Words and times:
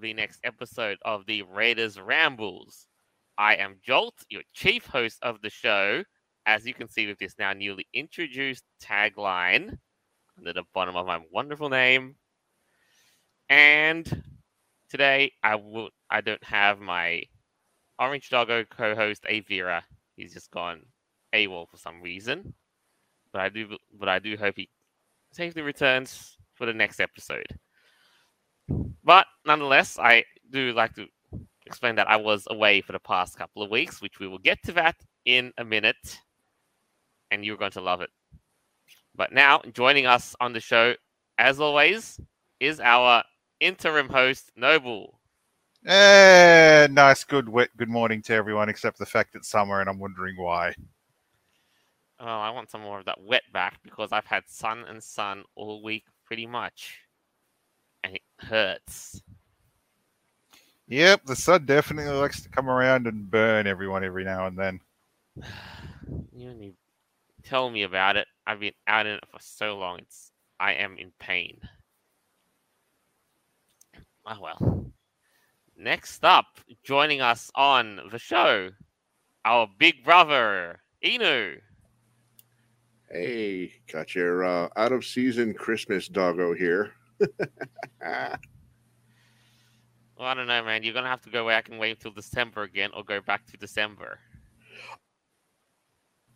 the 0.00 0.14
next 0.14 0.40
episode 0.44 0.98
of 1.04 1.26
the 1.26 1.42
Raiders 1.42 2.00
Rambles. 2.00 2.86
I 3.36 3.56
am 3.56 3.76
Jolt, 3.82 4.14
your 4.30 4.42
chief 4.54 4.86
host 4.86 5.18
of 5.22 5.42
the 5.42 5.50
show. 5.50 6.02
As 6.46 6.66
you 6.66 6.72
can 6.72 6.88
see 6.88 7.06
with 7.06 7.18
this 7.18 7.34
now 7.38 7.52
newly 7.52 7.86
introduced 7.92 8.64
tagline 8.82 9.76
under 10.38 10.52
the 10.54 10.64
bottom 10.72 10.96
of 10.96 11.06
my 11.06 11.20
wonderful 11.30 11.68
name. 11.68 12.16
And 13.50 14.22
today 14.88 15.32
I 15.42 15.56
will 15.56 15.90
I 16.10 16.22
don't 16.22 16.44
have 16.44 16.80
my 16.80 17.22
Orange 17.98 18.30
Doggo 18.30 18.64
co-host 18.64 19.24
Avira. 19.24 19.82
He's 20.16 20.32
just 20.32 20.50
gone 20.50 20.80
AWOL 21.34 21.68
for 21.68 21.76
some 21.76 22.00
reason. 22.00 22.54
But 23.32 23.42
I 23.42 23.48
do 23.50 23.76
but 23.98 24.08
I 24.08 24.18
do 24.18 24.36
hope 24.38 24.54
he 24.56 24.70
safely 25.32 25.62
returns 25.62 26.38
for 26.54 26.64
the 26.64 26.74
next 26.74 27.00
episode. 27.00 27.46
But 29.04 29.26
nonetheless, 29.44 29.98
I 29.98 30.24
do 30.50 30.72
like 30.72 30.94
to 30.94 31.06
explain 31.66 31.94
that 31.96 32.10
I 32.10 32.16
was 32.16 32.46
away 32.50 32.80
for 32.80 32.92
the 32.92 33.00
past 33.00 33.38
couple 33.38 33.62
of 33.62 33.70
weeks, 33.70 34.00
which 34.02 34.18
we 34.18 34.28
will 34.28 34.38
get 34.38 34.62
to 34.64 34.72
that 34.72 34.96
in 35.24 35.52
a 35.58 35.64
minute. 35.64 36.18
And 37.30 37.44
you're 37.44 37.56
going 37.56 37.70
to 37.72 37.80
love 37.80 38.00
it. 38.00 38.10
But 39.14 39.32
now, 39.32 39.62
joining 39.72 40.06
us 40.06 40.34
on 40.40 40.52
the 40.52 40.60
show, 40.60 40.94
as 41.38 41.60
always, 41.60 42.20
is 42.58 42.80
our 42.80 43.22
interim 43.60 44.08
host, 44.08 44.50
Noble. 44.56 45.20
Eh, 45.86 46.88
nice, 46.90 47.24
good, 47.24 47.48
wet, 47.48 47.70
good 47.76 47.88
morning 47.88 48.20
to 48.22 48.34
everyone, 48.34 48.68
except 48.68 48.98
the 48.98 49.06
fact 49.06 49.34
it's 49.34 49.48
summer 49.48 49.80
and 49.80 49.88
I'm 49.88 49.98
wondering 49.98 50.36
why. 50.36 50.74
Oh, 52.18 52.26
I 52.26 52.50
want 52.50 52.70
some 52.70 52.82
more 52.82 52.98
of 52.98 53.06
that 53.06 53.22
wet 53.22 53.44
back 53.52 53.80
because 53.82 54.12
I've 54.12 54.26
had 54.26 54.44
sun 54.46 54.84
and 54.86 55.02
sun 55.02 55.44
all 55.54 55.82
week 55.82 56.04
pretty 56.26 56.46
much. 56.46 56.98
And 58.40 58.48
it 58.48 58.48
hurts. 58.48 59.22
Yep, 60.88 61.26
the 61.26 61.36
sun 61.36 61.66
definitely 61.66 62.12
likes 62.12 62.42
to 62.42 62.48
come 62.48 62.68
around 62.68 63.06
and 63.06 63.30
burn 63.30 63.66
everyone 63.66 64.04
every 64.04 64.24
now 64.24 64.46
and 64.46 64.58
then. 64.58 64.80
you 66.32 66.52
need 66.54 66.74
tell 67.44 67.70
me 67.70 67.82
about 67.82 68.16
it. 68.16 68.26
I've 68.46 68.60
been 68.60 68.72
out 68.86 69.06
in 69.06 69.14
it 69.14 69.24
for 69.30 69.38
so 69.40 69.78
long. 69.78 69.98
It's 70.00 70.32
I 70.58 70.74
am 70.74 70.96
in 70.98 71.12
pain. 71.18 71.58
Oh 74.26 74.38
well. 74.40 74.92
Next 75.76 76.24
up, 76.24 76.46
joining 76.82 77.20
us 77.20 77.50
on 77.54 78.00
the 78.10 78.18
show, 78.18 78.70
our 79.44 79.66
big 79.78 80.04
brother, 80.04 80.80
Inu. 81.02 81.58
Hey, 83.10 83.72
got 83.90 84.14
your 84.14 84.44
uh, 84.44 84.68
out 84.76 84.92
of 84.92 85.04
season 85.04 85.54
Christmas 85.54 86.06
doggo 86.06 86.52
here. 86.54 86.92
Well, 87.20 88.38
I 90.18 90.34
don't 90.34 90.46
know, 90.46 90.64
man. 90.64 90.82
You're 90.82 90.94
gonna 90.94 91.08
have 91.08 91.22
to 91.22 91.30
go 91.30 91.46
back 91.46 91.68
and 91.68 91.78
wait 91.78 91.92
until 91.92 92.12
December 92.12 92.62
again, 92.62 92.90
or 92.94 93.04
go 93.04 93.20
back 93.20 93.46
to 93.46 93.56
December. 93.56 94.18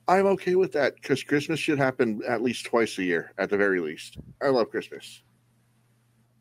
I'm 0.07 0.27
okay 0.27 0.55
with 0.55 0.73
that 0.73 0.97
because 0.97 1.23
Christmas 1.23 1.59
should 1.59 1.79
happen 1.79 2.21
at 2.29 2.43
least 2.43 2.67
twice 2.67 2.99
a 2.99 3.03
year, 3.03 3.33
at 3.39 3.49
the 3.49 3.56
very 3.56 3.81
least. 3.81 4.19
I 4.43 4.49
love 4.49 4.71
Christmas. 4.71 5.23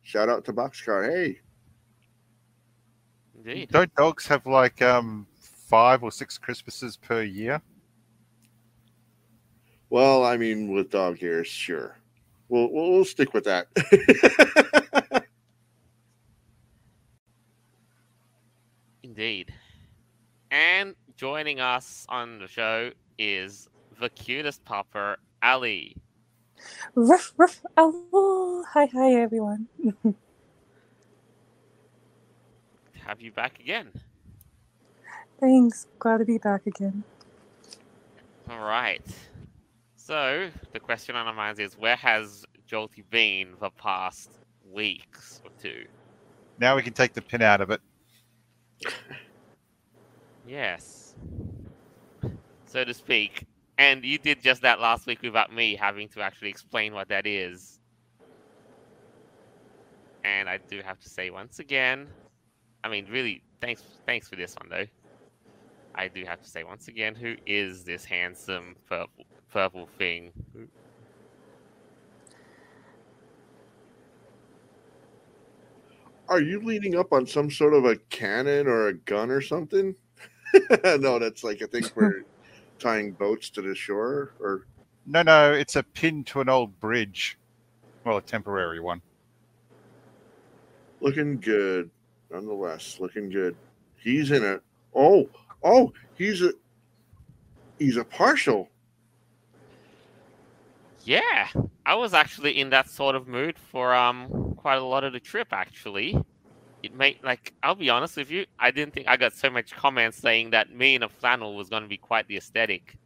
Shout 0.01 0.27
out 0.27 0.43
to 0.45 0.53
Boxcar. 0.53 1.09
Hey, 1.09 1.39
Indeed. 3.37 3.69
Don't 3.71 3.93
dogs 3.95 4.27
have 4.27 4.45
like 4.45 4.81
um 4.81 5.27
five 5.39 6.03
or 6.03 6.11
six 6.11 6.37
Christmases 6.37 6.97
per 6.97 7.23
year? 7.23 7.61
well, 9.89 10.25
I 10.25 10.37
mean, 10.37 10.73
with 10.73 10.89
dog 10.89 11.21
ears, 11.21 11.47
sure. 11.47 11.97
We'll 12.53 12.71
we'll, 12.71 12.91
we'll 12.91 13.05
stick 13.05 13.33
with 13.33 13.45
that. 13.45 13.65
Indeed. 19.03 19.51
And 20.51 20.93
joining 21.17 21.59
us 21.59 22.05
on 22.09 22.37
the 22.37 22.47
show 22.47 22.91
is 23.17 23.67
the 23.99 24.09
cutest 24.09 24.63
pupper, 24.65 25.15
Ally. 25.41 25.93
Ruff, 26.93 27.33
ruff, 27.37 27.63
ow. 27.75 28.63
Hi, 28.71 28.85
hi, 28.85 29.13
everyone. 29.13 29.65
Have 33.03 33.19
you 33.19 33.31
back 33.31 33.59
again? 33.59 33.89
Thanks. 35.39 35.87
Glad 35.97 36.19
to 36.19 36.25
be 36.25 36.37
back 36.37 36.67
again. 36.67 37.03
All 38.47 38.59
right. 38.59 39.01
So 40.05 40.49
the 40.73 40.81
question 40.81 41.15
on 41.15 41.27
our 41.27 41.33
minds 41.33 41.61
is, 41.61 41.77
where 41.77 41.95
has 41.95 42.43
Jolty 42.69 43.09
been 43.09 43.53
the 43.61 43.69
past 43.69 44.31
weeks 44.69 45.41
or 45.45 45.51
two? 45.61 45.85
Now 46.59 46.75
we 46.75 46.81
can 46.81 46.91
take 46.91 47.13
the 47.13 47.21
pin 47.21 47.41
out 47.41 47.61
of 47.61 47.69
it. 47.69 47.79
Yes. 50.45 51.15
So 52.65 52.83
to 52.83 52.93
speak. 52.93 53.45
And 53.77 54.03
you 54.03 54.17
did 54.17 54.41
just 54.41 54.61
that 54.63 54.81
last 54.81 55.07
week 55.07 55.21
without 55.21 55.53
me 55.53 55.73
having 55.77 56.09
to 56.09 56.21
actually 56.21 56.49
explain 56.49 56.93
what 56.93 57.07
that 57.07 57.25
is. 57.25 57.79
And 60.25 60.49
I 60.49 60.57
do 60.57 60.81
have 60.83 60.99
to 60.99 61.09
say 61.09 61.29
once 61.29 61.59
again, 61.59 62.07
I 62.83 62.89
mean, 62.89 63.07
really, 63.09 63.41
thanks, 63.61 63.81
thanks 64.05 64.27
for 64.27 64.35
this 64.35 64.53
one 64.59 64.69
though. 64.69 64.85
I 65.95 66.09
do 66.09 66.25
have 66.25 66.41
to 66.41 66.49
say 66.49 66.65
once 66.65 66.89
again, 66.89 67.15
who 67.15 67.35
is 67.45 67.85
this 67.85 68.03
handsome 68.03 68.75
purple, 68.89 69.25
purple 69.53 69.87
thing? 69.99 70.33
Are 76.27 76.41
you 76.41 76.59
leaning 76.61 76.95
up 76.95 77.13
on 77.13 77.27
some 77.27 77.51
sort 77.51 77.75
of 77.75 77.85
a 77.85 77.95
cannon 78.09 78.65
or 78.67 78.87
a 78.87 78.93
gun 78.95 79.29
or 79.29 79.41
something? 79.41 79.95
no, 80.83 81.19
that's 81.19 81.43
like 81.43 81.61
I 81.61 81.67
think 81.67 81.91
we're 81.95 82.23
tying 82.79 83.11
boats 83.11 83.51
to 83.51 83.61
the 83.61 83.75
shore 83.75 84.33
or 84.39 84.65
No, 85.05 85.21
no, 85.21 85.53
it's 85.53 85.75
a 85.75 85.83
pin 85.83 86.23
to 86.25 86.41
an 86.41 86.49
old 86.49 86.79
bridge. 86.79 87.37
Well, 88.03 88.17
a 88.17 88.21
temporary 88.21 88.79
one. 88.79 89.01
looking 90.99 91.39
good 91.39 91.89
nonetheless 92.31 92.97
looking 92.99 93.29
good 93.29 93.55
he's 93.97 94.31
in 94.31 94.43
a 94.43 94.59
oh 94.95 95.29
oh 95.63 95.91
he's 96.15 96.41
a 96.41 96.53
he's 97.77 97.97
a 97.97 98.03
partial 98.05 98.69
Yeah, 101.05 101.47
I 101.85 101.95
was 101.95 102.13
actually 102.13 102.59
in 102.59 102.69
that 102.71 102.89
sort 102.89 103.15
of 103.15 103.27
mood 103.27 103.57
for 103.59 103.93
um 103.93 104.55
quite 104.57 104.77
a 104.77 104.83
lot 104.83 105.03
of 105.03 105.13
the 105.13 105.19
trip. 105.19 105.49
Actually, 105.51 106.17
it 106.83 106.95
made 106.95 107.19
like 107.23 107.53
I'll 107.63 107.75
be 107.75 107.89
honest 107.89 108.17
with 108.17 108.31
you, 108.31 108.45
I 108.59 108.71
didn't 108.71 108.93
think 108.93 109.07
I 109.07 109.17
got 109.17 109.33
so 109.33 109.49
much 109.49 109.71
comments 109.71 110.17
saying 110.17 110.51
that 110.51 110.71
me 110.71 110.95
in 110.95 111.03
a 111.03 111.09
flannel 111.09 111.55
was 111.55 111.69
going 111.69 111.83
to 111.83 111.89
be 111.89 111.97
quite 111.97 112.27
the 112.27 112.37
aesthetic. 112.37 112.97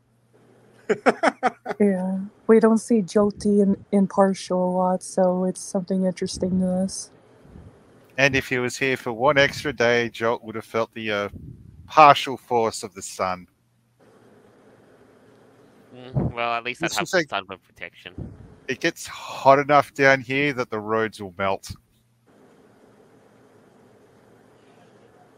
Yeah. 1.80 2.20
We 2.48 2.60
don't 2.60 2.80
see 2.80 3.02
Jolty 3.02 3.62
in, 3.62 3.86
in 3.92 4.08
partial 4.08 4.70
a 4.70 4.72
lot, 4.72 5.04
so 5.04 5.46
it's 5.46 5.62
something 5.62 6.06
interesting 6.06 6.60
to 6.62 6.68
us. 6.68 7.12
And 8.18 8.36
if 8.36 8.50
he 8.50 8.58
was 8.58 8.78
here 8.78 8.98
for 8.98 9.14
one 9.14 9.38
extra 9.38 9.74
day, 9.74 10.10
Jolt 10.10 10.44
would 10.44 10.56
have 10.56 10.66
felt 10.66 10.94
the 10.94 11.12
uh, 11.12 11.30
partial 11.88 12.38
force 12.38 12.84
of 12.84 12.94
the 12.96 13.02
sun. 13.02 13.48
Mm, 15.98 16.34
well, 16.34 16.54
at 16.54 16.64
least 16.64 16.84
I'd 16.84 16.90
This 16.90 16.98
have 16.98 17.04
was 17.04 17.14
like- 17.14 17.30
sunburn 17.30 17.58
protection. 17.66 18.14
It 18.68 18.80
gets 18.82 19.08
hot 19.08 19.60
enough 19.60 19.94
down 19.94 20.20
here 20.22 20.52
that 20.54 20.70
the 20.70 20.80
roads 20.80 21.22
will 21.22 21.34
melt. 21.38 21.72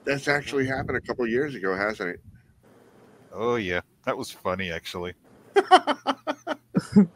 that's 0.05 0.27
actually 0.27 0.65
happened 0.65 0.97
a 0.97 1.01
couple 1.01 1.27
years 1.27 1.53
ago 1.53 1.75
hasn't 1.75 2.09
it 2.09 2.19
Oh 3.31 3.57
yeah, 3.57 3.81
that 4.05 4.17
was 4.17 4.31
funny 4.31 4.71
actually. 4.71 5.13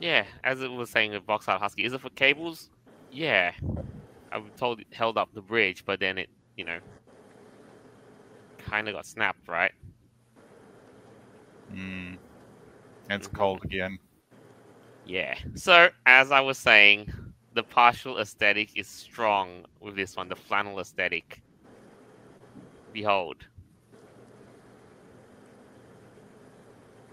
Yeah, 0.00 0.24
as 0.42 0.60
it 0.62 0.70
was 0.70 0.90
saying 0.90 1.12
with 1.12 1.24
Boxer 1.26 1.52
Husky, 1.52 1.84
is 1.84 1.92
it 1.92 2.00
for 2.00 2.10
cables? 2.10 2.70
Yeah, 3.12 3.52
I 4.32 4.38
was 4.38 4.50
told 4.56 4.80
it 4.80 4.86
held 4.92 5.16
up 5.16 5.28
the 5.32 5.42
bridge, 5.42 5.84
but 5.84 6.00
then 6.00 6.18
it, 6.18 6.28
you 6.56 6.64
know, 6.64 6.78
kind 8.58 8.88
of 8.88 8.94
got 8.94 9.06
snapped, 9.06 9.46
right? 9.46 9.70
Mm. 11.72 12.18
It's 13.10 13.26
cold 13.26 13.64
again. 13.64 13.98
Yeah. 15.04 15.36
So, 15.54 15.88
as 16.06 16.30
I 16.30 16.40
was 16.40 16.58
saying, 16.58 17.12
the 17.54 17.62
partial 17.62 18.18
aesthetic 18.18 18.76
is 18.76 18.86
strong 18.86 19.64
with 19.80 19.96
this 19.96 20.16
one, 20.16 20.28
the 20.28 20.36
flannel 20.36 20.80
aesthetic. 20.80 21.42
Behold. 22.92 23.44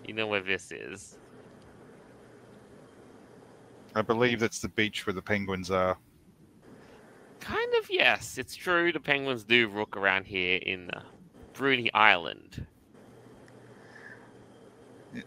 You 0.06 0.14
know 0.14 0.28
where 0.28 0.42
this 0.42 0.72
is. 0.72 1.18
I 3.96 4.02
believe 4.02 4.40
that's 4.40 4.60
the 4.60 4.70
beach 4.70 5.06
where 5.06 5.14
the 5.14 5.22
penguins 5.22 5.72
are. 5.72 5.98
Kind 7.40 7.74
of, 7.80 7.90
yes. 7.90 8.38
It's 8.38 8.56
true, 8.56 8.92
the 8.92 9.00
penguins 9.00 9.44
do 9.44 9.68
rook 9.68 9.98
around 9.98 10.26
here 10.26 10.60
in 10.62 10.90
uh, 10.92 11.02
Bruny 11.54 11.90
Island. 11.94 12.66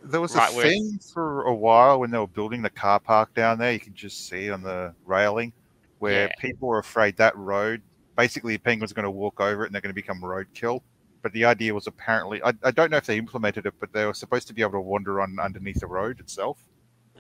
There 0.05 0.21
was 0.21 0.35
Right 0.35 0.53
a 0.53 0.57
where 0.57 0.67
thing 0.69 0.99
for 1.13 1.43
a 1.45 1.55
while 1.55 2.01
when 2.01 2.11
they 2.11 2.19
were 2.19 2.27
building 2.29 2.63
the 2.63 2.71
car 2.71 3.01
park 3.01 3.35
down 3.35 3.59
there. 3.59 3.73
You 3.73 3.81
can 3.81 3.95
just 3.95 4.29
see 4.29 4.51
on 4.51 4.63
the 4.63 4.95
railing 5.05 5.53
where 5.99 6.29
Yeah. 6.29 6.35
people 6.39 6.69
were 6.69 6.79
afraid 6.79 7.17
that 7.17 7.37
road, 7.37 7.83
basically, 8.17 8.59
penguins 8.59 8.93
are 8.93 8.95
going 8.95 9.05
to 9.05 9.11
walk 9.11 9.41
over 9.41 9.65
it 9.65 9.67
and 9.67 9.75
they're 9.75 9.81
going 9.81 9.91
to 9.91 9.95
become 9.95 10.21
roadkill. 10.21 10.81
But 11.23 11.33
the 11.33 11.45
idea 11.45 11.75
was 11.75 11.87
apparently, 11.87 12.43
I, 12.43 12.53
I 12.63 12.71
don't 12.71 12.91
know 12.91 12.97
if 12.97 13.07
they 13.07 13.19
implemented 13.19 13.67
it, 13.67 13.75
but 13.81 13.93
they 13.93 14.05
were 14.07 14.15
supposed 14.15 14.49
to 14.49 14.55
be 14.55 14.63
able 14.63 14.73
to 14.73 14.81
wander 14.81 15.21
on 15.21 15.39
underneath 15.41 15.81
the 15.81 15.87
road 15.87 16.21
itself. 16.21 16.65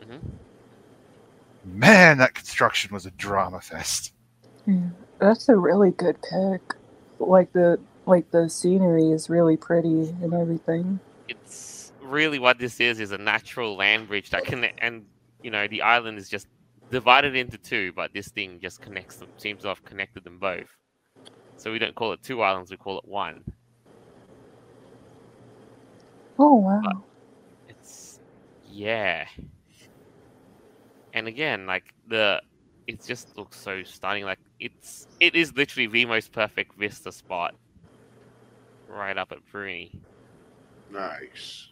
hmm 0.09 0.19
Man, 1.65 2.19
that 2.19 2.35
construction 2.35 2.93
was 2.93 3.07
a 3.07 3.11
drama 3.13 3.61
fest. 3.61 4.13
Yeah, 4.67 4.91
that's 5.19 5.49
a 5.49 5.57
really 5.57 5.91
good 5.93 6.17
pick. 6.23 6.75
Like 7.19 7.53
the 7.53 7.81
like 8.07 8.31
the 8.33 8.51
scenery 8.51 9.11
is 9.11 9.31
really 9.31 9.57
pretty 9.57 10.09
and 10.21 10.35
everything. 10.35 10.99
It's 12.03 12.13
really 12.13 12.39
what 12.41 12.59
this 12.59 12.81
is 12.81 13.01
is 13.01 13.13
a 13.13 13.19
natural 13.19 13.77
land 13.77 14.09
bridge 14.09 14.31
that 14.31 14.45
can 14.45 14.65
and 14.79 15.05
you 15.43 15.51
know 15.51 15.69
the 15.69 15.83
island 15.83 16.19
is 16.19 16.29
just 16.29 16.49
divided 16.91 17.37
into 17.37 17.59
two, 17.59 17.93
but 17.95 18.13
this 18.15 18.29
thing 18.31 18.61
just 18.61 18.81
connects 18.81 19.19
them. 19.19 19.31
Seems 19.39 19.63
to 19.63 19.69
have 19.69 19.85
connected 19.85 20.25
them 20.25 20.39
both. 20.41 20.69
So 21.57 21.73
we 21.73 21.79
don't 21.79 21.95
call 21.97 22.13
it 22.13 22.23
two 22.23 22.43
islands; 22.43 22.71
we 22.71 22.79
call 22.79 22.99
it 22.99 23.05
one. 23.09 23.45
Oh 26.39 26.57
wow. 26.57 27.05
It's 27.69 28.21
yeah. 28.63 29.27
And 31.15 31.29
again, 31.29 31.67
like 31.67 31.95
the 32.09 32.43
it 32.89 33.05
just 33.05 33.37
looks 33.39 33.61
so 33.61 33.85
stunning. 33.85 34.25
Like 34.25 34.41
it's 34.61 35.09
it 35.21 35.37
is 35.37 35.55
literally 35.57 35.89
the 35.89 36.07
most 36.07 36.33
perfect 36.33 36.77
vista 36.79 37.13
spot. 37.13 37.55
Right 38.89 39.19
up 39.19 39.33
at 39.33 39.45
Bruny. 39.53 40.03
Nice. 40.91 41.72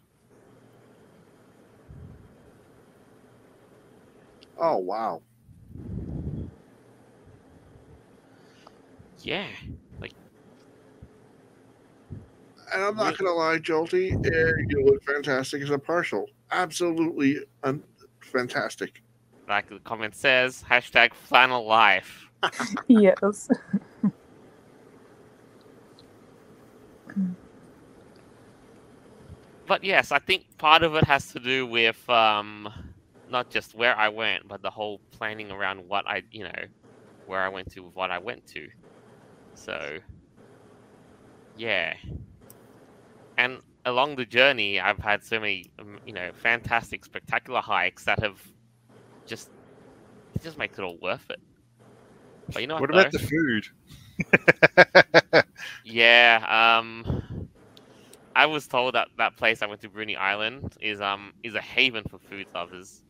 Oh 4.61 4.77
wow. 4.77 5.23
Yeah. 9.23 9.47
Like 10.01 10.13
And 12.73 12.85
I'm 12.85 12.97
not 12.97 13.17
gonna 13.17 13.33
lie, 13.33 13.59
Jolty, 13.59 14.13
eh, 14.13 14.53
you 14.69 14.85
look 14.85 15.03
fantastic 15.03 15.63
as 15.63 15.71
a 15.71 15.79
partial. 15.79 16.27
Absolutely 16.51 17.39
un- 17.63 17.83
fantastic. 18.21 19.03
Like 19.49 19.69
the 19.71 19.79
comment 19.81 20.15
says, 20.15 20.63
hashtag 20.69 21.15
flannel 21.15 21.67
life. 21.67 22.27
yes. 22.89 23.49
But 29.67 29.85
yes, 29.85 30.13
I 30.13 30.19
think 30.19 30.59
part 30.59 30.83
of 30.83 30.95
it 30.97 31.05
has 31.05 31.33
to 31.33 31.41
do 31.41 31.67
with 31.67 32.09
um 32.11 32.90
not 33.31 33.51
just 33.51 33.75
where 33.75 33.97
I 33.97 34.09
went, 34.09 34.49
but 34.49 34.63
the 34.63 34.71
whole 34.71 35.01
planning 35.13 35.51
around 35.51 35.81
what 35.89 36.07
I 36.09 36.23
you 36.31 36.45
know, 36.45 36.65
where 37.25 37.41
I 37.43 37.49
went 37.49 37.71
to 37.73 37.81
with 37.81 37.95
what 37.95 38.11
I 38.11 38.19
went 38.19 38.47
to. 38.49 38.69
So 39.55 39.99
yeah. 41.55 41.95
And 43.37 43.61
along 43.85 44.17
the 44.17 44.27
journey 44.27 44.81
I've 44.81 44.99
had 44.99 45.25
so 45.25 45.41
many 45.41 45.73
um, 45.79 45.99
you 46.05 46.13
know, 46.13 46.31
fantastic 46.35 47.05
spectacular 47.05 47.61
hikes 47.61 48.05
that 48.05 48.21
have 48.23 48.41
just 49.27 49.51
it 50.35 50.43
just 50.43 50.59
makes 50.59 50.79
it 50.79 50.83
all 50.83 50.99
worth 51.01 51.29
it. 51.31 51.41
But 52.53 52.63
you 52.63 52.69
know 52.69 52.77
what, 52.77 52.87
What 52.87 52.91
about 52.91 53.11
the 53.11 53.19
food? 53.19 53.65
Yeah, 55.85 56.79
um, 56.79 57.51
I 58.35 58.47
was 58.47 58.67
told 58.67 58.95
that 58.95 59.09
that 59.19 59.37
place 59.37 59.63
I 59.63 59.67
went 59.67 59.81
to, 59.83 59.89
Bruny 59.91 60.17
Island, 60.17 60.77
is 60.81 61.01
um 61.01 61.33
is 61.43 61.55
a 61.55 61.61
haven 61.61 62.05
for 62.09 62.19
food 62.19 62.47
lovers. 62.55 63.03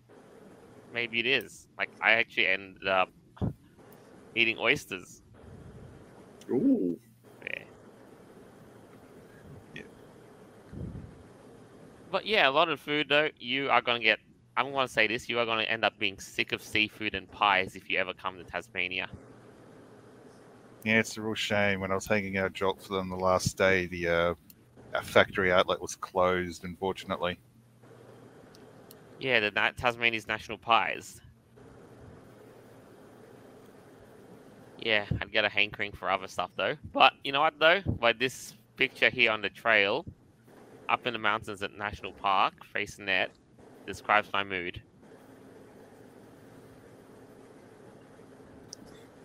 Maybe 0.92 1.20
it 1.20 1.26
is. 1.26 1.68
Like 1.78 1.90
I 2.02 2.12
actually 2.12 2.46
ended 2.48 2.88
up 2.88 3.08
eating 4.34 4.58
oysters 4.58 5.22
Ooh. 6.50 6.98
there. 7.40 7.64
Yeah. 9.74 9.82
But 12.10 12.26
yeah, 12.26 12.48
a 12.48 12.50
lot 12.50 12.68
of 12.68 12.80
food 12.80 13.08
though. 13.08 13.28
You 13.38 13.70
are 13.70 13.82
gonna 13.82 14.00
get. 14.00 14.18
I'm 14.56 14.72
gonna 14.72 14.88
say 14.88 15.06
this: 15.06 15.28
you 15.28 15.38
are 15.38 15.46
gonna 15.46 15.62
end 15.62 15.84
up 15.84 15.98
being 15.98 16.18
sick 16.18 16.52
of 16.52 16.62
seafood 16.62 17.14
and 17.14 17.30
pies 17.30 17.76
if 17.76 17.88
you 17.88 17.98
ever 17.98 18.12
come 18.12 18.36
to 18.36 18.44
Tasmania. 18.44 19.08
Yeah, 20.84 20.98
it's 20.98 21.16
a 21.16 21.22
real 21.22 21.34
shame. 21.34 21.80
When 21.80 21.92
I 21.92 21.94
was 21.94 22.06
hanging 22.06 22.38
out 22.38 22.54
Jolt 22.54 22.82
for 22.82 22.94
them 22.94 23.10
the 23.10 23.16
last 23.16 23.56
day, 23.58 23.86
the 23.86 24.08
uh, 24.08 24.34
factory 25.02 25.52
outlet 25.52 25.80
was 25.80 25.94
closed, 25.94 26.64
unfortunately. 26.64 27.38
Yeah, 29.20 29.40
the 29.40 29.50
Na- 29.52 29.72
Tasmania's 29.72 30.26
national 30.26 30.58
pies. 30.58 31.20
Yeah, 34.78 35.06
I'd 35.20 35.32
get 35.32 35.44
a 35.44 35.48
hankering 35.50 35.92
for 35.92 36.10
other 36.10 36.28
stuff 36.28 36.52
though. 36.56 36.76
But 36.92 37.12
you 37.24 37.32
know 37.32 37.40
what 37.40 37.58
though? 37.58 37.82
By 37.86 38.12
this 38.14 38.54
picture 38.76 39.10
here 39.10 39.30
on 39.32 39.42
the 39.42 39.50
trail, 39.50 40.06
up 40.88 41.06
in 41.06 41.12
the 41.12 41.18
mountains 41.18 41.62
at 41.62 41.72
National 41.72 42.12
Park, 42.12 42.54
facing 42.72 43.06
that, 43.06 43.32
describes 43.86 44.30
my 44.32 44.44
mood. 44.44 44.82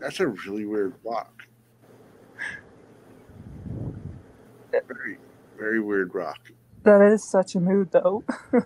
That's 0.00 0.20
a 0.20 0.28
really 0.28 0.66
weird 0.66 0.94
rock. 1.04 1.43
Very, 5.58 5.78
very 5.78 5.80
weird 5.80 6.14
rock. 6.14 6.38
That 6.84 7.02
is 7.02 7.28
such 7.30 7.54
a 7.54 7.60
mood 7.60 7.90
though. 7.92 8.24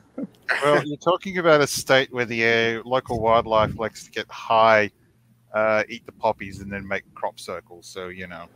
Well, 0.61 0.82
you're 0.85 0.96
talking 0.99 1.38
about 1.38 1.61
a 1.61 1.67
state 1.69 2.12
where 2.12 2.25
the 2.26 2.80
uh, 2.80 2.83
local 2.88 3.21
wildlife 3.21 3.78
likes 3.78 4.04
to 4.04 4.11
get 4.11 4.26
high, 4.30 4.90
uh, 5.52 5.85
eat 5.88 6.07
the 6.07 6.12
poppies, 6.12 6.61
and 6.61 6.73
then 6.73 6.87
make 6.88 7.04
crop 7.14 7.38
circles. 7.40 7.87
So 7.88 8.09
you 8.09 8.26
know, 8.26 8.49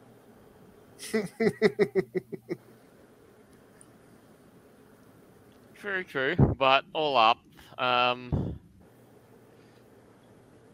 Very 5.80 6.04
true, 6.04 6.36
but 6.58 6.84
all 6.94 7.16
up, 7.16 7.38
um, 7.78 8.34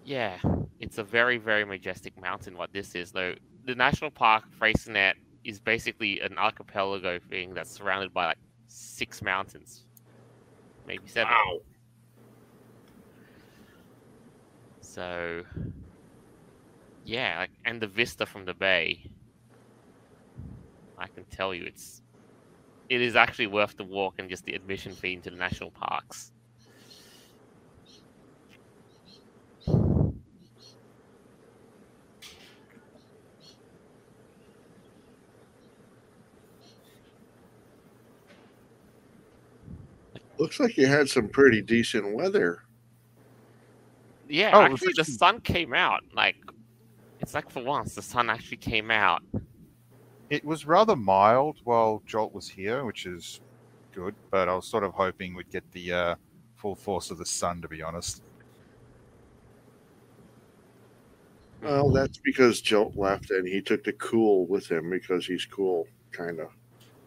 yeah, 0.05 0.39
it's 0.81 0.99
a 0.99 1.05
very, 1.05 1.39
very 1.39 1.65
majestic 1.65 2.21
mountain. 2.21 2.57
What 2.57 2.73
this 2.73 2.95
is, 2.95 3.13
though, 3.13 3.35
the 3.65 3.75
national 3.75 4.11
park 4.11 4.45
Freycinet 4.61 5.15
is 5.49 5.59
basically 5.59 6.21
an 6.21 6.37
archipelago 6.37 7.19
thing 7.31 7.55
that's 7.55 7.71
surrounded 7.71 8.13
by 8.13 8.27
like 8.27 8.39
six 8.67 9.23
mountains, 9.23 9.87
maybe 10.87 11.09
seven. 11.09 11.33
Wow. 11.33 11.61
So, 14.83 15.45
yeah, 17.07 17.39
like, 17.39 17.51
and 17.65 17.81
the 17.81 17.87
vista 17.87 18.27
from 18.27 18.45
the 18.45 18.53
bay, 18.53 19.11
I 20.99 21.07
can 21.07 21.25
tell 21.25 21.55
you, 21.55 21.65
it's 21.65 22.03
it 22.91 23.01
is 23.01 23.17
actually 23.17 23.47
worth 23.47 23.75
the 23.79 23.85
walk 23.85 24.17
and 24.19 24.29
just 24.29 24.45
the 24.45 24.53
admission 24.53 24.93
fee 24.93 25.15
into 25.15 25.31
the 25.31 25.37
national 25.37 25.71
parks. 25.71 26.31
Looks 40.39 40.61
like 40.61 40.77
you 40.77 40.87
had 40.87 41.09
some 41.09 41.29
pretty 41.29 41.63
decent 41.63 42.15
weather. 42.15 42.63
Yeah, 44.29 44.51
Oh, 44.55 44.61
actually, 44.61 44.93
the 44.97 45.05
sun 45.05 45.41
came 45.41 45.73
out. 45.75 46.03
Like, 46.13 46.37
it's 47.21 47.35
like 47.35 47.51
for 47.51 47.63
once, 47.65 47.95
the 47.95 48.03
sun 48.03 48.31
actually 48.31 48.59
came 48.59 48.91
out. 48.91 49.23
it 50.31 50.45
was 50.45 50.67
rather 50.67 50.95
mild 50.95 51.59
while 51.65 52.03
Jolt 52.07 52.33
was 52.35 52.49
here, 52.49 52.85
which 52.85 53.07
is 53.07 53.41
good. 53.95 54.15
But 54.31 54.49
I 54.49 54.55
was 54.55 54.67
sort 54.67 54.85
of 54.85 54.93
hoping 54.93 55.35
we'd 55.35 55.51
get 55.51 55.65
the 55.73 55.93
uh, 55.93 56.15
full 56.57 56.75
force 56.75 57.11
of 57.11 57.19
the 57.19 57.27
sun, 57.27 57.63
to 57.63 57.69
be 57.69 57.83
honest. 57.83 58.23
Well, 61.63 61.91
that's 61.91 62.19
because 62.19 62.61
Jolt 62.61 62.97
left 62.97 63.31
and 63.33 63.49
he 63.49 63.61
took 63.61 63.83
the 63.83 63.95
cool 63.95 64.47
with 64.47 64.71
him 64.71 64.91
because 64.91 65.27
he's 65.27 65.45
cool, 65.47 65.89
kind 66.13 66.39
of. 66.39 66.51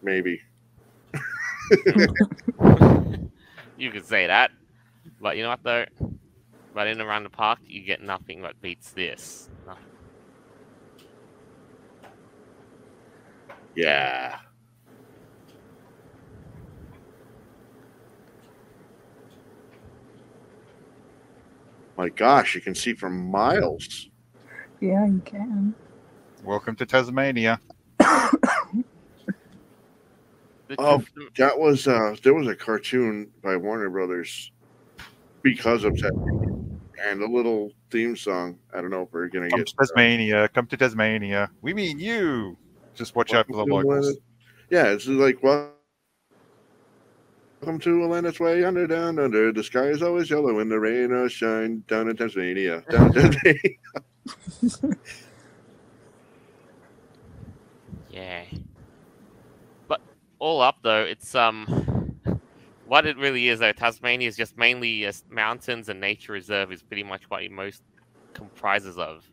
Maybe. 0.02 0.42
you 3.82 3.90
could 3.90 4.06
say 4.06 4.28
that, 4.28 4.52
but 5.20 5.36
you 5.36 5.42
know 5.42 5.48
what 5.48 5.64
though? 5.64 5.84
But 6.72 6.86
in 6.86 7.00
around 7.00 7.24
the 7.24 7.30
park, 7.30 7.58
you 7.66 7.82
get 7.82 8.00
nothing 8.00 8.42
that 8.42 8.60
beats 8.62 8.92
this. 8.92 9.50
Nothing. 9.66 9.82
Yeah. 13.74 14.38
My 21.96 22.08
gosh, 22.08 22.54
you 22.54 22.60
can 22.60 22.74
see 22.74 22.94
for 22.94 23.10
miles. 23.10 24.08
Yeah, 24.80 25.06
you 25.06 25.20
can. 25.24 25.74
Welcome 26.44 26.76
to 26.76 26.86
Tasmania. 26.86 27.60
The 30.76 30.82
Oh. 30.82 31.04
That 31.36 31.58
was 31.58 31.86
uh 31.86 32.16
there 32.22 32.34
was 32.34 32.48
a 32.48 32.56
cartoon 32.56 33.30
by 33.42 33.56
Warner 33.56 33.90
Brothers 33.90 34.52
because 35.42 35.84
of 35.84 35.94
that 35.98 36.12
and 37.04 37.22
a 37.22 37.26
little 37.26 37.72
theme 37.90 38.16
song. 38.16 38.58
I 38.72 38.80
don't 38.80 38.90
know 38.90 39.02
if 39.02 39.12
we're 39.12 39.28
gonna 39.28 39.50
Come 39.50 39.60
get 39.60 39.66
to 39.66 39.74
Tasmania. 39.76 40.48
Come 40.48 40.66
to 40.68 40.76
Tasmania. 40.76 41.50
We 41.60 41.74
mean 41.74 41.98
you. 41.98 42.56
Just 42.94 43.14
watch 43.14 43.34
out 43.34 43.46
for 43.48 43.56
the 43.56 43.66
locals. 43.66 44.16
Yeah, 44.70 44.86
it's 44.86 45.06
like 45.06 45.42
well 45.42 45.72
Welcome 47.60 47.78
to 47.80 48.04
a 48.04 48.06
land 48.06 48.26
that's 48.26 48.40
way 48.40 48.64
under, 48.64 48.88
down 48.88 49.20
under. 49.20 49.52
The 49.52 49.62
sky 49.62 49.84
is 49.84 50.02
always 50.02 50.28
yellow 50.28 50.58
and 50.58 50.68
the 50.68 50.80
rain 50.80 51.12
will 51.12 51.28
shine 51.28 51.84
down 51.86 52.08
in 52.08 52.16
Tasmania. 52.16 52.82
Down 52.90 53.06
in 53.06 53.12
Tasmania. 53.12 53.60
Yeah. 58.10 58.41
But 60.42 60.46
all 60.46 60.60
up 60.60 60.78
though, 60.82 61.02
it's 61.04 61.36
um 61.36 62.18
what 62.88 63.06
it 63.06 63.16
really 63.16 63.46
is 63.48 63.60
though, 63.60 63.70
Tasmania 63.70 64.26
is 64.26 64.36
just 64.36 64.58
mainly 64.58 65.04
as 65.04 65.22
mountains 65.30 65.88
and 65.88 66.00
nature 66.00 66.32
reserve 66.32 66.72
is 66.72 66.82
pretty 66.82 67.04
much 67.04 67.30
what 67.30 67.44
it 67.44 67.52
most 67.52 67.80
comprises 68.34 68.98
of. 68.98 69.24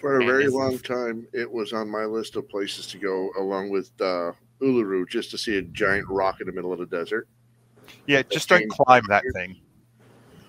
For 0.00 0.16
a 0.16 0.18
And 0.18 0.26
very 0.26 0.42
this 0.42 0.48
is- 0.48 0.54
long 0.54 0.78
time, 0.80 1.28
it 1.32 1.48
was 1.48 1.72
on 1.72 1.88
my 1.88 2.04
list 2.04 2.34
of 2.34 2.48
places 2.48 2.88
to 2.88 2.98
go, 2.98 3.30
along 3.38 3.70
with 3.70 3.92
uh, 4.00 4.32
Uluru, 4.60 5.08
just 5.08 5.30
to 5.30 5.38
see 5.38 5.58
a 5.58 5.62
giant 5.62 6.08
rock 6.08 6.40
in 6.40 6.48
the 6.48 6.52
middle 6.52 6.72
of 6.72 6.80
the 6.80 6.86
desert. 6.86 7.28
Yeah, 8.08 8.22
just 8.28 8.48
don't 8.48 8.68
climb 8.68 9.04
that 9.08 9.22
thing. 9.34 9.60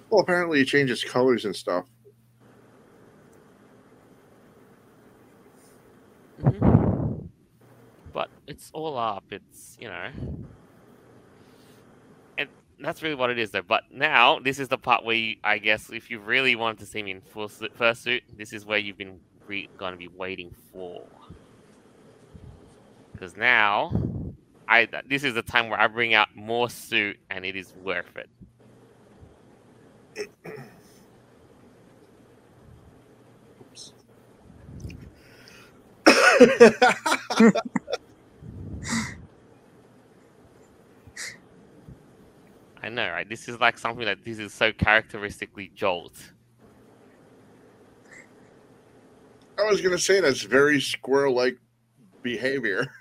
Well, 0.09 0.21
apparently 0.21 0.61
it 0.61 0.65
changes 0.65 1.03
colors 1.03 1.45
and 1.45 1.55
stuff. 1.55 1.85
But 8.15 8.29
it's 8.48 8.72
all 8.74 8.98
up. 8.98 9.25
It's 9.31 9.77
you 9.79 9.89
know, 9.89 10.10
and 12.38 12.50
that's 12.79 13.03
really 13.03 13.15
what 13.15 13.31
it 13.31 13.39
is, 13.39 13.51
though. 13.51 13.63
But 13.63 13.84
now 13.91 14.39
this 14.39 14.60
is 14.60 14.69
the 14.69 14.79
part 14.79 15.05
where 15.05 15.15
you, 15.15 15.38
I 15.43 15.60
guess 15.60 15.91
if 15.91 16.12
you 16.12 16.19
really 16.19 16.55
wanted 16.57 16.79
to 16.79 16.88
see 16.88 17.03
me 17.03 17.12
in 17.12 17.22
full 17.22 17.50
su- 17.50 17.69
fursuit, 17.79 18.22
this 18.38 18.53
is 18.53 18.65
where 18.65 18.79
you've 18.79 18.98
been 18.98 19.22
re- 19.48 19.69
going 19.77 19.93
to 19.93 20.00
be 20.00 20.10
waiting 20.10 20.51
for. 20.74 21.07
Because 23.13 23.38
now, 23.38 23.91
I 24.69 24.88
this 25.07 25.24
is 25.24 25.36
the 25.36 25.43
time 25.43 25.69
where 25.69 25.79
I 25.79 25.88
bring 25.88 26.13
out 26.15 26.29
more 26.36 26.69
suit, 26.69 27.17
and 27.29 27.45
it 27.45 27.55
is 27.57 27.74
worth 27.75 28.17
it. 28.17 28.29
I 42.86 42.89
know, 42.89 43.10
right? 43.10 43.27
This 43.27 43.50
is 43.50 43.60
like 43.60 43.80
something 43.80 44.06
that 44.06 44.24
this 44.24 44.38
is 44.38 44.54
so 44.54 44.72
characteristically 44.72 45.72
Jolt. 45.75 46.13
I 49.60 49.63
was 49.63 49.82
going 49.82 49.96
to 49.96 50.01
say 50.01 50.20
that's 50.20 50.44
very 50.44 50.80
squirrel 50.80 51.34
like 51.34 51.58
behavior. 52.22 52.88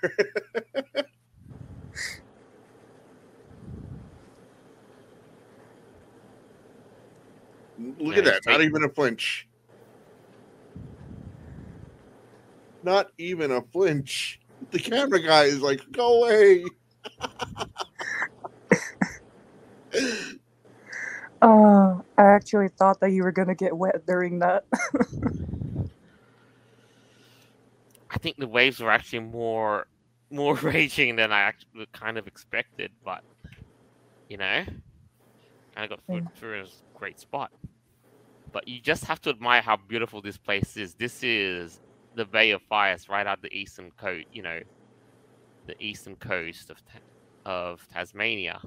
Look 7.77 8.15
Yeah, 8.15 8.19
at 8.19 8.25
that. 8.25 8.45
Not 8.45 8.61
even 8.61 8.83
a 8.83 8.89
flinch. 8.89 9.47
Not 12.83 13.11
even 13.17 13.51
a 13.51 13.61
flinch. 13.61 14.39
The 14.71 14.79
camera 14.79 15.21
guy 15.21 15.43
is 15.45 15.61
like, 15.61 15.81
go 15.91 16.23
away. 16.23 16.65
Uh, 21.41 21.99
I 22.17 22.23
actually 22.23 22.69
thought 22.69 22.99
that 23.01 23.11
you 23.11 23.23
were 23.23 23.33
gonna 23.33 23.55
get 23.55 23.77
wet 23.77 24.05
during 24.07 24.39
that. 24.39 24.65
I 28.11 28.17
think 28.19 28.37
the 28.37 28.47
waves 28.47 28.79
were 28.79 28.91
actually 28.91 29.19
more 29.21 29.87
more 30.31 30.55
raging 30.63 31.15
than 31.17 31.31
I 31.31 31.41
actually 31.41 31.87
kind 31.93 32.17
of 32.17 32.27
expected, 32.27 32.91
but 33.05 33.21
you 34.29 34.37
know, 34.37 34.65
I 35.77 35.87
got 35.87 36.01
through, 36.09 36.21
Yeah. 36.21 36.29
through 36.37 36.61
a 36.63 36.67
great 36.95 37.19
spot. 37.19 37.51
But 38.51 38.67
you 38.67 38.81
just 38.81 39.05
have 39.05 39.21
to 39.21 39.31
admire 39.31 39.61
how 39.61 39.77
beautiful 39.77 40.21
this 40.21 40.37
place 40.37 40.77
is. 40.77 40.95
This 40.95 41.23
is 41.23 41.79
the 42.15 42.25
Bay 42.25 42.51
of 42.51 42.61
Fires, 42.69 43.09
right 43.09 43.27
out 43.27 43.41
the 43.41 43.53
eastern 43.55 43.91
coast. 43.99 44.25
You 44.31 44.43
know, 44.43 44.61
the 45.67 45.75
eastern 45.83 46.15
coast 46.17 46.71
of 46.71 46.77
of 47.45 47.87
Tasmania, 47.93 48.61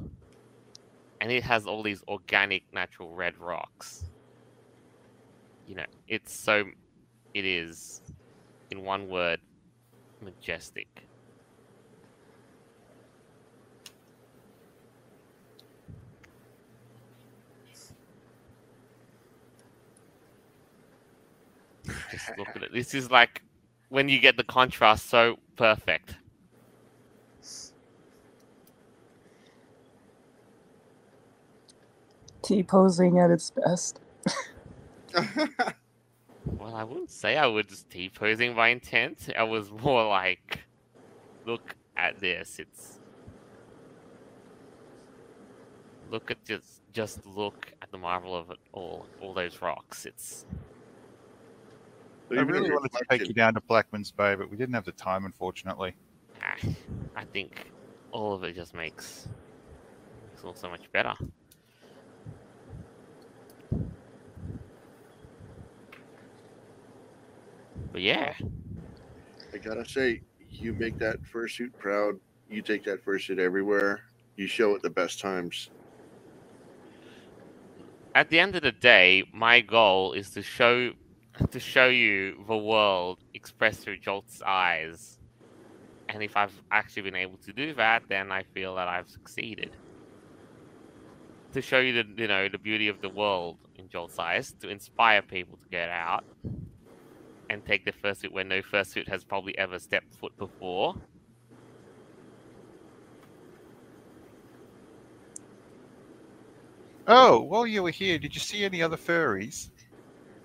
and 1.20 1.32
it 1.32 1.42
has 1.42 1.66
all 1.66 1.82
these 1.82 2.02
organic, 2.08 2.62
natural 2.72 3.14
red 3.14 3.36
rocks. 3.38 4.04
You 5.66 5.76
know, 5.76 5.86
it's 6.06 6.32
so. 6.32 6.64
It 7.34 7.44
is 7.44 8.00
in 8.70 8.82
one 8.84 9.08
word, 9.08 9.40
majestic. 10.22 10.86
Just 22.10 22.36
look 22.38 22.48
at 22.54 22.62
it. 22.62 22.72
This 22.72 22.94
is 22.94 23.10
like 23.10 23.42
when 23.88 24.08
you 24.08 24.18
get 24.18 24.36
the 24.36 24.44
contrast 24.44 25.08
so 25.10 25.38
perfect. 25.56 26.16
T 32.48 32.62
posing 32.62 33.18
at 33.18 33.30
its 33.30 33.50
best. 33.50 34.00
Well, 36.58 36.74
I 36.74 36.82
wouldn't 36.82 37.10
say 37.10 37.36
I 37.36 37.46
was 37.46 37.84
T 37.90 38.08
posing 38.08 38.54
by 38.54 38.68
intent. 38.68 39.28
I 39.36 39.42
was 39.42 39.70
more 39.70 40.08
like, 40.08 40.60
look 41.44 41.76
at 41.96 42.18
this. 42.18 42.58
It's 42.58 43.00
look 46.10 46.30
at 46.30 46.42
just 46.46 46.80
just 46.92 47.26
look 47.26 47.70
at 47.82 47.90
the 47.90 47.98
marvel 47.98 48.34
of 48.34 48.50
it 48.50 48.58
all. 48.72 49.06
All 49.20 49.34
those 49.34 49.60
rocks. 49.60 50.06
It's 50.06 50.46
I 52.30 52.40
really 52.40 52.70
wanted 52.70 52.92
to 52.92 53.04
take 53.10 53.28
you 53.28 53.34
down 53.34 53.54
to 53.54 53.60
Blackman's 53.60 54.10
Bay, 54.10 54.34
but 54.34 54.50
we 54.50 54.56
didn't 54.56 54.74
have 54.74 54.84
the 54.84 54.92
time, 54.92 55.26
unfortunately. 55.26 55.94
ah, 56.42 56.56
I 57.14 57.24
think 57.24 57.70
all 58.10 58.32
of 58.32 58.42
it 58.42 58.54
just 58.54 58.74
makes 58.74 59.28
makes 60.30 60.44
all 60.44 60.54
so 60.54 60.70
much 60.70 60.90
better. 60.92 61.14
But 67.98 68.04
yeah, 68.04 68.34
I 69.52 69.58
gotta 69.58 69.84
say, 69.88 70.22
you 70.50 70.72
make 70.72 70.98
that 71.00 71.20
fursuit 71.22 71.76
proud. 71.78 72.20
You 72.48 72.62
take 72.62 72.84
that 72.84 73.04
fursuit 73.04 73.40
everywhere. 73.40 74.02
You 74.36 74.46
show 74.46 74.76
it 74.76 74.82
the 74.82 74.90
best 74.90 75.18
times. 75.18 75.70
at 78.14 78.30
the 78.30 78.38
end 78.40 78.56
of 78.56 78.62
the 78.62 78.72
day, 78.72 79.24
my 79.32 79.60
goal 79.60 80.12
is 80.12 80.30
to 80.30 80.42
show 80.42 80.92
to 81.50 81.60
show 81.60 81.88
you 81.88 82.44
the 82.48 82.56
world 82.56 83.18
expressed 83.34 83.80
through 83.80 83.98
Jolt's 83.98 84.42
eyes. 84.46 85.18
And 86.08 86.22
if 86.22 86.36
I've 86.36 86.62
actually 86.70 87.02
been 87.02 87.16
able 87.16 87.38
to 87.38 87.52
do 87.52 87.74
that, 87.74 88.04
then 88.08 88.32
I 88.32 88.44
feel 88.44 88.76
that 88.76 88.88
I've 88.88 89.08
succeeded. 89.08 89.76
To 91.54 91.62
show 91.62 91.80
you 91.80 92.02
the 92.02 92.22
you 92.22 92.28
know 92.28 92.48
the 92.48 92.58
beauty 92.58 92.88
of 92.88 93.00
the 93.00 93.10
world 93.10 93.58
in 93.74 93.88
Jolt's 93.88 94.18
eyes, 94.18 94.54
to 94.60 94.68
inspire 94.68 95.22
people 95.22 95.58
to 95.58 95.68
get 95.68 95.90
out 95.90 96.24
and 97.50 97.64
take 97.64 97.84
the 97.84 97.92
fursuit 97.92 98.32
where 98.32 98.44
no 98.44 98.60
fursuit 98.62 99.08
has 99.08 99.24
probably 99.24 99.56
ever 99.58 99.78
stepped 99.78 100.14
foot 100.14 100.36
before. 100.38 100.94
Oh, 107.06 107.40
while 107.42 107.66
you 107.66 107.82
were 107.82 107.90
here, 107.90 108.18
did 108.18 108.34
you 108.34 108.40
see 108.40 108.64
any 108.64 108.82
other 108.82 108.96
furries? 108.96 109.70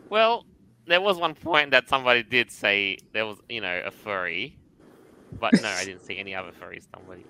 Well, 0.10 0.46
there 0.88 1.02
was 1.02 1.18
one 1.18 1.36
point 1.36 1.72
that 1.72 1.90
somebody 1.90 2.24
did 2.24 2.52
say 2.52 2.98
there 3.14 3.26
was, 3.26 3.40
you 3.50 3.62
know, 3.62 3.82
a 3.86 3.92
furry, 3.92 4.60
but 5.40 5.58
no, 5.60 5.70
I 5.70 5.86
didn't 5.86 6.04
see 6.04 6.18
any 6.18 6.36
other 6.36 6.52
furries. 6.52 6.88
Somebody, 6.96 7.26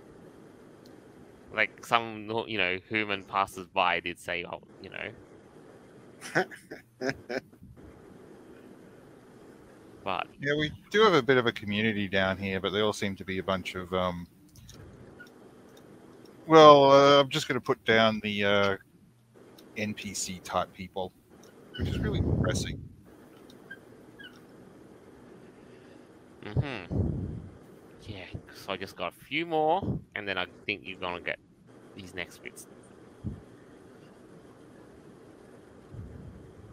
like 1.54 1.86
some, 1.86 2.30
you 2.48 2.58
know, 2.58 2.78
human 2.90 3.24
passers 3.24 3.68
by 3.68 4.00
did 4.02 4.20
say, 4.20 4.46
oh, 4.46 4.62
you 4.82 4.90
know, 4.90 5.12
but 10.04 10.28
Yeah, 10.40 10.56
we 10.58 10.72
do 10.92 11.02
have 11.02 11.14
a 11.14 11.22
bit 11.22 11.38
of 11.38 11.46
a 11.46 11.52
community 11.52 12.08
down 12.08 12.38
here, 12.38 12.60
but 12.60 12.72
they 12.72 12.82
all 12.82 12.94
seem 12.94 13.16
to 13.16 13.26
be 13.26 13.40
a 13.40 13.44
bunch 13.44 13.76
of 13.76 13.94
um. 13.94 14.28
Well, 16.46 16.92
uh, 16.92 17.22
I'm 17.22 17.30
just 17.30 17.48
going 17.48 17.60
to 17.60 17.64
put 17.64 17.84
down 17.86 18.20
the 18.22 18.44
uh, 18.44 18.78
NPC 19.78 20.44
type 20.44 20.74
people. 20.74 21.14
which 21.78 21.90
is 21.90 22.00
really 22.00 22.20
depressing. 22.20 22.82
Mm-hmm. 26.46 26.96
Yeah, 28.06 28.26
so 28.54 28.74
I 28.74 28.78
just 28.78 28.98
got 28.98 29.14
a 29.14 29.26
few 29.26 29.46
more, 29.46 30.00
and 30.16 30.28
then 30.28 30.38
I 30.38 30.46
think 30.66 30.82
you're 30.84 31.00
gonna 31.00 31.22
get 31.22 31.40
these 31.96 32.14
next 32.14 32.44
bits. 32.44 32.68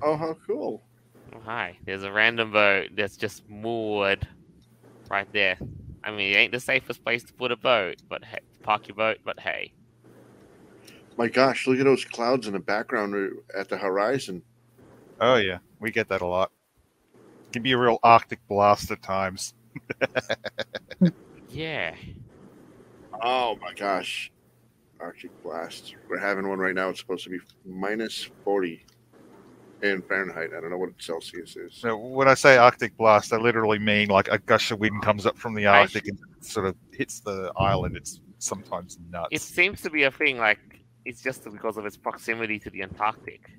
Oh, 0.03 0.17
how 0.17 0.37
cool! 0.47 0.83
Oh, 1.33 1.41
hi. 1.45 1.79
There's 1.85 2.03
a 2.05 2.13
random 2.13 2.53
boat 2.53 2.91
that's 2.97 3.17
just 3.17 3.43
moored 3.49 4.27
right 5.11 5.29
there. 5.33 5.59
I 6.05 6.11
mean, 6.13 6.33
it 6.33 6.37
ain't 6.37 6.53
the 6.53 6.61
safest 6.61 7.05
place 7.05 7.25
to 7.25 7.35
put 7.35 7.53
a 7.53 7.57
boat, 7.57 7.97
but 8.09 8.25
hey, 8.25 8.41
park 8.63 8.89
your 8.89 8.97
boat. 8.97 9.19
But 9.25 9.41
hey, 9.41 9.75
My 11.17 11.29
gosh, 11.29 11.67
look 11.67 11.79
at 11.79 11.85
those 11.85 12.05
clouds 12.05 12.47
in 12.47 12.55
the 12.55 12.61
background 12.61 13.15
at 13.57 13.69
the 13.69 13.77
horizon. 13.79 14.43
Oh 15.21 15.37
yeah, 15.37 15.59
we 15.81 15.91
get 15.91 16.09
that 16.09 16.23
a 16.23 16.27
lot. 16.27 16.51
Can 17.53 17.63
be 17.63 17.73
a 17.73 17.79
real 17.79 17.99
Arctic 18.03 18.41
blast 18.49 18.91
at 18.91 19.03
times. 19.03 19.55
yeah. 21.49 21.95
Oh 23.23 23.57
my 23.61 23.73
gosh, 23.75 24.33
Arctic 25.01 25.33
blast! 25.43 25.95
We're 26.09 26.19
having 26.19 26.49
one 26.49 26.59
right 26.59 26.75
now. 26.75 26.91
It's 26.91 27.01
supposed 27.01 27.25
to 27.25 27.31
be 27.31 27.39
minus 27.67 28.31
forty 28.45 28.87
in 29.83 30.03
Fahrenheit. 30.03 30.51
I 30.57 30.61
don't 30.61 30.71
know 30.71 30.79
what 30.79 30.91
Celsius 30.99 31.57
is. 31.57 31.75
So 31.75 31.97
when 31.97 32.29
I 32.29 32.35
say 32.35 32.57
Arctic 32.57 32.97
blast, 32.97 33.33
I 33.33 33.37
literally 33.37 33.79
mean 33.79 34.09
like 34.09 34.29
a 34.29 34.39
gush 34.39 34.71
of 34.71 34.79
wind 34.81 35.03
comes 35.03 35.27
up 35.27 35.37
from 35.39 35.55
the 35.55 35.67
Arctic 35.67 36.07
and 36.09 36.19
sort 36.41 36.67
of 36.67 36.77
hits 36.93 37.21
the 37.21 37.53
island. 37.57 37.97
It's 37.97 38.21
sometimes 38.39 38.99
nuts. 39.11 39.29
It 39.31 39.41
seems 39.41 39.81
to 39.83 39.91
be 39.91 40.05
a 40.05 40.11
thing. 40.11 40.39
Like 40.39 40.59
it's 41.05 41.23
just 41.23 41.45
because 41.51 41.77
of 41.77 41.87
its 41.87 41.97
proximity 41.97 42.59
to 42.61 42.71
the 42.71 42.83
Antarctic. 42.83 43.51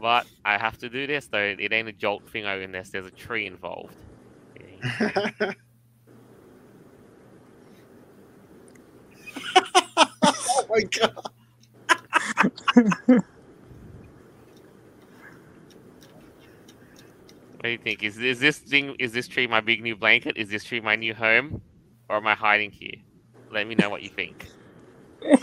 But 0.00 0.26
I 0.44 0.58
have 0.58 0.78
to 0.78 0.88
do 0.88 1.06
this 1.06 1.28
though. 1.28 1.54
It 1.58 1.72
ain't 1.72 1.88
a 1.88 1.92
jolt 1.92 2.28
thing 2.28 2.44
unless 2.44 2.90
there's 2.90 3.06
a 3.06 3.10
tree 3.10 3.46
involved. 3.46 3.94
oh 10.24 10.66
my 10.68 10.82
god! 10.90 11.14
What 17.62 17.68
do 17.68 17.72
you 17.74 17.78
think? 17.78 18.02
Is 18.02 18.18
is 18.18 18.40
this 18.40 18.58
thing? 18.58 18.96
Is 18.98 19.12
this 19.12 19.28
tree 19.28 19.46
my 19.46 19.60
big 19.60 19.82
new 19.84 19.94
blanket? 19.94 20.36
Is 20.36 20.48
this 20.48 20.64
tree 20.64 20.80
my 20.80 20.96
new 20.96 21.14
home, 21.14 21.62
or 22.08 22.16
am 22.16 22.26
I 22.26 22.34
hiding 22.34 22.72
here? 22.72 22.96
Let 23.52 23.68
me 23.68 23.76
know 23.76 23.88
what 23.88 24.02
you 24.02 24.08
think. 24.10 24.50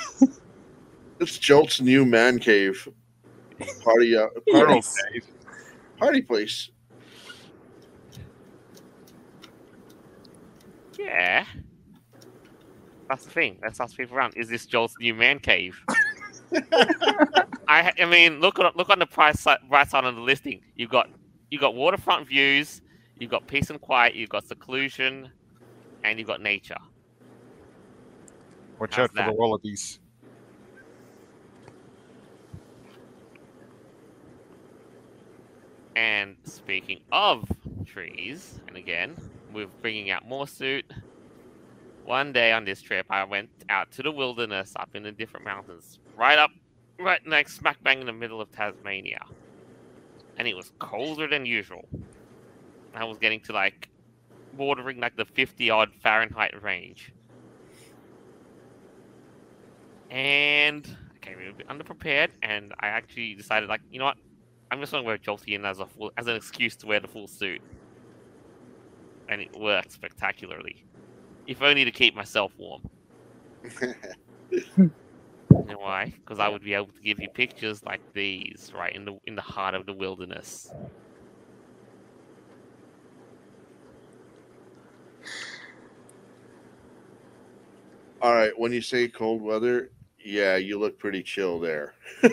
It's 1.22 1.38
Jolt's 1.38 1.82
new 1.82 2.06
man 2.06 2.40
cave. 2.40 2.88
Party, 3.84 4.16
uh, 4.18 4.28
party, 4.52 4.74
Yes. 4.76 4.96
party 5.98 6.22
place. 6.22 6.70
Yeah, 10.98 11.46
that's 13.10 13.26
the 13.26 13.32
thing. 13.32 13.60
Let's 13.62 13.80
ask 13.82 13.96
people 13.98 14.18
around. 14.18 14.34
Is 14.38 14.50
this 14.50 14.66
Joel's 14.66 14.94
new 15.00 15.14
man 15.14 15.40
cave? 15.40 15.78
I 17.68 17.92
I 18.00 18.06
mean, 18.06 18.40
look 18.40 18.60
on 18.60 18.72
look 18.76 18.90
on 18.90 19.00
the 19.00 19.08
price 19.08 19.46
right 19.70 19.90
side 19.90 20.06
on 20.06 20.16
the 20.16 20.22
listing. 20.22 20.62
You 20.76 20.88
got 20.88 21.10
you 21.52 21.60
got 21.60 21.76
waterfront 21.76 22.28
views. 22.28 22.82
you've 23.18 23.32
got 23.32 23.48
peace 23.48 23.70
and 23.70 23.82
quiet. 23.82 24.16
you've 24.16 24.30
got 24.30 24.46
seclusion, 24.46 25.30
and 26.04 26.20
you've 26.20 26.28
got 26.28 26.42
nature. 26.42 26.78
Watch 28.80 28.96
how's 28.96 29.06
out 29.06 29.10
for 29.10 29.16
that? 29.18 29.28
the 29.28 29.34
wallabies. 29.34 30.00
And 35.96 36.38
speaking 36.44 37.02
of 37.12 37.46
trees, 37.86 38.62
and 38.68 38.78
again, 38.78 39.18
we're 39.54 39.68
bringing 39.82 40.12
out 40.12 40.26
more 40.26 40.48
suit. 40.48 40.86
One 42.06 42.32
day 42.32 42.54
on 42.54 42.64
this 42.64 42.82
trip, 42.82 43.06
I 43.10 43.26
went 43.26 43.50
out 43.70 43.92
to 43.94 44.04
the 44.04 44.12
wilderness 44.12 44.74
up 44.78 44.92
in 44.94 45.04
the 45.04 45.12
different 45.12 45.46
mountains, 45.46 46.00
right 46.16 46.38
up, 46.38 46.52
right 47.00 47.26
next, 47.28 47.58
smack 47.58 47.84
bang 47.84 48.00
in 48.00 48.06
the 48.06 48.14
middle 48.14 48.40
of 48.40 48.50
Tasmania. 48.52 49.26
And 50.40 50.48
it 50.48 50.56
was 50.56 50.72
colder 50.80 51.28
than 51.28 51.46
usual. 51.46 51.88
I 52.96 53.04
was 53.04 53.20
getting 53.20 53.42
to 53.42 53.54
like, 53.54 53.90
bordering 54.54 55.00
like 55.00 55.16
the 55.16 55.26
50 55.26 55.70
odd 55.70 55.94
Fahrenheit 56.02 56.62
range. 56.64 57.14
And 60.10 60.98
I 61.14 61.26
came 61.26 61.40
in 61.40 61.50
a 61.50 61.54
bit 61.54 61.68
underprepared, 61.68 62.30
and 62.42 62.74
I 62.80 62.88
actually 62.88 63.36
decided, 63.36 63.70
like, 63.70 63.82
you 63.92 64.00
know 64.00 64.06
what? 64.06 64.18
I'm 64.72 64.80
just 64.80 64.92
gonna 64.92 65.04
wear 65.04 65.18
Jolteon 65.18 65.66
as 65.66 65.80
a 65.80 65.86
full, 65.86 66.12
as 66.18 66.28
an 66.28 66.36
excuse 66.36 66.76
to 66.78 66.88
wear 66.88 67.00
the 67.00 67.08
full 67.08 67.28
suit, 67.28 67.62
and 69.28 69.42
it 69.42 69.56
worked 69.56 69.92
spectacularly. 69.92 70.84
If 71.48 71.62
only 71.62 71.86
to 71.86 71.92
keep 71.92 72.16
myself 72.16 72.52
warm. 72.58 72.90
You 75.68 75.74
know 75.74 75.80
why? 75.80 76.06
Because 76.06 76.40
I 76.40 76.48
would 76.48 76.64
be 76.64 76.74
able 76.74 76.88
to 76.88 77.02
give 77.02 77.20
you 77.20 77.30
pictures 77.30 77.84
like 77.84 78.02
these, 78.14 78.72
right 78.76 78.96
in 78.96 79.06
the 79.06 79.18
in 79.26 79.36
the 79.36 79.42
heart 79.42 79.76
of 79.76 79.86
the 79.86 79.94
wilderness. 79.94 80.72
All 88.22 88.34
right, 88.34 88.52
when 88.58 88.74
you 88.74 88.82
say 88.82 89.08
cold 89.08 89.42
weather, 89.42 89.92
yeah, 90.24 90.58
you 90.58 90.78
look 90.78 91.00
pretty 91.00 91.24
chill 91.24 91.60
there. 91.60 91.94
I 92.24 92.30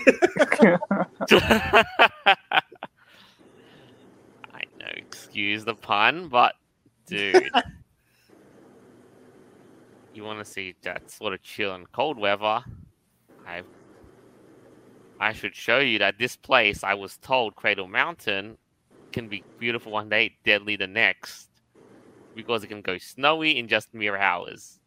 know, 4.78 4.86
excuse 4.96 5.64
the 5.64 5.74
pun, 5.74 6.28
but 6.28 6.54
dude, 7.06 7.50
you 10.14 10.24
want 10.24 10.38
to 10.38 10.44
see 10.44 10.74
that 10.82 11.10
sort 11.10 11.34
of 11.34 11.42
chill 11.42 11.74
and 11.74 11.90
cold 11.92 12.18
weather? 12.18 12.62
I 13.46 13.62
I 15.18 15.32
should 15.32 15.54
show 15.54 15.78
you 15.78 15.98
that 16.00 16.18
this 16.18 16.36
place 16.36 16.84
I 16.84 16.94
was 16.94 17.16
told 17.16 17.56
Cradle 17.56 17.88
Mountain 17.88 18.58
can 19.12 19.28
be 19.28 19.44
beautiful 19.58 19.92
one 19.92 20.10
day, 20.10 20.36
deadly 20.44 20.76
the 20.76 20.86
next, 20.86 21.48
because 22.34 22.62
it 22.64 22.66
can 22.66 22.82
go 22.82 22.98
snowy 22.98 23.58
in 23.58 23.68
just 23.68 23.94
mere 23.94 24.16
hours. 24.16 24.78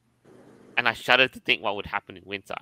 And 0.77 0.87
I 0.87 0.93
shudder 0.93 1.27
to 1.27 1.39
think 1.39 1.63
what 1.63 1.75
would 1.75 1.87
happen 1.87 2.15
in 2.15 2.23
winter. 2.25 2.55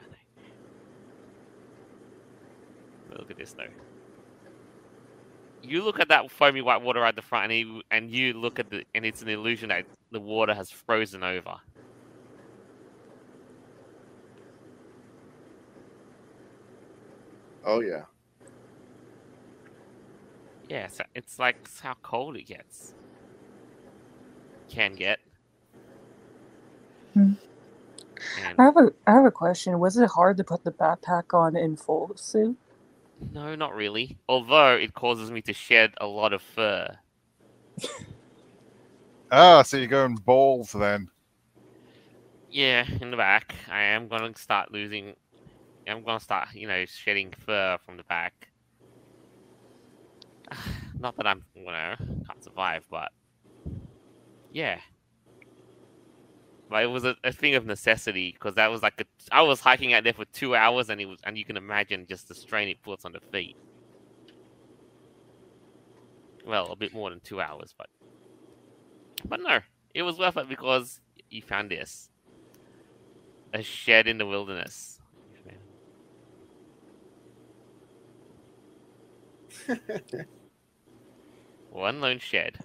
Look 3.18 3.30
at 3.32 3.38
this 3.38 3.54
though 3.54 3.68
you 5.64 5.84
look 5.84 6.00
at 6.00 6.10
that 6.10 6.32
foamy 6.32 6.62
white 6.62 6.82
water 6.82 7.04
at 7.04 7.16
the 7.16 7.22
front, 7.22 7.52
and 7.52 7.60
you, 7.60 7.82
and 7.92 8.12
you 8.12 8.34
look 8.34 8.60
at 8.60 8.70
the, 8.70 8.84
and 8.96 9.06
it's 9.06 9.22
an 9.22 9.30
illusion 9.30 9.70
that 9.70 9.86
the 10.12 10.20
water 10.20 10.54
has 10.54 10.70
frozen 10.72 11.24
over. 11.24 11.56
Oh 17.68 17.82
yeah. 17.82 18.04
Yeah, 20.70 20.88
so 20.88 21.04
it's 21.14 21.38
like 21.38 21.58
it's 21.66 21.82
how 21.82 21.96
cold 22.02 22.38
it 22.38 22.48
gets. 22.48 22.96
Can 24.70 24.96
get. 24.96 25.20
Hmm. 27.14 27.34
And 28.36 28.60
I 28.60 28.64
have 28.64 28.78
a 28.78 28.92
I 29.06 29.12
have 29.12 29.26
a 29.26 29.32
question. 29.32 29.80
Was 29.80 29.98
it 29.98 30.10
hard 30.10 30.38
to 30.38 30.46
put 30.46 30.64
the 30.64 30.72
backpack 30.72 31.34
on 31.34 31.58
in 31.58 31.76
full 31.76 32.14
suit? 32.16 32.58
no, 33.20 33.56
not 33.56 33.76
really. 33.76 34.18
Although 34.30 34.76
it 34.76 34.94
causes 34.94 35.32
me 35.32 35.42
to 35.44 35.54
shed 35.54 35.94
a 36.00 36.08
lot 36.08 36.34
of 36.34 36.42
fur. 36.42 36.98
Ah, 39.32 39.62
so 39.64 39.78
you're 39.78 39.88
going 39.88 40.16
balls 40.16 40.72
then. 40.72 41.10
Yeah, 42.50 42.86
in 43.02 43.12
the 43.12 43.18
back, 43.18 43.56
I 43.70 43.82
am 43.84 44.08
gonna 44.08 44.34
start 44.36 44.72
losing. 44.72 45.16
I'm 45.88 46.04
gonna 46.04 46.20
start, 46.20 46.50
you 46.54 46.68
know, 46.68 46.86
shedding 46.86 47.34
fur 47.46 47.78
from 47.86 47.98
the 47.98 48.04
back. 48.04 48.50
Not 51.00 51.16
that 51.18 51.28
I'm, 51.28 51.44
you 51.56 51.66
know, 51.66 51.96
can't 52.28 52.44
survive, 52.44 52.86
but 52.90 53.12
yeah. 54.52 54.80
But 56.70 56.84
it 56.84 56.88
was 56.88 57.06
a, 57.06 57.16
a 57.24 57.32
thing 57.32 57.56
of 57.56 57.66
necessity 57.66 58.32
because 58.34 58.56
that 58.56 58.70
was 58.70 58.82
like 58.84 59.00
a, 59.00 59.06
I 59.32 59.42
was 59.42 59.62
hiking 59.62 59.94
out 59.94 60.04
there 60.04 60.14
for 60.14 60.26
two 60.26 60.56
hours, 60.56 60.90
and 60.90 61.00
it 61.00 61.06
was, 61.06 61.20
and 61.24 61.38
you 61.38 61.46
can 61.46 61.56
imagine 61.58 62.06
just 62.08 62.28
the 62.28 62.36
strain 62.36 62.68
it 62.68 62.82
puts 62.82 63.06
on 63.06 63.14
the 63.14 63.22
feet. 63.32 63.56
Well, 66.46 66.72
a 66.72 66.76
bit 66.76 66.94
more 66.94 67.10
than 67.10 67.22
two 67.22 67.40
hours, 67.40 67.74
but 67.78 67.88
but 69.26 69.40
no, 69.42 69.60
it 69.94 70.04
was 70.04 70.20
worth 70.20 70.38
it 70.38 70.50
because 70.50 71.00
you 71.30 71.42
found 71.42 71.72
this 71.72 72.10
a 73.54 73.64
shed 73.64 74.08
in 74.08 74.18
the 74.18 74.26
wilderness. 74.26 74.97
One 81.70 82.02
lone 82.02 82.20
shed. 82.20 82.58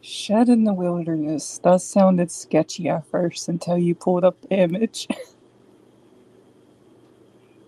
Shed 0.00 0.48
in 0.48 0.64
the 0.64 0.74
wilderness. 0.74 1.60
That 1.64 1.80
sounded 1.82 2.30
sketchy 2.30 2.88
at 2.88 3.06
first 3.06 3.48
until 3.48 3.78
you 3.78 3.94
pulled 3.94 4.24
up 4.24 4.40
the 4.42 4.56
image. 4.56 5.08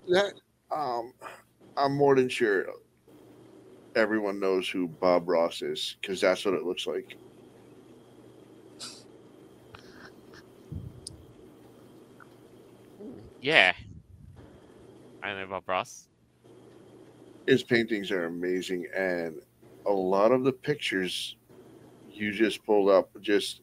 That 0.08 0.34
um 0.70 1.12
I'm 1.76 1.96
more 1.96 2.16
than 2.16 2.28
sure 2.28 2.66
everyone 3.96 4.40
knows 4.40 4.68
who 4.68 4.88
Bob 4.88 5.28
Ross 5.28 5.62
is 5.62 5.96
because 6.00 6.20
that's 6.20 6.44
what 6.44 6.54
it 6.54 6.64
looks 6.64 6.86
like. 6.86 7.16
Yeah. 13.40 13.74
I 15.22 15.34
know 15.34 15.46
Bob 15.46 15.68
Ross. 15.68 16.08
His 17.46 17.62
paintings 17.62 18.10
are 18.10 18.26
amazing, 18.26 18.86
and 18.94 19.40
a 19.86 19.92
lot 19.92 20.32
of 20.32 20.44
the 20.44 20.52
pictures 20.52 21.36
you 22.08 22.32
just 22.32 22.64
pulled 22.64 22.90
up 22.90 23.10
just 23.20 23.62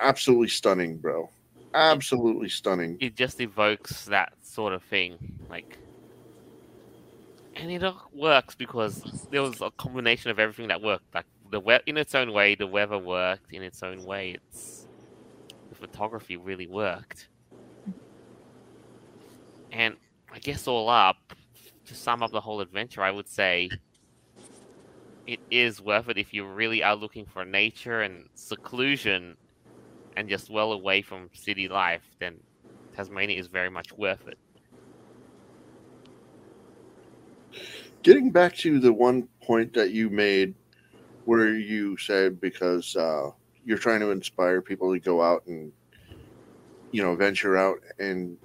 absolutely 0.00 0.48
stunning, 0.48 0.98
bro. 0.98 1.30
Absolutely 1.74 2.48
stunning. 2.48 2.98
It 3.00 3.16
just 3.16 3.40
evokes 3.40 4.04
that 4.06 4.32
sort 4.42 4.72
of 4.72 4.82
thing. 4.82 5.18
Like 5.48 5.78
and 7.54 7.70
it 7.70 7.82
all 7.82 8.08
works 8.12 8.54
because 8.54 9.26
there 9.30 9.42
was 9.42 9.60
a 9.60 9.70
combination 9.72 10.30
of 10.30 10.38
everything 10.38 10.68
that 10.68 10.82
worked. 10.82 11.04
Like 11.14 11.26
the 11.50 11.60
we- 11.60 11.80
in 11.86 11.96
its 11.96 12.14
own 12.14 12.32
way, 12.32 12.54
the 12.54 12.66
weather 12.66 12.98
worked 12.98 13.52
in 13.52 13.62
its 13.62 13.82
own 13.82 14.04
way. 14.04 14.32
It's 14.32 14.86
the 15.70 15.76
photography 15.76 16.36
really 16.36 16.68
worked, 16.68 17.30
and 19.70 19.96
I 20.32 20.38
guess 20.38 20.66
all 20.66 20.88
up 20.88 21.32
to 21.90 21.96
sum 21.96 22.22
up 22.24 22.32
the 22.32 22.40
whole 22.40 22.62
adventure, 22.62 23.02
I 23.02 23.12
would 23.12 23.28
say 23.28 23.74
it 25.26 25.40
is 25.50 25.80
worth 25.80 26.08
it 26.08 26.18
if 26.18 26.32
you 26.32 26.46
really 26.46 26.82
are 26.82 26.96
looking 26.96 27.26
for 27.26 27.44
nature 27.44 28.00
and 28.02 28.26
seclusion 28.34 29.36
and 30.16 30.28
just 30.28 30.50
well 30.50 30.72
away 30.72 31.02
from 31.02 31.28
city 31.34 31.68
life. 31.68 32.04
Then 32.20 32.40
Tasmania 32.94 33.38
is 33.38 33.48
very 33.48 33.70
much 33.70 33.92
worth 33.92 34.26
it. 34.28 34.38
Getting 38.02 38.30
back 38.30 38.56
to 38.58 38.80
the 38.80 38.92
one 38.92 39.28
point 39.42 39.74
that 39.74 39.90
you 39.92 40.08
made 40.10 40.54
where 41.24 41.54
you 41.54 41.96
said 41.98 42.40
because 42.40 42.96
uh, 42.96 43.30
you're 43.64 43.78
trying 43.78 44.00
to 44.00 44.10
inspire 44.10 44.62
people 44.62 44.92
to 44.92 45.00
go 45.00 45.22
out 45.22 45.46
and 45.46 45.72
you 46.90 47.02
know 47.02 47.14
venture 47.16 47.56
out 47.56 47.78
and 47.98 48.38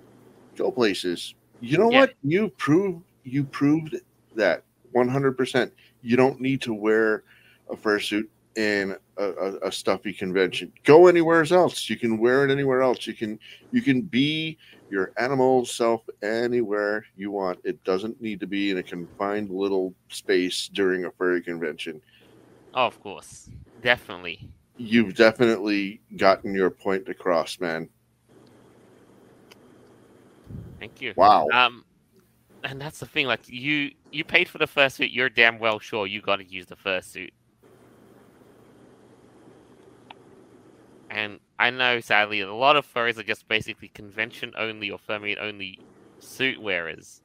go 0.58 0.72
places. 0.72 1.36
You 1.62 1.80
know 1.80 1.90
Yeah. 1.90 2.00
what? 2.00 2.16
You 2.24 2.50
proved 2.58 3.05
you 3.26 3.44
proved 3.44 3.96
that 4.36 4.64
100%. 4.96 5.72
You 6.02 6.16
don't 6.16 6.40
need 6.40 6.62
to 6.62 6.74
wear 6.74 7.24
a 7.70 7.76
fursuit 7.76 8.28
in 8.56 8.96
a, 9.18 9.26
a, 9.26 9.58
a 9.68 9.72
stuffy 9.72 10.14
convention. 10.14 10.72
Go 10.84 11.08
anywhere 11.08 11.44
else. 11.52 11.90
You 11.90 11.98
can 11.98 12.18
wear 12.18 12.48
it 12.48 12.52
anywhere 12.52 12.82
else. 12.82 13.06
You 13.06 13.14
can 13.14 13.38
you 13.72 13.82
can 13.82 14.02
be 14.02 14.58
your 14.90 15.12
animal 15.18 15.66
self 15.66 16.02
anywhere 16.22 17.06
you 17.18 17.32
want. 17.32 17.60
It 17.66 17.84
doesn't 17.84 18.22
need 18.22 18.40
to 18.40 18.48
be 18.48 18.72
in 18.72 18.78
a 18.78 18.84
confined 18.84 19.50
little 19.50 19.94
space 20.10 20.70
during 20.72 21.06
a 21.06 21.12
furry 21.12 21.42
convention. 21.42 22.02
Oh, 22.74 22.86
of 22.86 23.02
course, 23.02 23.50
definitely. 23.82 24.48
You've 24.78 25.16
definitely 25.16 26.02
gotten 26.18 26.54
your 26.54 26.70
point 26.70 27.10
across, 27.10 27.60
man. 27.60 27.90
Thank 30.80 31.02
you. 31.02 31.14
Wow. 31.16 31.48
Um, 31.54 31.85
and 32.66 32.82
that's 32.82 33.00
the 33.00 33.06
thing. 33.06 33.28
Like 33.28 33.48
you, 33.48 33.92
you 34.12 34.24
paid 34.24 34.50
for 34.50 34.58
the 34.58 34.66
fursuit. 34.66 35.14
You're 35.14 35.30
damn 35.30 35.60
well 35.60 35.80
sure 35.80 36.08
you 36.08 36.22
got 36.22 36.38
to 36.38 36.46
use 36.46 36.66
the 36.66 36.76
fursuit. 36.76 37.32
And 41.10 41.40
I 41.60 41.70
know, 41.70 42.00
sadly, 42.02 42.42
a 42.42 42.54
lot 42.54 42.76
of 42.76 42.92
furries 42.92 43.18
are 43.18 43.24
just 43.24 43.48
basically 43.48 43.88
convention 43.90 44.52
only 44.58 44.90
or 44.90 44.98
furry 44.98 45.38
only 45.38 45.80
suit 46.20 46.62
wearers. 46.62 47.22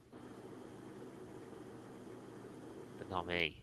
But 2.99 3.11
not 3.11 3.27
me. 3.27 3.61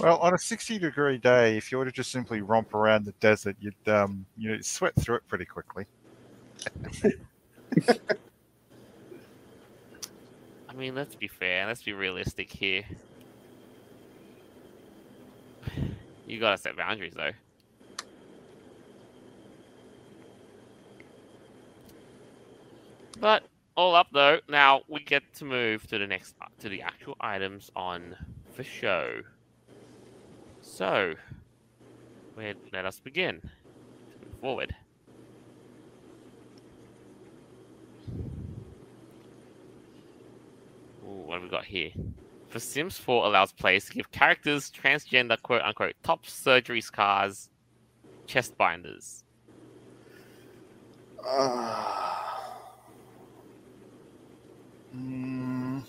Well, 0.00 0.18
on 0.18 0.34
a 0.34 0.38
60 0.38 0.78
degree 0.78 1.18
day, 1.18 1.56
if 1.56 1.70
you 1.70 1.78
were 1.78 1.84
to 1.84 1.92
just 1.92 2.10
simply 2.10 2.40
romp 2.40 2.74
around 2.74 3.04
the 3.04 3.12
desert, 3.20 3.56
you'd 3.60 3.74
um, 3.86 4.24
you 4.36 4.50
know, 4.50 4.60
sweat 4.62 4.94
through 4.96 5.16
it 5.16 5.28
pretty 5.28 5.44
quickly. 5.44 5.84
I 10.70 10.72
mean, 10.72 10.94
let's 10.94 11.16
be 11.16 11.26
fair. 11.26 11.66
Let's 11.66 11.82
be 11.82 11.92
realistic 11.92 12.50
here. 12.50 12.84
You 16.28 16.38
gotta 16.38 16.56
set 16.56 16.76
boundaries, 16.76 17.14
though. 17.16 17.32
But 23.18 23.42
all 23.76 23.94
up 23.94 24.08
though, 24.12 24.38
now 24.48 24.82
we 24.88 25.00
get 25.00 25.22
to 25.34 25.44
move 25.44 25.86
to 25.88 25.98
the 25.98 26.06
next 26.06 26.34
to 26.60 26.68
the 26.68 26.82
actual 26.82 27.16
items 27.20 27.70
on 27.74 28.14
the 28.56 28.64
show. 28.64 29.22
So, 30.62 31.14
where 32.34 32.54
let 32.72 32.86
us 32.86 33.00
begin. 33.00 33.42
Forward. 34.40 34.74
Ooh, 41.06 41.19
what 41.30 41.36
have 41.36 41.44
we 41.44 41.48
got 41.48 41.64
here? 41.64 41.92
For 42.48 42.58
Sims 42.58 42.98
4 42.98 43.24
allows 43.24 43.52
players 43.52 43.84
to 43.84 43.92
give 43.92 44.10
characters 44.10 44.68
transgender 44.68 45.40
quote 45.40 45.62
unquote 45.62 45.94
top 46.02 46.26
surgery 46.26 46.80
scars, 46.80 47.48
chest 48.26 48.58
binders. 48.58 49.22
Ah. 51.24 52.56
Mm. 54.96 55.84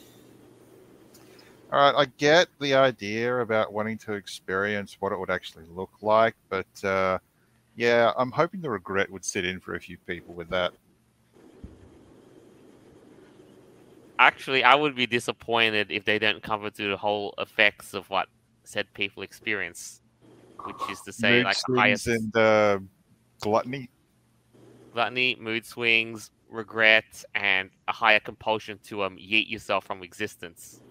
All 1.73 1.91
right, 1.91 1.95
I 1.95 2.05
get 2.19 2.47
the 2.59 2.75
idea 2.75 3.39
about 3.39 3.73
wanting 3.73 3.97
to 3.99 4.13
experience 4.13 4.97
what 4.99 5.11
it 5.11 5.17
would 5.17 5.31
actually 5.31 5.65
look 5.73 5.89
like, 6.03 6.35
but 6.49 6.83
uh, 6.83 7.17
yeah, 7.75 8.11
I'm 8.15 8.29
hoping 8.29 8.61
the 8.61 8.69
regret 8.69 9.09
would 9.09 9.25
sit 9.25 9.43
in 9.43 9.59
for 9.59 9.73
a 9.73 9.79
few 9.79 9.97
people 9.97 10.35
with 10.35 10.49
that. 10.49 10.71
Actually, 14.21 14.63
I 14.63 14.75
would 14.75 14.95
be 14.95 15.07
disappointed 15.07 15.91
if 15.91 16.05
they 16.05 16.19
don't 16.19 16.43
cover 16.43 16.69
to 16.69 16.89
the 16.89 16.97
whole 16.97 17.33
effects 17.39 17.93
of 17.95 18.09
what 18.11 18.27
said 18.63 18.87
people 18.93 19.23
experience, 19.23 20.01
which 20.63 20.89
is 20.89 21.01
to 21.01 21.11
say, 21.11 21.41
Mood 21.41 21.45
like 21.45 21.57
swings 21.57 21.77
highest 21.77 22.07
and 22.07 22.35
uh, 22.37 22.79
gluttony. 23.41 23.89
gluttony, 24.93 25.35
mood 25.39 25.65
swings, 25.65 26.31
regret, 26.49 27.23
and 27.35 27.71
a 27.87 27.93
higher 27.93 28.19
compulsion 28.19 28.79
to 28.83 29.03
um 29.03 29.17
yeet 29.17 29.49
yourself 29.49 29.85
from 29.85 30.03
existence. 30.03 30.81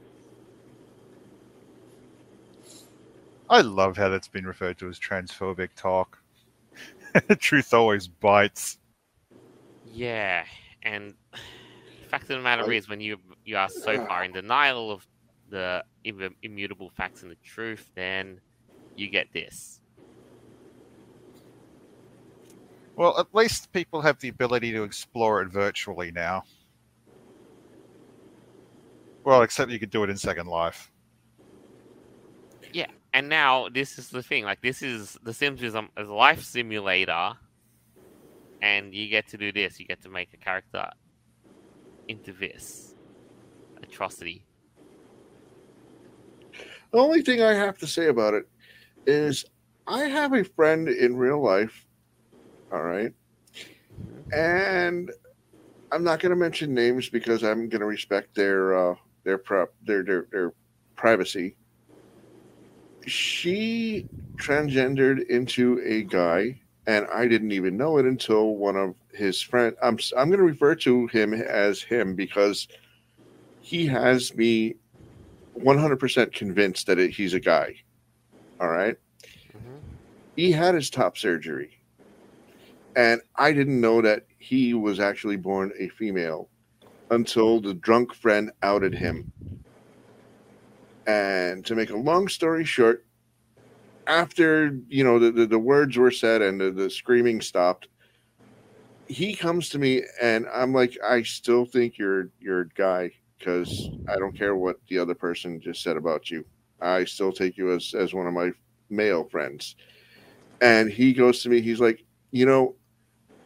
I 3.49 3.61
love 3.63 3.97
how 3.97 4.09
that's 4.09 4.29
been 4.29 4.47
referred 4.47 4.79
to 4.79 4.89
as 4.89 4.99
transphobic 4.99 5.71
talk. 5.77 6.19
Truth 7.39 7.75
always 7.75 8.09
bites. 8.09 8.79
Yeah, 9.95 10.45
and 10.83 11.15
the 11.33 11.39
fact 12.11 12.25
of 12.25 12.37
the 12.37 12.41
matter 12.41 12.71
I- 12.71 12.75
is, 12.75 12.89
when 12.89 13.01
you 13.01 13.19
you 13.45 13.57
are 13.57 13.69
so 13.69 14.05
far 14.07 14.25
in 14.25 14.33
denial 14.33 14.91
of 14.91 15.07
the 15.49 15.85
im- 16.05 16.37
immutable 16.43 16.91
facts 16.91 17.23
and 17.23 17.31
the 17.31 17.37
truth, 17.45 17.91
then 17.97 18.41
you 18.97 19.09
get 19.09 19.33
this. 19.33 19.81
Well, 22.97 23.19
at 23.19 23.29
least 23.33 23.73
people 23.73 24.03
have 24.03 24.21
the 24.21 24.29
ability 24.29 24.73
to 24.73 24.83
explore 24.83 25.41
it 25.43 25.49
virtually 25.49 26.13
now. 26.13 26.45
Well, 29.25 29.43
except 29.43 29.71
you 29.71 29.79
could 29.79 29.91
do 29.91 30.05
it 30.05 30.11
in 30.11 30.17
Second 30.17 30.47
Life. 30.47 30.91
Yeah, 32.73 32.87
and 33.13 33.29
now 33.29 33.69
this 33.69 33.99
is 33.99 34.11
the 34.11 34.23
thing, 34.23 34.45
like 34.45 34.61
this 34.61 34.83
is 34.83 35.17
the 35.23 35.33
Sims 35.33 35.63
is 35.63 35.75
a 35.75 35.89
life 36.03 36.43
simulator, 36.43 37.33
and 38.63 38.95
you 38.95 39.09
get 39.09 39.29
to 39.29 39.39
do 39.39 39.53
this. 39.53 39.81
You 39.81 39.87
get 39.87 40.03
to 40.03 40.09
make 40.09 40.33
a 40.35 40.37
character 40.37 40.89
into 42.11 42.33
this 42.33 42.95
atrocity. 43.83 44.45
The 46.91 46.99
only 46.99 47.23
thing 47.23 47.41
I 47.41 47.55
have 47.55 47.79
to 47.79 47.87
say 47.87 48.09
about 48.09 48.35
it 48.35 48.49
is 49.07 49.45
I 49.87 50.01
have 50.05 50.33
a 50.33 50.43
friend 50.43 50.89
in 50.89 51.17
real 51.17 51.41
life. 51.41 51.87
All 52.73 52.83
right. 52.83 53.13
And 54.33 55.11
I'm 55.93 56.03
not 56.03 56.19
going 56.19 56.31
to 56.31 56.37
mention 56.37 56.75
names 56.75 57.09
because 57.09 57.45
I'm 57.45 57.69
going 57.69 57.81
to 57.81 57.87
respect 57.87 58.35
their 58.35 58.75
uh, 58.75 58.95
their 59.25 59.39
prep 59.39 59.73
their, 59.85 60.03
their 60.03 60.27
their 60.33 60.53
privacy. 60.97 61.57
She 63.07 64.07
transgendered 64.37 65.27
into 65.29 65.81
a 65.85 66.03
guy, 66.03 66.61
and 66.87 67.07
I 67.13 67.29
didn't 67.29 67.53
even 67.53 67.77
know 67.77 67.99
it 67.99 68.05
until 68.05 68.57
one 68.57 68.77
of 68.77 68.95
his 69.15 69.41
friend. 69.43 69.77
I'm 69.83 69.99
I'm 70.17 70.29
going 70.29 70.39
to 70.39 70.45
refer 70.45 70.75
to 70.77 71.07
him 71.09 71.35
as 71.35 71.83
him 71.83 72.15
because 72.15 72.69
he 73.61 73.87
has 73.87 74.35
me 74.35 74.77
100% 75.59 76.33
convinced 76.33 76.87
that 76.87 76.99
it, 76.99 77.11
he's 77.11 77.35
a 77.35 77.41
guy. 77.41 77.75
All 78.61 78.69
right. 78.69 78.97
Mm-hmm. 79.57 79.77
He 80.37 80.53
had 80.53 80.75
his 80.75 80.91
top 80.91 81.19
surgery. 81.19 81.79
And 82.97 83.21
I 83.37 83.53
didn't 83.53 83.81
know 83.81 84.03
that 84.03 84.27
he 84.39 84.75
was 84.75 85.01
actually 85.01 85.37
born 85.37 85.73
a 85.79 85.89
female. 85.91 86.49
until 87.11 87.61
the 87.61 87.75
drunk 87.75 88.15
friend 88.15 88.51
outed 88.63 88.95
him. 88.95 89.33
And 91.07 91.65
to 91.67 91.75
make 91.75 91.91
a 91.91 91.97
long 91.97 92.29
story 92.29 92.65
short, 92.65 93.05
after 94.07 94.77
you 94.89 95.05
know 95.05 95.19
the, 95.19 95.31
the, 95.33 95.47
the 95.47 95.59
words 95.59 95.97
were 95.97 96.11
said 96.11 96.43
and 96.43 96.61
the, 96.61 96.71
the 96.71 96.91
screaming 96.91 97.41
stopped, 97.41 97.89
he 99.11 99.35
comes 99.35 99.69
to 99.71 99.79
me 99.79 100.05
and 100.23 100.47
I'm 100.55 100.73
like, 100.73 100.97
I 101.05 101.23
still 101.23 101.65
think 101.65 101.99
you're 101.99 102.31
you're 102.39 102.65
guy 102.77 103.11
because 103.39 103.91
I 104.09 104.17
don't 104.17 104.37
care 104.37 104.55
what 104.55 104.77
the 104.89 104.99
other 104.99 105.15
person 105.15 105.61
just 105.61 105.83
said 105.83 105.97
about 105.97 106.31
you. 106.31 106.45
I 106.81 107.05
still 107.05 107.33
take 107.33 107.57
you 107.57 107.73
as 107.75 107.93
as 107.95 108.15
one 108.15 108.29
of 108.29 108.35
my 108.35 108.53
male 108.89 109.25
friends. 109.25 109.75
And 110.61 110.91
he 110.91 111.13
goes 111.13 111.43
to 111.43 111.49
me, 111.49 111.61
he's 111.61 111.81
like, 111.81 112.05
you 112.31 112.47
know, 112.47 112.77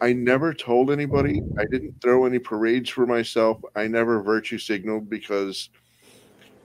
I 0.01 0.13
never 0.13 0.53
told 0.53 0.91
anybody. 0.91 1.41
I 1.59 1.65
didn't 1.71 1.95
throw 2.03 2.27
any 2.27 2.39
parades 2.39 2.91
for 2.91 3.07
myself. 3.07 3.63
I 3.75 3.87
never 3.87 4.23
virtue 4.23 4.59
signaled 4.59 5.09
because 5.09 5.71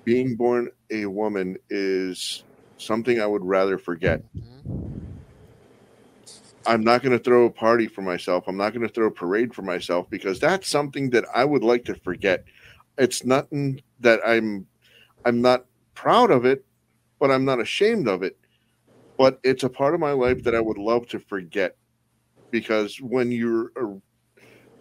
being 0.04 0.36
born 0.36 0.70
a 0.92 1.06
woman 1.06 1.58
is 1.70 2.44
something 2.78 3.22
I 3.22 3.28
would 3.28 3.46
rather 3.46 3.78
forget. 3.78 4.24
Mm-hmm. 4.36 4.89
I'm 6.66 6.84
not 6.84 7.02
going 7.02 7.18
to 7.18 7.24
throw 7.24 7.46
a 7.46 7.52
party 7.52 7.88
for 7.88 8.02
myself. 8.02 8.46
I'm 8.48 8.58
not 8.58 8.74
going 8.74 8.88
to 8.88 8.94
throw 8.94 9.08
a 9.08 9.12
parade 9.12 9.54
for 9.54 9.62
myself 9.62 10.10
because 10.10 10.40
that's 10.40 10.68
something 10.68 11.10
that 11.12 11.26
I 11.34 11.46
would 11.46 11.64
like 11.64 11.86
to 11.86 11.96
forget. 11.96 12.44
It's 12.98 13.24
nothing 13.24 13.82
that 14.00 14.20
I'm 14.26 14.68
I'm 15.26 15.42
not 15.42 15.66
proud 15.94 16.32
of 16.32 16.46
it, 16.46 16.66
but 17.20 17.32
I'm 17.32 17.46
not 17.46 17.60
ashamed 17.60 18.08
of 18.08 18.24
it. 18.24 18.38
But 19.18 19.40
it's 19.44 19.64
a 19.64 19.70
part 19.70 19.94
of 19.94 20.00
my 20.00 20.12
life 20.12 20.44
that 20.44 20.56
I 20.56 20.62
would 20.62 20.78
love 20.78 21.08
to 21.10 21.20
forget 21.20 21.76
because 22.52 22.98
when 23.02 23.32
you're 23.32 23.72
a, 23.76 24.00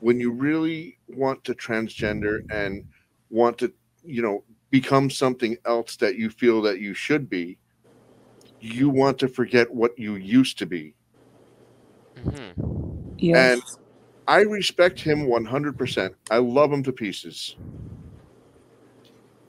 when 0.00 0.20
you 0.20 0.30
really 0.30 0.98
want 1.08 1.42
to 1.44 1.54
transgender 1.54 2.40
and 2.50 2.84
want 3.30 3.58
to, 3.58 3.72
you 4.04 4.22
know, 4.22 4.44
become 4.70 5.10
something 5.10 5.56
else 5.64 5.96
that 5.96 6.16
you 6.16 6.30
feel 6.30 6.62
that 6.62 6.80
you 6.80 6.94
should 6.94 7.28
be, 7.28 7.58
you 8.60 8.88
want 8.88 9.18
to 9.18 9.28
forget 9.28 9.72
what 9.72 9.98
you 9.98 10.16
used 10.16 10.58
to 10.58 10.66
be. 10.66 10.94
Mhm. 12.24 13.14
Yes. 13.18 13.54
And 13.54 13.62
I 14.26 14.40
respect 14.42 15.00
him 15.00 15.26
100%. 15.26 16.14
I 16.30 16.38
love 16.38 16.72
him 16.72 16.82
to 16.84 16.92
pieces. 16.92 17.56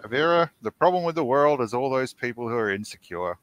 Avera, 0.04 0.50
the 0.62 0.72
problem 0.72 1.04
with 1.04 1.16
the 1.16 1.26
world 1.26 1.62
is 1.62 1.74
all 1.74 1.90
those 1.90 2.14
people 2.14 2.48
who 2.48 2.56
are 2.56 2.72
insecure 2.72 3.38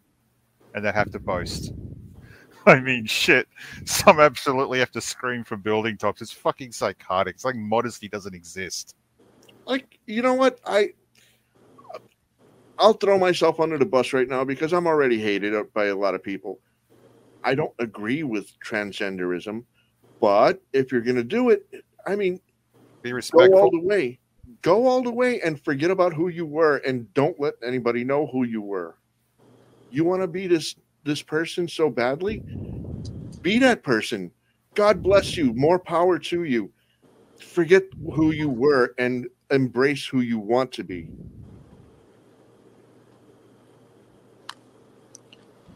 and 0.75 0.85
they 0.85 0.93
have 0.93 1.11
to 1.13 1.19
boast. 1.19 1.73
I 2.67 2.81
mean, 2.81 3.07
shit. 3.07 3.47
Some 3.85 4.19
absolutely 4.19 4.79
have 4.81 4.91
to 4.93 5.01
scream 5.01 5.45
from 5.45 5.61
building 5.61 5.97
tops. 5.97 6.23
It's 6.23 6.33
fucking 6.33 6.73
psychotic. 6.73 7.35
It's 7.37 7.45
like 7.45 7.55
modesty 7.57 8.09
doesn't 8.09 8.35
exist. 8.35 8.95
Like, 9.67 9.99
you 10.07 10.23
know 10.23 10.35
what? 10.35 10.59
I 10.67 10.91
I'll 12.79 12.93
throw 12.93 13.19
myself 13.19 13.59
under 13.61 13.79
the 13.79 13.87
bus 13.87 14.13
right 14.13 14.29
now 14.29 14.45
because 14.45 14.73
I'm 14.73 14.87
already 14.87 15.19
hated 15.21 15.55
by 15.73 15.87
a 15.87 15.97
lot 15.97 16.15
of 16.15 16.23
people. 16.23 16.61
I 17.47 17.55
don't 17.55 17.75
agree 17.79 18.25
with 18.25 18.51
transgenderism, 18.61 19.65
but 20.21 20.61
if 20.75 20.93
you're 20.93 21.03
going 21.03 21.17
to 21.17 21.25
do 21.25 21.51
it, 21.51 21.63
I 22.07 22.17
mean, 22.17 22.41
Be 23.03 23.13
respectful. 23.13 23.49
go 23.49 23.49
respectful. 23.49 23.59
all 23.65 23.71
the 23.71 23.81
way. 23.81 24.21
Go 24.63 24.87
all 24.87 25.03
the 25.03 25.13
way 25.13 25.41
and 25.43 25.63
forget 25.65 25.91
about 25.93 26.15
who 26.15 26.29
you 26.29 26.47
were 26.47 26.79
and 26.79 27.13
don't 27.15 27.41
let 27.41 27.55
anybody 27.65 28.05
know 28.05 28.27
who 28.29 28.45
you 28.45 28.63
were. 28.63 28.99
You 29.91 30.05
want 30.05 30.23
to 30.23 30.29
be 30.29 30.49
this 30.49 30.77
this 31.05 31.23
person 31.23 31.69
so 31.69 31.91
badly? 31.91 32.45
Be 33.43 33.59
that 33.61 33.85
person. 33.85 34.33
God 34.75 35.03
bless 35.03 35.37
you. 35.37 35.55
More 35.55 35.79
power 35.79 36.19
to 36.19 36.45
you. 36.45 36.73
Forget 37.39 37.85
who 38.15 38.33
you 38.33 38.51
were 38.51 38.95
and 38.99 39.29
embrace 39.51 40.07
who 40.07 40.21
you 40.21 40.39
want 40.41 40.73
to 40.73 40.85
be. 40.85 41.11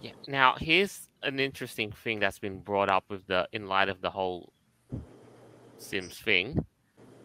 Yeah. 0.00 0.12
Now 0.26 0.56
here's 0.59 1.10
an 1.22 1.40
interesting 1.40 1.92
thing 1.92 2.20
that's 2.20 2.38
been 2.38 2.61
brought 2.61 2.88
up 2.90 3.04
with 3.11 3.26
the 3.26 3.48
in 3.52 3.66
light 3.66 3.88
of 3.88 4.00
the 4.00 4.11
whole 4.11 4.52
Sims 5.78 6.18
thing, 6.18 6.66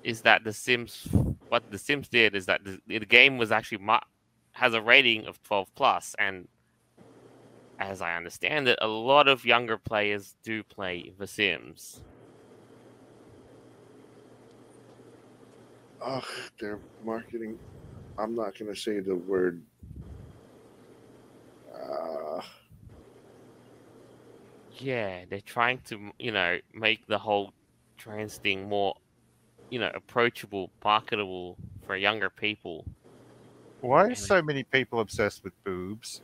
is 0.03 0.21
that 0.21 0.43
the 0.43 0.53
Sims 0.53 1.07
what 1.49 1.63
the 1.69 1.77
Sims 1.77 2.09
did 2.09 2.35
is 2.35 2.45
that 2.47 2.63
the, 2.65 2.79
the 2.87 2.99
game 3.01 3.37
was 3.37 3.51
actually 3.51 3.79
ma- 3.79 3.99
has 4.53 4.73
a 4.73 4.81
rating 4.81 5.25
of 5.27 5.41
12 5.43 5.69
plus, 5.75 6.15
and 6.19 6.47
as 7.79 8.01
I 8.01 8.15
understand 8.15 8.67
it, 8.67 8.79
a 8.81 8.87
lot 8.87 9.27
of 9.27 9.45
younger 9.45 9.77
players 9.77 10.35
do 10.43 10.63
play 10.63 11.13
The 11.17 11.27
Sims. 11.27 12.01
Ugh, 16.01 16.23
their 16.59 16.79
marketing. 17.03 17.59
I'm 18.17 18.35
not 18.35 18.57
going 18.57 18.73
to 18.73 18.79
say 18.79 18.99
the 18.99 19.15
word. 19.15 19.63
Uh, 21.73 22.41
Yeah, 24.79 25.25
they're 25.29 25.41
trying 25.41 25.79
to, 25.87 26.11
you 26.19 26.31
know, 26.31 26.59
make 26.73 27.07
the 27.07 27.17
whole 27.17 27.53
trans 27.97 28.37
thing 28.37 28.67
more, 28.67 28.95
you 29.69 29.79
know, 29.79 29.91
approachable, 29.93 30.69
marketable 30.83 31.57
for 31.85 31.95
younger 31.95 32.29
people. 32.29 32.85
Why 33.81 34.05
are 34.07 34.15
so 34.15 34.41
many 34.41 34.63
people 34.63 34.99
obsessed 34.99 35.43
with 35.43 35.53
boobs? 35.63 36.21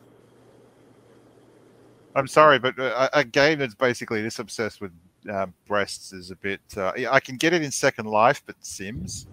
I'm 2.15 2.27
sorry, 2.27 2.59
but 2.59 2.77
uh, 2.77 3.09
a 3.13 3.19
a 3.19 3.23
game 3.23 3.59
that's 3.59 3.75
basically 3.75 4.21
this 4.21 4.39
obsessed 4.39 4.81
with 4.81 4.91
uh, 5.31 5.47
breasts 5.65 6.11
is 6.11 6.31
a 6.31 6.35
bit. 6.35 6.59
Uh, 6.75 6.91
I 7.09 7.19
can 7.19 7.37
get 7.37 7.53
it 7.53 7.61
in 7.61 7.71
Second 7.71 8.05
Life, 8.05 8.43
but 8.45 8.55
Sims, 8.59 9.27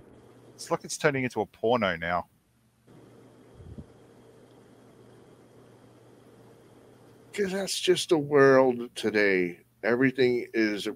it's 0.54 0.70
like 0.70 0.84
it's 0.84 0.96
turning 0.96 1.24
into 1.24 1.40
a 1.40 1.46
porno 1.46 1.96
now. 1.96 2.26
Because 7.38 7.52
that's 7.52 7.78
just 7.78 8.08
the 8.08 8.18
world 8.18 8.80
today. 8.96 9.60
Everything 9.84 10.46
is 10.54 10.88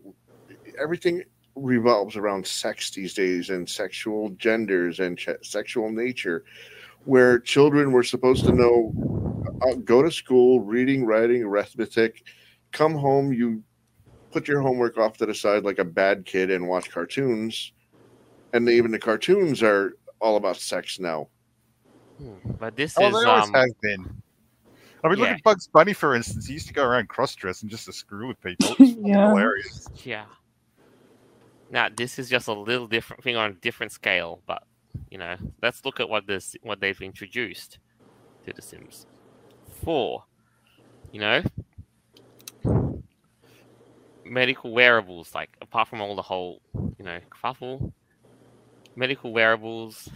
everything 0.80 1.22
revolves 1.54 2.16
around 2.16 2.44
sex 2.44 2.90
these 2.90 3.14
days 3.14 3.50
and 3.50 3.68
sexual 3.68 4.30
genders 4.30 4.98
and 4.98 5.16
ch- 5.16 5.28
sexual 5.42 5.90
nature, 5.92 6.44
where 7.04 7.38
children 7.38 7.92
were 7.92 8.02
supposed 8.02 8.44
to 8.44 8.52
know, 8.52 8.92
uh, 9.62 9.74
go 9.84 10.02
to 10.02 10.10
school, 10.10 10.60
reading, 10.60 11.04
writing, 11.04 11.44
arithmetic, 11.44 12.24
come 12.72 12.94
home, 12.94 13.32
you 13.32 13.62
put 14.32 14.48
your 14.48 14.60
homework 14.62 14.98
off 14.98 15.16
to 15.18 15.26
the 15.26 15.34
side 15.34 15.62
like 15.62 15.78
a 15.78 15.84
bad 15.84 16.24
kid 16.24 16.50
and 16.50 16.68
watch 16.68 16.90
cartoons, 16.90 17.72
and 18.52 18.68
even 18.68 18.90
the 18.90 18.98
cartoons 18.98 19.62
are 19.62 19.92
all 20.20 20.36
about 20.36 20.56
sex 20.56 20.98
now. 20.98 21.28
But 22.58 22.76
this 22.76 22.98
Oh, 22.98 23.10
is 23.10 23.14
they 23.14 23.28
always 23.28 23.44
um, 23.44 23.54
have 23.54 23.80
been. 23.80 24.21
I 25.04 25.08
mean, 25.08 25.18
look 25.18 25.28
at 25.28 25.42
Bugs 25.42 25.66
Bunny, 25.66 25.92
for 25.92 26.14
instance. 26.14 26.46
He 26.46 26.52
used 26.52 26.68
to 26.68 26.74
go 26.74 26.84
around 26.84 27.08
cross-dressing 27.08 27.68
just 27.68 27.86
to 27.86 27.92
screw 27.92 28.28
with 28.28 28.40
people. 28.40 28.74
Yeah. 29.04 29.28
hilarious. 29.30 29.88
Yeah. 30.04 30.26
Now 31.70 31.88
this 31.94 32.18
is 32.18 32.28
just 32.28 32.48
a 32.48 32.52
little 32.52 32.86
different 32.86 33.24
thing 33.24 33.36
on 33.36 33.50
a 33.50 33.54
different 33.54 33.92
scale, 33.92 34.42
but 34.46 34.62
you 35.10 35.18
know, 35.18 35.36
let's 35.62 35.84
look 35.84 36.00
at 36.00 36.08
what 36.08 36.26
this 36.26 36.54
what 36.62 36.80
they've 36.80 37.00
introduced 37.00 37.78
to 38.46 38.52
The 38.52 38.62
Sims. 38.62 39.06
Four. 39.82 40.24
You 41.10 41.20
know? 41.20 41.42
Medical 44.24 44.72
wearables, 44.72 45.34
like 45.34 45.50
apart 45.60 45.88
from 45.88 46.00
all 46.00 46.14
the 46.14 46.22
whole, 46.22 46.60
you 46.98 47.04
know, 47.04 47.18
kerfuffle. 47.30 47.92
Medical 48.94 49.32
wearables. 49.32 50.08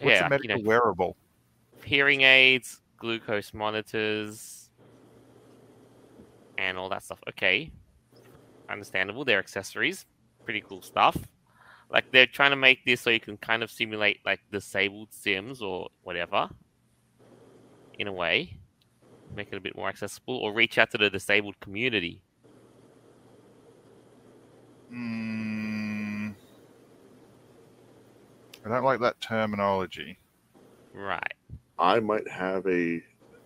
What's 0.00 0.16
yeah, 0.16 0.26
a 0.26 0.30
medical 0.30 0.58
you 0.58 0.62
know, 0.62 0.68
wearable? 0.68 1.16
Hearing 1.84 2.22
aids, 2.22 2.80
glucose 2.98 3.54
monitors, 3.54 4.70
and 6.58 6.78
all 6.78 6.88
that 6.90 7.02
stuff. 7.02 7.20
Okay, 7.28 7.72
understandable. 8.70 9.24
They're 9.24 9.38
accessories, 9.38 10.04
pretty 10.44 10.62
cool 10.68 10.82
stuff. 10.82 11.16
Like 11.90 12.06
they're 12.12 12.26
trying 12.26 12.50
to 12.50 12.56
make 12.56 12.84
this 12.84 13.02
so 13.02 13.10
you 13.10 13.20
can 13.20 13.36
kind 13.38 13.62
of 13.62 13.70
simulate 13.70 14.20
like 14.24 14.40
disabled 14.50 15.08
Sims 15.12 15.62
or 15.62 15.88
whatever, 16.02 16.48
in 17.98 18.06
a 18.08 18.12
way, 18.12 18.58
make 19.34 19.48
it 19.52 19.56
a 19.56 19.60
bit 19.60 19.76
more 19.76 19.88
accessible, 19.88 20.36
or 20.38 20.52
reach 20.54 20.78
out 20.78 20.90
to 20.92 20.98
the 20.98 21.10
disabled 21.10 21.58
community. 21.60 22.22
Mm, 24.90 26.34
I 28.64 28.68
don't 28.68 28.84
like 28.84 29.00
that 29.00 29.20
terminology. 29.20 30.18
Right. 30.94 31.34
I 31.78 32.00
might 32.00 32.28
have 32.28 32.66
a 32.66 33.02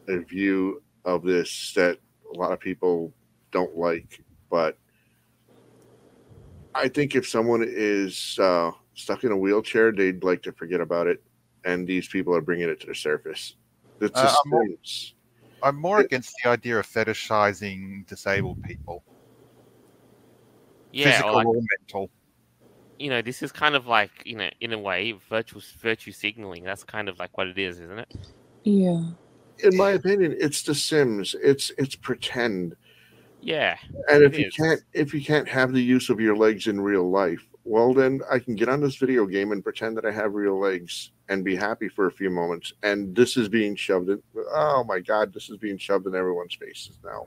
a 0.09 0.19
view 0.21 0.83
of 1.05 1.23
this 1.23 1.73
that 1.75 1.99
a 2.35 2.38
lot 2.38 2.53
of 2.53 2.61
people 2.61 3.12
don't 3.51 3.77
like, 3.77 4.23
but 4.51 4.79
I 6.75 6.88
think 6.88 7.14
if 7.14 7.29
someone 7.29 7.64
is 7.67 8.38
uh, 8.38 8.71
stuck 8.95 9.25
in 9.25 9.33
a 9.33 9.37
wheelchair, 9.37 9.93
they'd 9.93 10.23
like 10.25 10.43
to 10.43 10.53
forget 10.53 10.81
about 10.81 11.07
it, 11.07 11.23
and 11.64 11.87
these 11.87 12.09
people 12.09 12.35
are 12.35 12.41
bringing 12.41 12.69
it 12.69 12.81
to 12.81 12.87
the 12.87 12.95
surface. 12.95 13.57
It's 14.01 14.19
Uh, 14.19 14.23
just 14.23 14.38
I'm 14.45 14.51
more- 14.51 14.64
I'm 15.62 15.77
more 15.77 15.99
Yeah. 16.01 16.05
against 16.05 16.35
the 16.43 16.51
idea 16.51 16.79
of 16.79 16.87
fetishizing 16.87 18.07
disabled 18.07 18.62
people, 18.62 19.03
Yeah. 20.93 21.11
physical 21.11 21.35
like, 21.35 21.47
or 21.47 21.61
mental. 21.81 22.11
You 22.98 23.11
know, 23.11 23.22
this 23.22 23.42
is 23.42 23.52
kind 23.52 23.74
of 23.74 23.87
like 23.87 24.11
you 24.24 24.37
know, 24.37 24.50
in 24.61 24.72
a 24.72 24.78
way, 24.78 25.12
virtual 25.28 25.62
virtue 25.80 26.12
signaling. 26.12 26.64
That's 26.64 26.84
kind 26.84 27.08
of 27.08 27.18
like 27.18 27.37
what 27.37 27.46
it 27.46 27.58
is, 27.58 27.80
isn't 27.80 27.98
it? 27.98 28.14
Yeah. 28.64 29.02
In 29.61 29.76
my 29.76 29.90
opinion, 29.90 30.37
it's 30.38 30.62
The 30.62 30.74
Sims. 30.74 31.34
It's 31.42 31.70
it's 31.78 31.96
pretend. 31.96 32.76
Yeah. 33.40 33.76
And 34.11 34.22
if 34.22 34.34
It 34.34 34.40
you 34.40 34.50
can't 34.50 34.80
if 34.92 35.14
you 35.14 35.24
can't 35.24 35.48
have 35.48 35.72
the 35.72 35.82
use 35.82 36.11
of 36.11 36.20
your 36.20 36.37
legs 36.37 36.66
in 36.66 36.80
real 36.80 37.08
life, 37.08 37.44
well 37.64 37.94
then 37.94 38.20
I 38.30 38.38
can 38.38 38.54
get 38.54 38.68
on 38.68 38.80
this 38.80 38.96
video 38.96 39.26
game 39.26 39.52
and 39.52 39.62
pretend 39.62 39.96
that 39.96 40.04
I 40.04 40.11
have 40.11 40.34
real 40.34 40.58
legs 40.58 41.12
and 41.28 41.44
be 41.44 41.54
happy 41.54 41.88
for 41.88 42.06
a 42.06 42.12
few 42.12 42.30
moments. 42.30 42.72
And 42.82 43.14
this 43.14 43.37
is 43.37 43.48
being 43.48 43.76
shoved 43.76 44.08
in 44.08 44.22
oh 44.52 44.84
my 44.84 45.00
god, 45.00 45.32
this 45.32 45.50
is 45.50 45.56
being 45.56 45.78
shoved 45.78 46.06
in 46.06 46.14
everyone's 46.14 46.54
faces 46.54 46.98
now. 47.04 47.26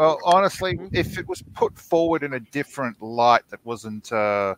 Well, 0.00 0.18
honestly, 0.24 0.78
if 0.92 1.18
it 1.18 1.28
was 1.28 1.42
put 1.52 1.78
forward 1.78 2.22
in 2.22 2.32
a 2.32 2.40
different 2.40 3.02
light 3.02 3.42
that 3.50 3.60
wasn't, 3.64 4.10
uh, 4.10 4.54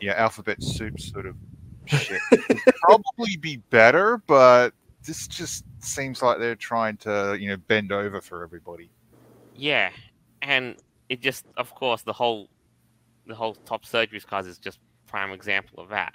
yeah, 0.00 0.12
alphabet 0.12 0.62
soup 0.62 1.00
sort 1.00 1.26
of 1.26 1.34
shit, 1.86 2.20
it'd 2.30 2.60
probably 2.82 3.36
be 3.36 3.56
better. 3.70 4.22
But 4.28 4.74
this 5.04 5.26
just 5.26 5.64
seems 5.80 6.22
like 6.22 6.38
they're 6.38 6.54
trying 6.54 6.98
to, 6.98 7.36
you 7.40 7.48
know, 7.48 7.56
bend 7.56 7.90
over 7.90 8.20
for 8.20 8.44
everybody. 8.44 8.90
Yeah, 9.56 9.90
and 10.40 10.76
it 11.08 11.20
just, 11.20 11.44
of 11.56 11.74
course, 11.74 12.02
the 12.02 12.12
whole, 12.12 12.48
the 13.26 13.34
whole 13.34 13.56
top 13.66 13.84
surgeries 13.84 14.24
cause 14.24 14.46
is 14.46 14.58
just 14.58 14.78
prime 15.08 15.32
example 15.32 15.80
of 15.80 15.88
that. 15.88 16.14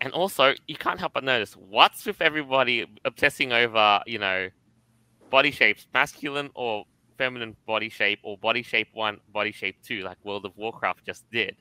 And 0.00 0.12
also, 0.12 0.54
you 0.66 0.74
can't 0.74 0.98
help 0.98 1.12
but 1.12 1.22
notice 1.22 1.52
what's 1.52 2.04
with 2.04 2.20
everybody 2.20 2.86
obsessing 3.04 3.52
over, 3.52 4.00
you 4.04 4.18
know, 4.18 4.48
body 5.34 5.50
shapes, 5.50 5.88
masculine 5.92 6.48
or 6.54 6.84
feminine 7.18 7.56
body 7.66 7.88
shape, 7.88 8.20
or 8.22 8.38
body 8.38 8.62
shape 8.62 8.86
one, 8.92 9.18
body 9.32 9.50
shape 9.50 9.74
two, 9.82 10.02
like 10.02 10.16
World 10.24 10.44
of 10.44 10.56
Warcraft 10.56 11.04
just 11.04 11.28
did. 11.32 11.56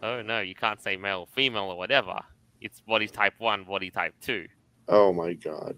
Oh 0.00 0.22
no, 0.22 0.38
you 0.42 0.54
can't 0.54 0.80
say 0.80 0.96
male 0.96 1.22
or 1.22 1.26
female 1.26 1.64
or 1.64 1.76
whatever. 1.76 2.20
It's 2.60 2.80
body 2.82 3.08
type 3.08 3.34
one, 3.38 3.64
body 3.64 3.90
type 3.90 4.14
two. 4.20 4.46
Oh 4.86 5.12
my 5.12 5.32
god. 5.32 5.76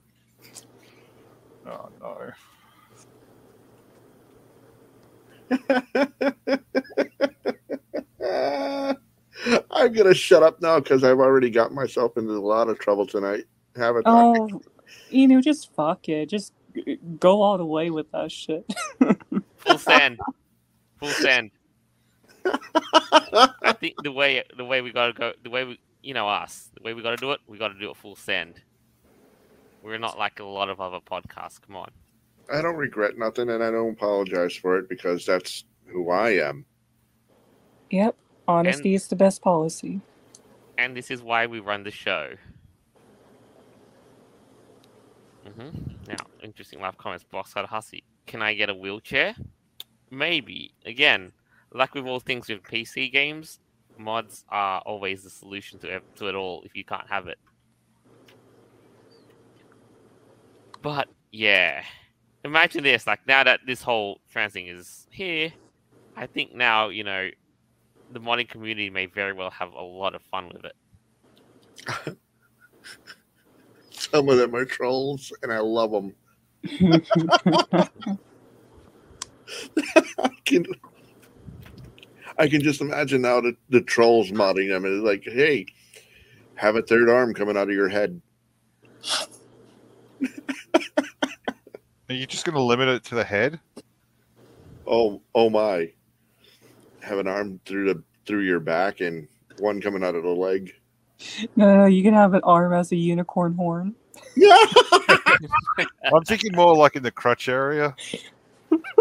Oh 1.66 1.88
no. 2.02 2.32
I'm 9.70 9.92
gonna 9.94 10.12
shut 10.12 10.42
up 10.42 10.60
now 10.60 10.80
because 10.80 11.02
I've 11.02 11.20
already 11.20 11.48
got 11.48 11.72
myself 11.72 12.18
into 12.18 12.32
a 12.32 12.38
lot 12.38 12.68
of 12.68 12.78
trouble 12.78 13.06
tonight. 13.06 13.46
Have 13.76 13.96
a. 13.96 14.02
Oh, 14.06 14.62
you 15.10 15.28
know, 15.28 15.40
just 15.40 15.72
fuck 15.74 16.08
it. 16.08 16.26
Just 16.26 16.52
go 17.18 17.42
all 17.42 17.58
the 17.58 17.64
way 17.64 17.90
with 17.90 18.10
that 18.12 18.32
shit. 18.32 18.64
Full 19.56 19.78
send. 19.78 20.18
Full 21.00 21.08
send. 21.10 21.50
I 22.44 23.74
think 23.78 23.94
the 24.02 24.12
way 24.12 24.42
the 24.56 24.64
way 24.64 24.80
we 24.80 24.92
gotta 24.92 25.12
go, 25.12 25.32
the 25.42 25.50
way 25.50 25.64
we, 25.64 25.80
you 26.02 26.14
know 26.14 26.28
us, 26.28 26.70
the 26.74 26.82
way 26.82 26.94
we 26.94 27.02
gotta 27.02 27.16
do 27.16 27.32
it, 27.32 27.40
we 27.46 27.58
gotta 27.58 27.78
do 27.78 27.90
it 27.90 27.96
full 27.96 28.16
send. 28.16 28.62
We're 29.82 29.98
not 29.98 30.18
like 30.18 30.40
a 30.40 30.44
lot 30.44 30.70
of 30.70 30.80
other 30.80 31.00
podcasts. 31.00 31.60
Come 31.60 31.76
on. 31.76 31.90
I 32.52 32.62
don't 32.62 32.76
regret 32.76 33.18
nothing 33.18 33.50
and 33.50 33.62
I 33.62 33.70
don't 33.70 33.92
apologize 33.92 34.54
for 34.54 34.78
it 34.78 34.88
because 34.88 35.26
that's 35.26 35.64
who 35.86 36.10
I 36.10 36.30
am. 36.30 36.64
yep. 37.90 38.16
Honesty 38.48 38.94
is 38.94 39.08
the 39.08 39.16
best 39.16 39.42
policy. 39.42 40.00
And 40.78 40.96
this 40.96 41.10
is 41.10 41.22
why 41.22 41.46
we 41.46 41.58
run 41.58 41.82
the 41.82 41.90
show. 41.90 42.34
Hmm 45.46 45.68
Now, 46.08 46.16
interesting 46.42 46.80
live 46.80 46.98
comments. 46.98 47.24
Boxcar 47.32 47.66
Hussy. 47.66 48.04
Can 48.26 48.42
I 48.42 48.54
get 48.54 48.70
a 48.70 48.74
wheelchair? 48.74 49.34
Maybe. 50.10 50.72
Again, 50.84 51.32
like 51.72 51.94
with 51.94 52.06
all 52.06 52.20
things 52.20 52.48
with 52.48 52.62
PC 52.62 53.10
games, 53.10 53.60
mods 53.98 54.44
are 54.48 54.80
always 54.84 55.22
the 55.22 55.30
solution 55.30 55.78
to, 55.80 56.00
to 56.16 56.28
it 56.28 56.34
all 56.34 56.62
if 56.64 56.74
you 56.74 56.84
can't 56.84 57.08
have 57.08 57.28
it. 57.28 57.38
But, 60.82 61.08
yeah. 61.32 61.82
Imagine 62.44 62.84
this, 62.84 63.06
like, 63.06 63.20
now 63.26 63.42
that 63.44 63.60
this 63.66 63.82
whole 63.82 64.20
trans 64.30 64.52
thing 64.52 64.68
is 64.68 65.06
here, 65.10 65.52
I 66.16 66.26
think 66.26 66.54
now, 66.54 66.88
you 66.88 67.04
know, 67.04 67.28
the 68.12 68.20
modding 68.20 68.48
community 68.48 68.90
may 68.90 69.06
very 69.06 69.32
well 69.32 69.50
have 69.50 69.72
a 69.72 69.82
lot 69.82 70.14
of 70.14 70.22
fun 70.22 70.50
with 70.54 70.64
it. 70.64 72.18
Some 74.10 74.28
of 74.28 74.36
them 74.38 74.54
are 74.54 74.64
trolls 74.64 75.32
and 75.42 75.52
I 75.52 75.58
love 75.58 75.90
them. 75.90 76.14
I 80.18 80.28
can, 80.44 80.66
I 82.38 82.48
can 82.48 82.62
just 82.62 82.80
imagine 82.80 83.22
now 83.22 83.40
the, 83.40 83.56
the 83.68 83.80
trolls 83.82 84.30
modding 84.30 84.68
them. 84.68 84.84
It's 84.84 85.04
like, 85.04 85.22
hey, 85.24 85.66
have 86.54 86.76
a 86.76 86.82
third 86.82 87.08
arm 87.08 87.34
coming 87.34 87.56
out 87.56 87.68
of 87.68 87.74
your 87.74 87.88
head. 87.88 88.20
Are 92.08 92.14
you 92.14 92.26
just 92.26 92.44
going 92.44 92.54
to 92.54 92.62
limit 92.62 92.88
it 92.88 93.04
to 93.04 93.14
the 93.16 93.24
head? 93.24 93.58
Oh, 94.86 95.20
oh 95.34 95.50
my! 95.50 95.90
Have 97.00 97.18
an 97.18 97.26
arm 97.26 97.58
through 97.66 97.92
the 97.92 98.02
through 98.24 98.42
your 98.42 98.60
back 98.60 99.00
and 99.00 99.26
one 99.58 99.80
coming 99.80 100.04
out 100.04 100.14
of 100.14 100.22
the 100.22 100.30
leg. 100.30 100.72
No, 101.56 101.76
no, 101.78 101.86
you 101.86 102.02
can 102.02 102.14
have 102.14 102.34
an 102.34 102.40
arm 102.44 102.72
as 102.72 102.92
a 102.92 102.96
unicorn 102.96 103.54
horn. 103.54 103.94
Yeah. 104.36 104.64
I'm 106.12 106.24
thinking 106.24 106.54
more 106.54 106.76
like 106.76 106.96
in 106.96 107.02
the 107.02 107.10
crutch 107.10 107.48
area. 107.48 107.94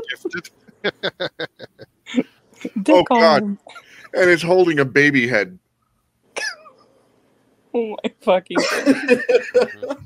Gifted. 0.10 0.50
Dick 2.82 3.06
God. 3.10 3.42
arm. 3.42 3.60
and 4.14 4.30
it's 4.30 4.44
holding 4.44 4.80
a 4.80 4.86
baby 4.86 5.28
head. 5.28 5.58
Oh 7.78 7.98
my 8.02 8.14
fucking 8.22 8.56
god. 8.56 9.98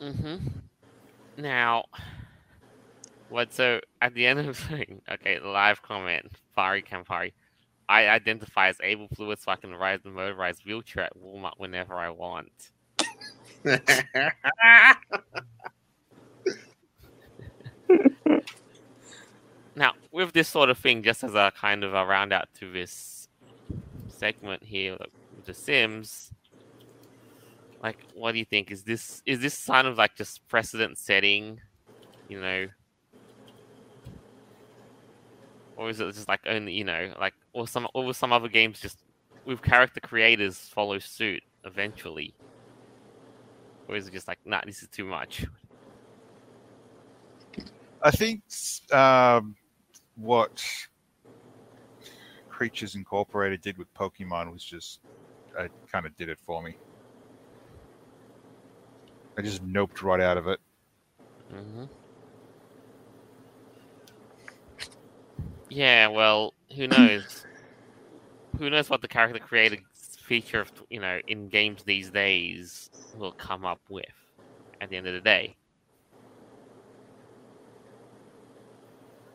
Mm-hmm. 0.00 0.36
Now, 1.38 1.86
what? 3.34 3.52
So 3.52 3.80
at 4.00 4.14
the 4.14 4.26
end 4.26 4.38
of 4.40 4.64
okay, 5.12 5.40
live 5.40 5.82
comment, 5.82 6.30
Fari 6.56 6.86
Campari. 6.86 7.32
I 7.88 8.08
identify 8.08 8.68
as 8.68 8.78
able 8.82 9.08
fluid, 9.08 9.40
so 9.40 9.52
I 9.52 9.56
can 9.56 9.74
ride 9.74 10.02
the 10.02 10.10
motorized 10.10 10.64
wheelchair 10.64 11.04
at 11.04 11.12
Walmart 11.18 11.54
whenever 11.58 11.94
I 11.94 12.08
want. 12.08 12.70
Now, 19.76 19.92
with 20.12 20.32
this 20.32 20.48
sort 20.48 20.70
of 20.70 20.78
thing, 20.78 21.02
just 21.02 21.24
as 21.24 21.34
a 21.34 21.52
kind 21.58 21.82
of 21.82 21.94
a 21.94 22.06
round 22.06 22.32
out 22.32 22.48
to 22.60 22.70
this 22.70 23.28
segment 24.06 24.62
here 24.62 24.96
with 25.00 25.44
The 25.46 25.52
Sims, 25.52 26.30
like, 27.82 27.98
what 28.14 28.32
do 28.32 28.38
you 28.38 28.44
think? 28.44 28.70
Is 28.70 28.84
this 28.84 29.20
is 29.26 29.40
this 29.40 29.66
kind 29.66 29.88
of 29.88 29.98
like 29.98 30.14
just 30.14 30.46
precedent 30.48 30.96
setting, 30.96 31.60
you 32.28 32.40
know, 32.40 32.68
or 35.76 35.90
is 35.90 36.00
it 36.00 36.14
just 36.14 36.28
like 36.28 36.40
only 36.46 36.72
you 36.74 36.84
know, 36.84 37.14
like, 37.20 37.34
or 37.52 37.66
some 37.68 37.88
or 37.94 38.04
will 38.04 38.14
some 38.14 38.32
other 38.32 38.48
games 38.48 38.80
just 38.80 39.02
with 39.44 39.62
character 39.62 40.00
creators 40.00 40.58
follow 40.58 40.98
suit 40.98 41.42
eventually, 41.64 42.34
or 43.88 43.96
is 43.96 44.06
it 44.06 44.12
just 44.12 44.28
like, 44.28 44.38
nah, 44.44 44.60
this 44.64 44.82
is 44.82 44.88
too 44.88 45.04
much? 45.04 45.44
I 48.02 48.10
think 48.10 48.42
um, 48.92 49.56
what 50.16 50.62
Creatures 52.48 52.94
Incorporated 52.94 53.60
did 53.60 53.76
with 53.78 53.92
Pokemon 53.94 54.50
was 54.52 54.64
just, 54.64 55.00
I 55.58 55.70
kind 55.90 56.06
of 56.06 56.16
did 56.16 56.28
it 56.28 56.38
for 56.38 56.62
me. 56.62 56.78
I 59.36 59.42
just 59.42 59.62
noped 59.64 60.02
right 60.02 60.20
out 60.20 60.36
of 60.38 60.48
it. 60.48 60.60
hmm 61.50 61.84
Yeah, 65.74 66.08
well, 66.08 66.54
who 66.76 66.86
knows? 66.88 67.46
who 68.58 68.70
knows 68.70 68.90
what 68.90 69.02
the 69.02 69.08
character 69.08 69.40
creator 69.40 69.78
feature 70.18 70.60
of 70.60 70.72
you 70.90 71.00
know 71.00 71.20
in 71.28 71.48
games 71.48 71.82
these 71.84 72.10
days 72.10 72.90
will 73.12 73.32
come 73.32 73.64
up 73.64 73.80
with 73.88 74.04
at 74.80 74.90
the 74.90 74.96
end 74.96 75.06
of 75.06 75.14
the 75.14 75.20
day. 75.20 75.56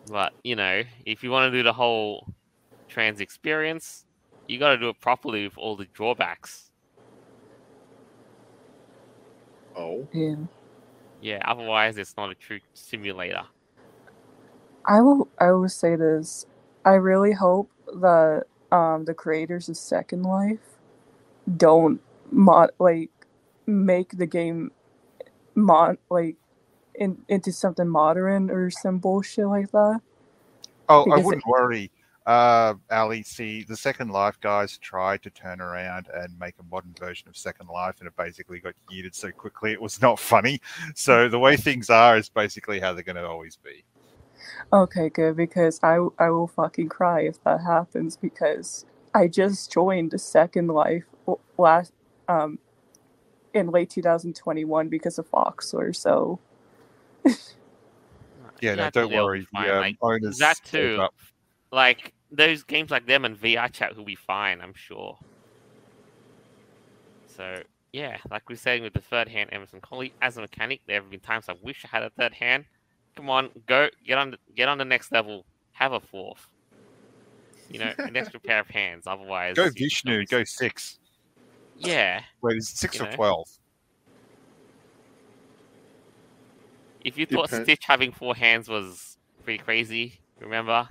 But 0.08 0.34
you 0.44 0.56
know, 0.56 0.84
if 1.06 1.24
you 1.24 1.32
want 1.32 1.52
to 1.52 1.58
do 1.58 1.64
the 1.64 1.74
whole 1.74 2.28
trans 2.90 3.22
experience, 3.22 4.06
you 4.48 4.60
got 4.60 4.72
to 4.72 4.78
do 4.78 4.90
it 4.90 5.00
properly 5.02 5.46
with 5.46 5.58
all 5.58 5.76
the 5.78 5.86
drawbacks. 5.86 6.72
Oh, 9.76 10.08
Yeah. 10.14 10.36
Yeah, 11.22 11.42
otherwise 11.46 11.98
it's 11.98 12.16
not 12.18 12.32
a 12.32 12.36
true 12.36 12.60
simulator. 12.74 13.44
I 14.90 15.02
will 15.02 15.30
I 15.40 15.52
will 15.52 15.70
say 15.70 15.96
this. 15.96 16.48
I 16.84 16.94
really 16.94 17.32
hope 17.32 17.72
that 18.02 18.46
um 18.72 19.06
the 19.06 19.14
creators 19.14 19.70
of 19.70 19.78
Second 19.78 20.24
Life 20.24 20.60
don't 21.58 22.02
mod 22.32 22.72
like 22.80 23.12
make 23.68 24.18
the 24.18 24.26
game 24.26 24.72
mod 25.56 25.98
like 26.10 26.36
in, 26.96 27.18
into 27.30 27.52
something 27.52 27.88
modern 27.88 28.50
or 28.50 28.70
some 28.72 28.98
bullshit 28.98 29.48
like 29.48 29.72
that. 29.72 30.02
Oh, 30.90 31.10
I 31.12 31.18
wouldn't 31.18 31.46
worry. 31.46 31.92
Uh, 32.26 32.76
Ally, 32.90 33.22
see, 33.22 33.64
the 33.64 33.78
Second 33.78 34.10
Life 34.10 34.40
guys 34.42 34.78
tried 34.78 35.24
to 35.24 35.30
turn 35.30 35.62
around 35.62 36.08
and 36.14 36.38
make 36.40 36.56
a 36.60 36.64
modern 36.64 36.94
version 37.00 37.28
of 37.28 37.38
Second 37.38 37.70
Life, 37.70 37.96
and 38.00 38.08
it 38.08 38.16
basically 38.18 38.60
got 38.60 38.74
yeeted 38.92 39.16
so 39.16 39.32
quickly 39.32 39.72
it 39.72 39.82
was 39.82 40.02
not 40.02 40.20
funny. 40.20 40.62
So 40.96 41.30
the 41.30 41.40
way 41.40 41.58
things 41.58 41.90
are 41.90 42.18
is 42.18 42.30
basically 42.30 42.80
how 42.80 42.94
they're 42.94 43.04
going 43.04 43.16
to 43.16 43.28
always 43.28 43.56
be. 43.56 43.84
Okay, 44.72 45.10
good 45.10 45.36
because 45.38 45.80
I 45.84 46.00
I 46.18 46.30
will 46.30 46.48
fucking 46.48 46.90
cry 46.90 47.22
if 47.22 47.44
that 47.44 47.62
happens 47.62 48.18
because 48.18 48.86
I 49.14 49.28
just 49.28 49.72
joined 49.72 50.20
Second 50.20 50.68
Life 50.68 51.06
last 51.58 51.94
um 52.28 52.60
in 53.54 53.70
late 53.72 53.90
2021 53.90 54.90
because 54.90 55.18
of 55.20 55.30
Foxler. 55.30 55.96
So 55.96 56.40
Yeah, 58.62 58.76
no, 58.76 58.90
don't 58.90 59.12
worry. 59.12 59.46
fine, 59.52 59.68
The 59.68 59.74
um, 59.74 59.80
like, 59.80 59.98
owners 60.02 60.38
that 60.40 60.64
too. 60.66 61.08
like 61.72 62.14
those 62.32 62.64
games 62.64 62.92
like 62.92 63.08
them 63.08 63.26
and 63.26 63.38
VR 63.38 63.72
chat 63.72 63.96
will 63.96 64.06
be 64.06 64.16
fine, 64.16 64.62
I'm 64.62 64.74
sure. 64.74 65.18
So 67.28 67.64
yeah, 67.94 68.18
like 68.30 68.48
we 68.50 68.54
are 68.54 68.58
saying 68.58 68.84
with 68.84 68.94
the 68.94 69.02
third 69.02 69.30
hand 69.30 69.50
Emerson 69.54 69.82
Colley, 69.82 70.14
as 70.22 70.38
a 70.38 70.42
mechanic, 70.42 70.82
there 70.88 71.02
have 71.02 71.10
been 71.10 71.20
times 71.20 71.46
I 71.50 71.56
wish 71.62 71.86
I 71.86 71.88
had 71.88 72.04
a 72.04 72.10
third 72.12 72.34
hand. 72.34 72.66
Come 73.20 73.30
on, 73.30 73.50
go 73.68 73.90
get 74.06 74.18
on 74.18 74.38
get 74.56 74.70
on 74.70 74.78
the 74.78 74.86
next 74.86 75.12
level, 75.12 75.46
have 75.74 75.92
a 75.92 76.00
fourth. 76.00 76.48
You 77.70 77.80
know, 77.80 77.92
an 78.00 78.16
extra 78.16 78.40
pair 78.40 78.62
of 78.62 78.70
hands. 78.70 79.08
Otherwise, 79.08 79.58
Go 79.58 79.70
Vishnu, 79.70 80.26
go 80.26 80.46
six. 80.46 81.00
Yeah, 81.76 82.22
Wait, 82.42 82.56
is 82.56 82.70
it 82.70 82.78
six 82.78 82.96
You 82.98 83.02
or 83.04 83.10
know? 83.10 83.16
12? 83.16 83.48
if 87.04 87.18
you 87.18 87.26
thought 87.26 87.50
Depend- 87.50 87.66
Stitch 87.66 87.84
having 87.86 88.14
four 88.14 88.34
hands 88.36 88.70
was 88.70 89.18
pretty 89.44 89.62
crazy, 89.62 90.22
remember? 90.40 90.88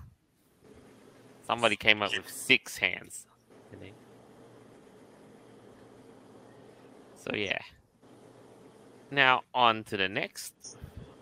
Somebody 1.47 1.77
came 1.77 2.03
up 2.03 2.15
with 2.15 2.29
six 2.31 2.77
hands. 2.77 3.25
didn't? 3.71 3.95
So 7.17 7.35
yeah. 7.35 7.59
Now 9.11 9.45
on 9.55 9.83
to 9.85 9.97
the 9.97 10.11
next 10.11 10.53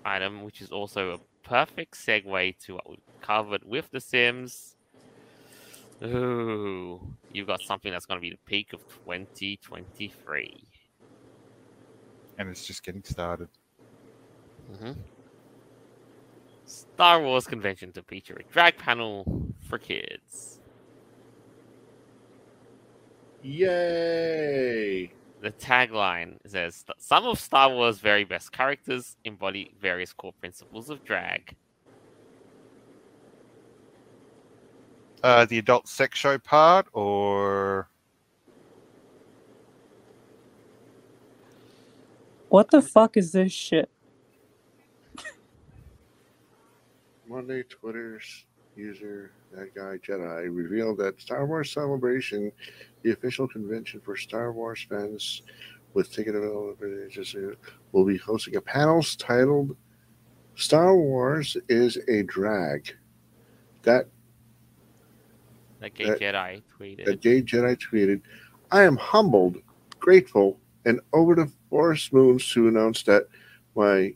item, 0.06 0.44
which 0.44 0.62
is 0.62 0.70
also 0.72 1.12
a 1.12 1.48
perfect 1.48 1.94
segue 1.96 2.58
to 2.60 2.74
what 2.74 2.88
we 2.90 2.98
covered 3.20 3.64
with 3.64 3.90
The 3.90 4.00
Sims. 4.00 4.76
Ooh, 6.04 7.16
you've 7.30 7.46
got 7.46 7.62
something 7.62 7.92
that's 7.92 8.06
going 8.06 8.18
to 8.18 8.22
be 8.22 8.30
the 8.30 8.38
peak 8.46 8.72
of 8.72 8.86
2023. 8.88 10.68
And 12.38 12.48
it's 12.50 12.66
just 12.66 12.84
getting 12.84 13.02
started. 13.04 13.48
hmm 14.68 14.92
Star 16.66 17.22
Wars 17.22 17.46
convention 17.46 17.92
to 17.94 18.02
feature 18.02 18.36
a 18.36 18.44
drag 18.52 18.76
panel 18.78 19.54
for 19.68 19.78
kids. 19.78 20.60
Yay! 23.42 25.16
The 25.46 25.52
tagline 25.52 26.38
says 26.44 26.84
some 26.98 27.24
of 27.24 27.38
Star 27.38 27.70
Wars' 27.70 28.00
very 28.00 28.24
best 28.24 28.50
characters 28.50 29.16
embody 29.24 29.72
various 29.80 30.12
core 30.12 30.32
principles 30.40 30.90
of 30.90 31.04
drag. 31.04 31.54
Uh, 35.22 35.44
the 35.44 35.58
adult 35.58 35.86
sex 35.86 36.18
show 36.18 36.36
part, 36.36 36.88
or 36.92 37.88
what 42.48 42.72
the 42.72 42.82
fuck 42.82 43.16
is 43.16 43.30
this 43.30 43.52
shit? 43.52 43.88
Monday, 47.28 47.62
Twitter's 47.62 48.46
user, 48.74 49.30
that 49.56 49.74
guy 49.74 49.96
Jedi, 50.06 50.48
revealed 50.54 50.98
that 50.98 51.20
Star 51.20 51.46
Wars 51.46 51.72
Celebration, 51.72 52.52
the 53.02 53.12
official 53.12 53.48
convention 53.48 54.00
for 54.00 54.16
Star 54.16 54.52
Wars 54.52 54.86
fans 54.88 55.42
with 55.94 56.12
ticket 56.12 56.34
availability, 56.34 57.56
will 57.92 58.04
be 58.04 58.18
hosting 58.18 58.56
a 58.56 58.60
panel 58.60 59.02
titled 59.02 59.76
Star 60.54 60.94
Wars 60.94 61.56
is 61.68 61.98
a 62.08 62.22
Drag. 62.22 62.94
That 63.82 64.08
That 65.80 65.94
gay 65.94 66.04
That- 66.06 66.20
Jedi 66.20 66.62
tweeted. 66.78 67.04
that 67.04 67.20
gay 67.20 67.42
Jedi 67.42 67.76
tweeted, 67.76 68.22
I 68.70 68.82
am 68.82 68.96
humbled, 68.96 69.62
grateful, 69.98 70.58
and 70.84 71.00
over 71.12 71.34
the 71.34 71.50
forest 71.70 72.12
moons 72.12 72.50
to 72.52 72.68
announce 72.68 73.02
that 73.04 73.28
my 73.74 74.14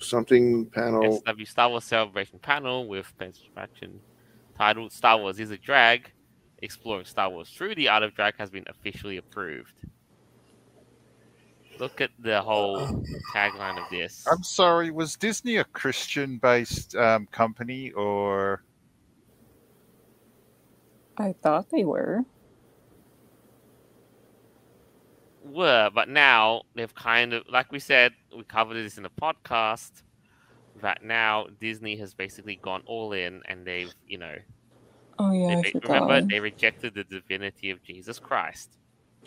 something 0.00 0.66
panel 0.66 1.22
SW 1.26 1.44
Star 1.44 1.70
Wars 1.70 1.84
Celebration 1.84 2.38
panel 2.38 2.86
with 2.86 3.12
construction 3.18 4.00
titled 4.58 4.92
Star 4.92 5.18
Wars 5.18 5.38
is 5.38 5.50
a 5.52 5.56
Drag, 5.56 6.10
exploring 6.60 7.04
Star 7.04 7.30
Wars 7.30 7.48
through 7.48 7.76
the 7.76 7.88
art 7.88 8.02
of 8.02 8.14
drag 8.14 8.36
has 8.38 8.50
been 8.50 8.64
officially 8.68 9.16
approved. 9.16 9.74
Look 11.78 12.00
at 12.00 12.10
the 12.18 12.42
whole 12.42 13.04
tagline 13.32 13.80
of 13.80 13.88
this. 13.88 14.26
I'm 14.30 14.42
sorry, 14.42 14.90
was 14.90 15.14
Disney 15.14 15.58
a 15.58 15.64
Christian-based 15.64 16.96
um, 16.96 17.28
company, 17.30 17.92
or 17.92 18.64
I 21.16 21.34
thought 21.40 21.70
they 21.70 21.84
were. 21.84 22.24
were, 25.44 25.90
but 25.94 26.08
now 26.08 26.62
they've 26.74 26.94
kind 26.94 27.32
of, 27.32 27.44
like 27.48 27.70
we 27.70 27.78
said, 27.78 28.12
we 28.36 28.42
covered 28.42 28.74
this 28.74 28.96
in 28.96 29.04
the 29.04 29.10
podcast, 29.10 30.02
that 30.78 31.02
now 31.04 31.46
Disney 31.60 31.96
has 31.96 32.14
basically 32.14 32.56
gone 32.62 32.82
all 32.86 33.12
in 33.12 33.42
and 33.46 33.66
they've, 33.66 33.92
you 34.06 34.18
know, 34.18 34.36
Oh 35.18 35.32
yeah, 35.32 35.58
I 35.58 35.62
they, 35.62 35.70
forgot. 35.72 36.02
remember 36.02 36.28
they 36.28 36.40
rejected 36.40 36.94
the 36.94 37.04
divinity 37.04 37.70
of 37.70 37.82
Jesus 37.82 38.18
Christ. 38.18 38.78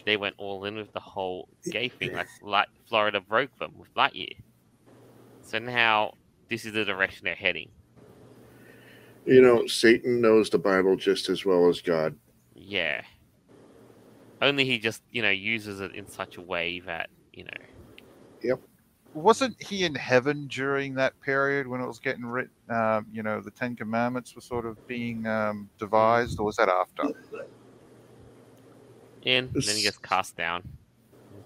They 0.06 0.16
went 0.16 0.36
all 0.38 0.64
in 0.66 0.76
with 0.76 0.94
the 0.94 1.00
whole 1.02 1.50
gay 1.70 1.90
thing, 1.90 2.14
like 2.14 2.28
Light, 2.42 2.68
Florida 2.88 3.20
broke 3.20 3.56
them 3.60 3.74
with 3.78 3.94
Lightyear. 3.94 4.38
So 5.42 5.60
now 5.60 6.14
this 6.50 6.66
is 6.66 6.74
the 6.74 6.86
direction 6.86 7.26
they're 7.26 7.36
heading. 7.36 7.70
You 9.26 9.42
know, 9.42 9.68
Satan 9.68 10.22
knows 10.22 10.50
the 10.50 10.58
Bible 10.58 10.96
just 10.96 11.30
as 11.30 11.46
well 11.46 11.68
as 11.68 11.82
God. 11.82 12.16
Yeah. 12.56 13.02
Only 14.42 14.66
he 14.66 14.80
just, 14.80 15.04
you 15.12 15.22
know, 15.22 15.30
uses 15.30 15.82
it 15.82 15.94
in 15.94 16.08
such 16.08 16.38
a 16.38 16.42
way 16.42 16.80
that, 16.86 17.10
you 17.34 17.44
know, 17.44 17.52
wasn't 19.14 19.62
he 19.62 19.84
in 19.84 19.96
heaven 19.96 20.48
during 20.48 20.94
that 20.96 21.20
period 21.22 21.68
when 21.68 21.82
it 21.82 21.88
was 21.88 22.00
getting 22.00 22.26
written? 22.26 22.52
Um, 22.70 23.08
you 23.12 23.24
know, 23.24 23.42
the 23.42 23.52
Ten 23.52 23.76
Commandments 23.76 24.36
were 24.36 24.42
sort 24.42 24.66
of 24.66 24.78
being 24.88 25.26
um, 25.28 25.70
devised, 25.78 26.40
or 26.40 26.46
was 26.46 26.56
that 26.58 26.70
after? 26.70 27.04
in, 29.24 29.52
and 29.54 29.64
then 29.64 29.76
he 29.76 29.84
gets 29.84 29.98
cast 29.98 30.36
down. 30.36 30.64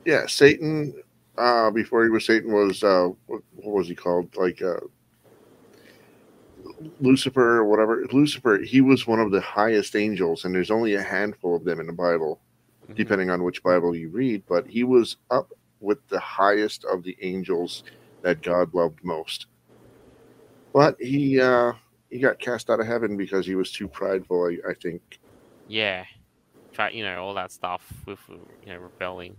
Yeah, 0.05 0.27
Satan. 0.27 0.93
Uh, 1.37 1.69
before 1.69 2.03
he 2.05 2.09
was 2.09 2.25
Satan, 2.25 2.53
was 2.53 2.81
uh, 2.81 3.09
what, 3.25 3.41
what 3.57 3.75
was 3.75 3.87
he 3.89 3.95
called? 3.95 4.33
Like 4.37 4.61
uh, 4.61 4.79
Lucifer 7.01 7.57
or 7.57 7.65
whatever. 7.65 8.05
Lucifer. 8.11 8.59
He 8.59 8.79
was 8.79 9.05
one 9.05 9.19
of 9.19 9.31
the 9.31 9.41
highest 9.41 9.95
angels, 9.95 10.45
and 10.45 10.55
there's 10.55 10.71
only 10.71 10.95
a 10.95 11.01
handful 11.01 11.55
of 11.55 11.65
them 11.65 11.79
in 11.81 11.87
the 11.87 11.93
Bible, 11.93 12.39
Mhm. 12.89 12.95
depending 12.95 13.29
on 13.29 13.43
which 13.43 13.63
Bible 13.63 13.95
you 13.95 14.09
read. 14.09 14.43
But 14.47 14.67
he 14.67 14.83
was 14.85 15.17
up 15.29 15.49
with 15.79 16.05
the 16.07 16.19
highest 16.19 16.85
of 16.85 17.03
the 17.03 17.17
angels 17.21 17.83
that 18.21 18.41
God 18.41 18.73
loved 18.73 19.03
most. 19.03 19.47
But 20.73 20.99
he 20.99 21.39
uh, 21.39 21.73
he 22.09 22.19
got 22.19 22.39
cast 22.39 22.69
out 22.69 22.79
of 22.79 22.87
heaven 22.87 23.17
because 23.17 23.45
he 23.45 23.55
was 23.55 23.71
too 23.71 23.87
prideful. 23.87 24.45
I, 24.45 24.71
I 24.71 24.73
think. 24.73 25.19
Yeah, 25.67 26.05
try 26.73 26.89
you 26.89 27.03
know 27.03 27.23
all 27.23 27.33
that 27.35 27.51
stuff 27.51 27.91
with 28.05 28.19
uh, 28.29 28.35
you 28.65 28.73
know 28.73 28.79
rebelling. 28.79 29.35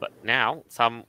But 0.00 0.12
now 0.24 0.64
some 0.68 1.04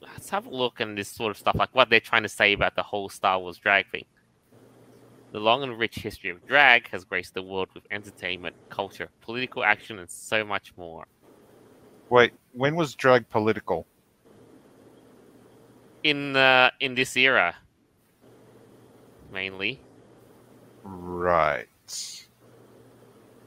let's 0.00 0.30
have 0.30 0.46
a 0.46 0.50
look 0.50 0.80
at 0.80 0.94
this 0.96 1.08
sort 1.08 1.30
of 1.30 1.38
stuff, 1.38 1.54
like 1.56 1.74
what 1.74 1.90
they're 1.90 2.00
trying 2.00 2.22
to 2.22 2.28
say 2.28 2.52
about 2.52 2.74
the 2.74 2.82
whole 2.82 3.08
Star 3.08 3.38
Wars 3.38 3.58
drag 3.58 3.90
thing. 3.90 4.04
The 5.32 5.40
long 5.40 5.62
and 5.62 5.78
rich 5.78 5.96
history 5.96 6.30
of 6.30 6.46
drag 6.46 6.88
has 6.90 7.04
graced 7.04 7.34
the 7.34 7.42
world 7.42 7.68
with 7.74 7.84
entertainment, 7.90 8.56
culture, 8.70 9.08
political 9.20 9.64
action, 9.64 9.98
and 9.98 10.10
so 10.10 10.44
much 10.44 10.72
more. 10.76 11.06
Wait, 12.08 12.32
when 12.52 12.76
was 12.76 12.94
drag 12.94 13.28
political? 13.28 13.86
In 16.02 16.36
uh, 16.36 16.70
in 16.80 16.94
this 16.94 17.16
era, 17.16 17.56
mainly, 19.30 19.80
Right. 20.84 21.68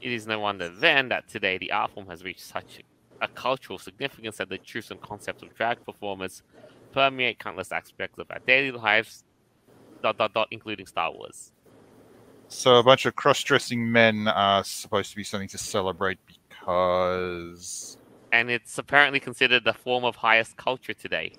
it 0.00 0.12
is 0.12 0.26
no 0.26 0.38
wonder 0.40 0.68
then 0.68 1.08
that 1.08 1.28
today 1.28 1.58
the 1.58 1.72
art 1.72 1.90
form 1.92 2.06
has 2.08 2.24
reached 2.24 2.40
such 2.42 2.80
a 3.20 3.28
cultural 3.28 3.78
significance 3.78 4.36
that 4.38 4.48
the 4.48 4.58
truths 4.58 4.90
and 4.90 5.00
concepts 5.00 5.42
of 5.42 5.54
drag 5.54 5.78
performance 5.84 6.42
permeate 6.92 7.38
countless 7.38 7.72
aspects 7.72 8.18
of 8.18 8.26
our 8.30 8.40
daily 8.46 8.70
lives, 8.72 9.24
dot 10.02 10.16
dot 10.18 10.32
dot, 10.34 10.48
including 10.50 10.86
Star 10.86 11.12
Wars. 11.12 11.52
So 12.48 12.76
a 12.76 12.82
bunch 12.82 13.06
of 13.06 13.14
cross-dressing 13.14 13.90
men 13.92 14.26
are 14.28 14.64
supposed 14.64 15.10
to 15.10 15.16
be 15.16 15.24
something 15.24 15.48
to 15.48 15.58
celebrate 15.58 16.18
because 16.26 17.96
and 18.32 18.50
it's 18.50 18.78
apparently 18.78 19.20
considered 19.20 19.64
the 19.64 19.72
form 19.72 20.04
of 20.04 20.16
highest 20.16 20.56
culture 20.56 20.94
today. 20.94 21.32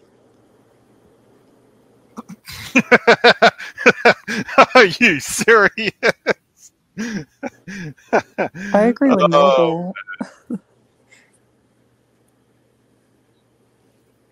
Are 4.75 4.85
you 4.85 5.19
serious? 5.19 5.91
I 8.73 8.73
agree 8.73 9.09
with 9.09 9.21
Oh, 9.21 9.27
Noble. 9.27 9.93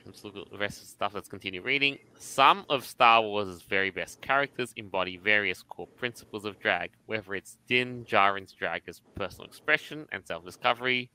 Let's 0.05 0.23
look 0.23 0.35
at 0.37 0.49
the 0.51 0.57
rest 0.57 0.77
of 0.77 0.83
the 0.85 0.89
stuff. 0.89 1.13
Let's 1.13 1.29
continue 1.29 1.61
reading. 1.61 1.97
Some 2.17 2.65
of 2.69 2.85
Star 2.85 3.21
Wars' 3.21 3.61
very 3.61 3.91
best 3.91 4.21
characters 4.21 4.73
embody 4.75 5.17
various 5.17 5.61
core 5.63 5.87
principles 5.87 6.45
of 6.45 6.59
drag, 6.59 6.91
whether 7.05 7.35
it's 7.35 7.57
Din 7.67 8.05
Djarin's 8.05 8.51
drag 8.53 8.83
as 8.87 9.01
personal 9.15 9.47
expression 9.47 10.07
and 10.11 10.25
self-discovery, 10.25 11.11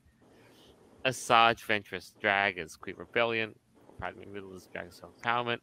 Asajj 1.05 1.65
Ventress 1.65 2.13
drag 2.21 2.57
as 2.57 2.77
queer 2.77 2.95
rebellion, 2.97 3.53
or 3.85 3.93
Padme 3.99 4.21
Amidala's 4.21 4.67
drag 4.71 4.87
as 4.87 4.95
self-empowerment. 4.95 5.59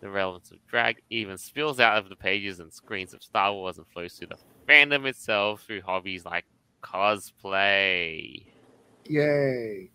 The 0.00 0.10
relevance 0.10 0.50
of 0.50 0.58
drag 0.66 1.00
even 1.10 1.38
spills 1.38 1.80
out 1.80 1.98
of 1.98 2.08
the 2.08 2.16
pages 2.16 2.60
and 2.60 2.72
screens 2.72 3.14
of 3.14 3.22
Star 3.22 3.52
Wars 3.52 3.78
and 3.78 3.86
flows 3.88 4.14
through 4.14 4.28
the 4.28 4.38
fandom 4.68 5.06
itself 5.06 5.62
through 5.62 5.80
hobbies 5.82 6.24
like 6.24 6.44
cosplay. 6.82 8.44
Yay. 9.08 9.90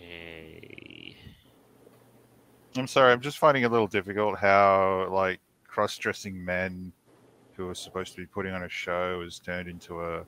Yay. 0.00 1.16
I'm 2.76 2.86
sorry, 2.86 3.12
I'm 3.12 3.20
just 3.20 3.38
finding 3.38 3.62
it 3.62 3.66
a 3.66 3.70
little 3.70 3.86
difficult 3.86 4.38
how 4.38 5.08
like 5.10 5.40
cross-dressing 5.68 6.42
men 6.42 6.92
who 7.54 7.68
are 7.68 7.74
supposed 7.74 8.12
to 8.14 8.18
be 8.18 8.26
putting 8.26 8.52
on 8.52 8.62
a 8.62 8.68
show 8.68 9.22
is 9.24 9.38
turned 9.38 9.68
into 9.68 10.00
a 10.00 10.24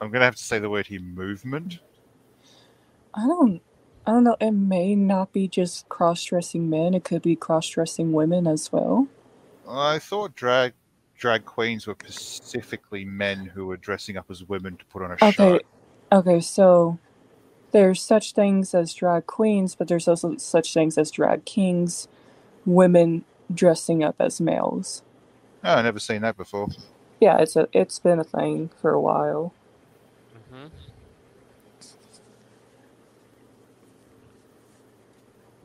I'm 0.00 0.10
gonna 0.10 0.24
have 0.24 0.36
to 0.36 0.42
say 0.42 0.58
the 0.58 0.70
word 0.70 0.86
here 0.86 1.00
movement. 1.00 1.80
I 3.14 3.26
don't 3.26 3.62
I 4.06 4.12
don't 4.12 4.24
know, 4.24 4.36
it 4.40 4.52
may 4.52 4.96
not 4.96 5.32
be 5.32 5.48
just 5.48 5.88
cross 5.88 6.24
dressing 6.24 6.70
men, 6.70 6.94
it 6.94 7.04
could 7.04 7.22
be 7.22 7.36
cross 7.36 7.68
dressing 7.68 8.12
women 8.12 8.46
as 8.46 8.72
well. 8.72 9.08
I 9.68 9.98
thought 10.00 10.34
drag 10.34 10.74
drag 11.18 11.44
queens 11.44 11.86
were 11.86 11.96
specifically 12.08 13.04
men 13.04 13.46
who 13.46 13.66
were 13.66 13.76
dressing 13.76 14.16
up 14.16 14.26
as 14.30 14.44
women 14.44 14.76
to 14.78 14.84
put 14.86 15.02
on 15.02 15.12
a 15.12 15.18
show. 15.18 15.52
Okay. 15.52 15.60
Okay, 16.12 16.40
so 16.40 16.98
there's 17.72 18.02
such 18.02 18.32
things 18.34 18.74
as 18.74 18.94
drag 18.94 19.26
queens, 19.26 19.74
but 19.76 19.88
there's 19.88 20.08
also 20.08 20.36
such 20.38 20.74
things 20.74 20.98
as 20.98 21.10
drag 21.10 21.44
kings, 21.44 22.08
women 22.66 23.24
dressing 23.52 24.04
up 24.04 24.16
as 24.20 24.40
males. 24.40 25.02
Oh, 25.64 25.74
I've 25.74 25.84
never 25.84 26.00
seen 26.00 26.22
that 26.22 26.36
before. 26.36 26.68
Yeah, 27.20 27.38
it's 27.38 27.56
a 27.56 27.68
it's 27.72 27.98
been 27.98 28.20
a 28.20 28.24
thing 28.24 28.70
for 28.80 28.92
a 28.92 29.00
while. 29.00 29.54
hmm 30.50 30.68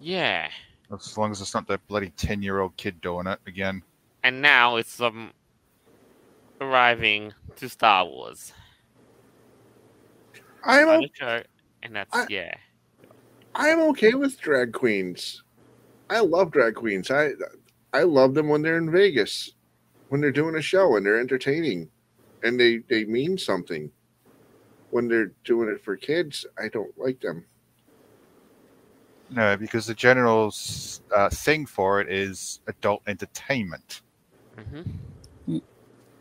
Yeah, 0.02 0.50
As 0.94 1.18
long 1.18 1.32
as 1.32 1.42
it's 1.42 1.54
not 1.54 1.68
that 1.68 1.86
bloody 1.88 2.10
ten 2.12 2.42
year 2.42 2.60
old 2.60 2.76
kid 2.78 3.02
doing 3.02 3.28
it 3.28 3.40
again. 3.48 3.84
and 4.24 4.42
now 4.42 4.76
it's 4.78 5.00
um 5.02 5.32
arriving 6.62 7.34
to 7.56 7.70
Star 7.70 8.06
Wars 8.06 8.54
I'm 10.64 10.90
on 10.90 10.98
o- 10.98 11.02
the 11.02 11.10
show, 11.14 11.44
and 11.84 11.96
that's 11.96 12.16
I- 12.16 12.28
yeah. 12.30 12.54
I'm 13.56 13.80
okay 13.92 14.14
with 14.14 14.40
drag 14.40 14.74
queens. 14.74 15.44
I 16.10 16.20
love 16.20 16.52
drag 16.52 16.76
queens. 16.76 17.12
I 17.12 17.32
I 17.94 18.04
love 18.04 18.34
them 18.34 18.50
when 18.50 18.62
they're 18.62 18.78
in 18.78 18.92
Vegas, 18.92 19.52
when 20.10 20.22
they're 20.22 20.32
doing 20.32 20.56
a 20.56 20.62
show 20.62 20.96
and 20.96 21.06
they're 21.06 21.20
entertaining, 21.20 21.90
and 22.44 22.60
they 22.60 22.78
they 22.90 23.06
mean 23.06 23.38
something. 23.38 23.92
When 24.92 25.08
they're 25.08 25.32
doing 25.44 25.70
it 25.70 25.84
for 25.84 25.96
kids, 25.96 26.46
I 26.58 26.68
don't 26.70 26.98
like 26.98 27.20
them. 27.20 27.46
No, 29.32 29.58
because 29.58 29.86
the 29.86 29.94
general 29.94 30.54
uh, 31.16 31.30
thing 31.30 31.66
for 31.66 32.02
it 32.02 32.12
is 32.12 32.60
adult 32.68 33.04
entertainment. 33.08 34.02
hmm 34.58 34.82
Mm. 35.48 35.62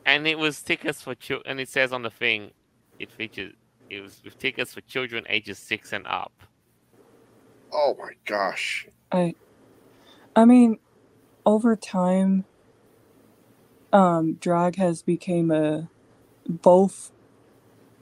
And 0.07 0.27
it 0.27 0.39
was 0.39 0.63
tickets 0.63 1.03
for 1.03 1.15
children, 1.15 1.51
and 1.51 1.61
it 1.61 1.69
says 1.69 1.93
on 1.93 2.03
the 2.03 2.11
thing, 2.11 2.53
it 2.99 3.11
features 3.11 3.53
it 3.91 4.01
was 4.01 4.21
with 4.25 4.39
tickets 4.39 4.75
for 4.75 4.81
children 4.83 5.25
ages 5.29 5.59
six 5.59 5.93
and 5.93 6.07
up. 6.07 6.33
Oh 7.73 7.95
my 7.99 8.13
gosh! 8.25 8.87
I 9.13 9.35
I 10.37 10.45
mean, 10.45 10.79
over 11.45 11.77
time 11.77 12.45
um 13.93 14.35
drag 14.35 14.77
has 14.77 15.03
become 15.03 15.51
a 15.51 15.89
both 16.49 17.11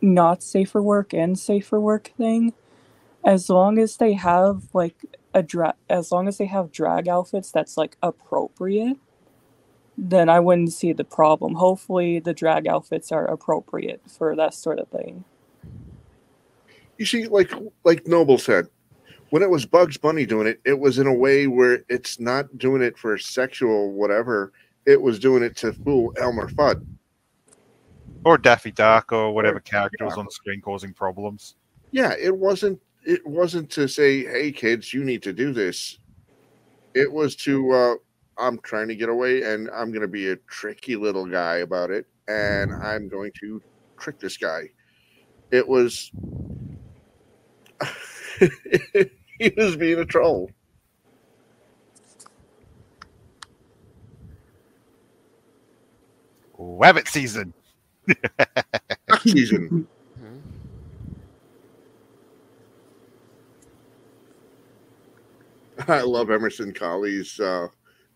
not 0.00 0.42
safe 0.42 0.70
for 0.70 0.82
work 0.82 1.12
and 1.14 1.38
safe 1.38 1.66
for 1.66 1.80
work 1.80 2.12
thing. 2.16 2.52
As 3.26 3.50
long 3.50 3.78
as 3.78 3.98
they 3.98 4.14
have 4.14 4.62
like 4.72 5.04
a 5.34 5.42
drag 5.42 5.74
as 5.90 6.10
long 6.10 6.28
as 6.28 6.38
they 6.38 6.46
have 6.46 6.72
drag 6.72 7.08
outfits 7.08 7.50
that's 7.50 7.76
like 7.76 7.98
appropriate, 8.02 8.96
then 9.98 10.28
I 10.28 10.40
wouldn't 10.40 10.72
see 10.72 10.92
the 10.92 11.04
problem. 11.04 11.54
Hopefully 11.54 12.20
the 12.20 12.32
drag 12.32 12.66
outfits 12.66 13.12
are 13.12 13.26
appropriate 13.26 14.00
for 14.06 14.34
that 14.36 14.54
sort 14.54 14.78
of 14.78 14.88
thing. 14.88 15.24
You 16.98 17.04
see, 17.04 17.26
like 17.26 17.52
like 17.84 18.06
Noble 18.06 18.38
said, 18.38 18.68
when 19.30 19.42
it 19.42 19.50
was 19.50 19.66
Bugs 19.66 19.96
Bunny 19.98 20.24
doing 20.24 20.46
it, 20.46 20.60
it 20.64 20.78
was 20.78 20.98
in 20.98 21.06
a 21.06 21.12
way 21.12 21.46
where 21.46 21.84
it's 21.88 22.18
not 22.20 22.56
doing 22.56 22.80
it 22.80 22.96
for 22.96 23.18
sexual 23.18 23.92
whatever. 23.92 24.52
It 24.86 25.02
was 25.02 25.18
doing 25.18 25.42
it 25.42 25.56
to 25.58 25.72
fool 25.72 26.14
Elmer 26.16 26.48
Fudd. 26.48 26.86
Or 28.24 28.38
Daffy 28.38 28.70
Duck 28.70 29.12
or 29.12 29.32
whatever 29.32 29.58
Daffy 29.58 29.70
character 29.70 30.04
was 30.04 30.14
Duck. 30.14 30.24
on 30.24 30.30
screen 30.30 30.60
causing 30.60 30.94
problems. 30.94 31.56
Yeah, 31.90 32.14
it 32.18 32.34
wasn't. 32.34 32.80
It 33.06 33.24
wasn't 33.26 33.70
to 33.70 33.88
say, 33.88 34.24
"Hey, 34.24 34.52
kids, 34.52 34.92
you 34.92 35.04
need 35.04 35.22
to 35.22 35.32
do 35.32 35.52
this." 35.52 35.98
It 36.94 37.10
was 37.10 37.36
to, 37.36 37.70
uh, 37.72 37.94
"I'm 38.36 38.58
trying 38.60 38.88
to 38.88 38.96
get 38.96 39.08
away, 39.08 39.42
and 39.42 39.70
I'm 39.70 39.90
going 39.90 40.02
to 40.02 40.08
be 40.08 40.30
a 40.30 40.36
tricky 40.50 40.96
little 40.96 41.26
guy 41.26 41.58
about 41.58 41.92
it, 41.92 42.06
and 42.28 42.72
I'm 42.72 43.08
going 43.08 43.32
to 43.40 43.62
trick 44.00 44.18
this 44.18 44.36
guy." 44.36 44.70
It 45.52 45.68
was. 45.68 46.10
he 49.38 49.52
was 49.56 49.76
being 49.76 50.00
a 50.00 50.04
troll. 50.04 50.50
Wabbit 56.58 57.08
season. 57.08 57.54
Season. 59.22 59.86
I 65.88 66.00
love 66.02 66.30
Emerson 66.30 66.72
Colley's 66.72 67.38
uh, 67.38 67.68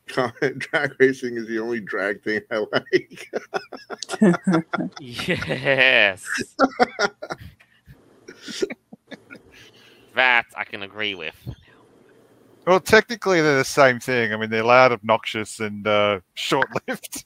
comment. 0.09 0.59
Drag 0.59 0.93
racing 0.99 1.37
is 1.37 1.47
the 1.47 1.59
only 1.59 1.81
drag 1.81 2.23
thing 2.23 2.41
I 2.51 2.65
like. 2.73 3.31
Yes. 5.01 6.27
that 10.15 10.47
I 10.57 10.65
can 10.65 10.83
agree 10.83 11.15
with. 11.15 11.37
Well, 12.67 12.81
technically 12.81 13.41
they're 13.41 13.59
the 13.59 13.65
same 13.65 14.01
thing. 14.01 14.33
I 14.33 14.37
mean, 14.37 14.51
they're 14.51 14.65
loud, 14.65 14.93
obnoxious, 14.93 15.61
and 15.61 15.87
uh, 15.87 16.21
short-lived. 16.35 17.25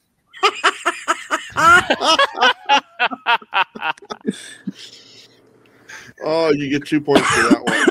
oh, 6.25 6.53
you 6.53 6.71
get 6.71 6.87
two 6.87 7.01
points 7.01 7.27
for 7.29 7.43
that 7.43 7.89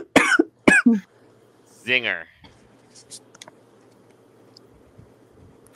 one. 0.86 1.04
Zinger. 1.86 2.26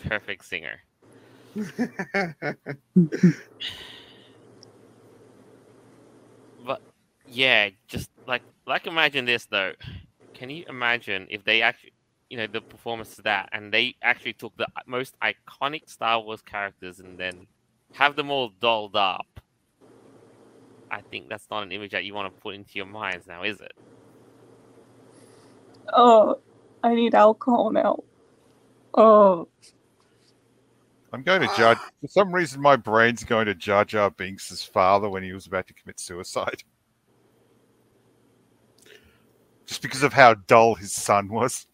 Perfect 0.07 0.45
singer. 0.45 0.79
But 6.65 6.81
yeah, 7.27 7.69
just 7.87 8.09
like 8.25 8.43
like 8.65 8.87
imagine 8.87 9.25
this 9.25 9.45
though. 9.45 9.73
Can 10.33 10.49
you 10.49 10.65
imagine 10.69 11.27
if 11.29 11.43
they 11.43 11.61
actually 11.61 11.93
you 12.29 12.37
know 12.37 12.47
the 12.47 12.61
performance 12.61 13.17
of 13.17 13.23
that 13.25 13.49
and 13.51 13.73
they 13.73 13.95
actually 14.03 14.33
took 14.33 14.55
the 14.57 14.67
most 14.85 15.15
iconic 15.21 15.89
Star 15.89 16.21
Wars 16.21 16.41
characters 16.41 16.99
and 16.99 17.17
then 17.17 17.47
have 17.93 18.15
them 18.15 18.29
all 18.31 18.49
dolled 18.59 18.95
up? 18.95 19.27
I 20.89 21.01
think 21.11 21.29
that's 21.29 21.47
not 21.51 21.63
an 21.63 21.71
image 21.71 21.91
that 21.91 22.05
you 22.05 22.13
want 22.13 22.33
to 22.33 22.41
put 22.41 22.55
into 22.55 22.71
your 22.75 22.85
minds 22.85 23.27
now, 23.27 23.43
is 23.43 23.59
it? 23.59 23.71
oh, 25.93 26.39
I 26.83 26.95
need 26.95 27.15
alcohol 27.15 27.71
now. 27.71 28.03
Oh, 28.93 29.47
I'm 31.13 31.23
going 31.23 31.41
to 31.41 31.49
judge. 31.55 31.77
For 32.01 32.07
some 32.07 32.33
reason, 32.33 32.61
my 32.61 32.75
brain's 32.75 33.23
going 33.23 33.45
to 33.45 33.55
Jar 33.55 33.85
Jar 33.85 34.11
Binks' 34.11 34.63
father 34.63 35.09
when 35.09 35.23
he 35.23 35.33
was 35.33 35.47
about 35.47 35.67
to 35.67 35.73
commit 35.73 35.99
suicide. 35.99 36.63
Just 39.65 39.81
because 39.81 40.03
of 40.03 40.13
how 40.13 40.33
dull 40.33 40.75
his 40.75 40.93
son 40.93 41.29
was. 41.29 41.67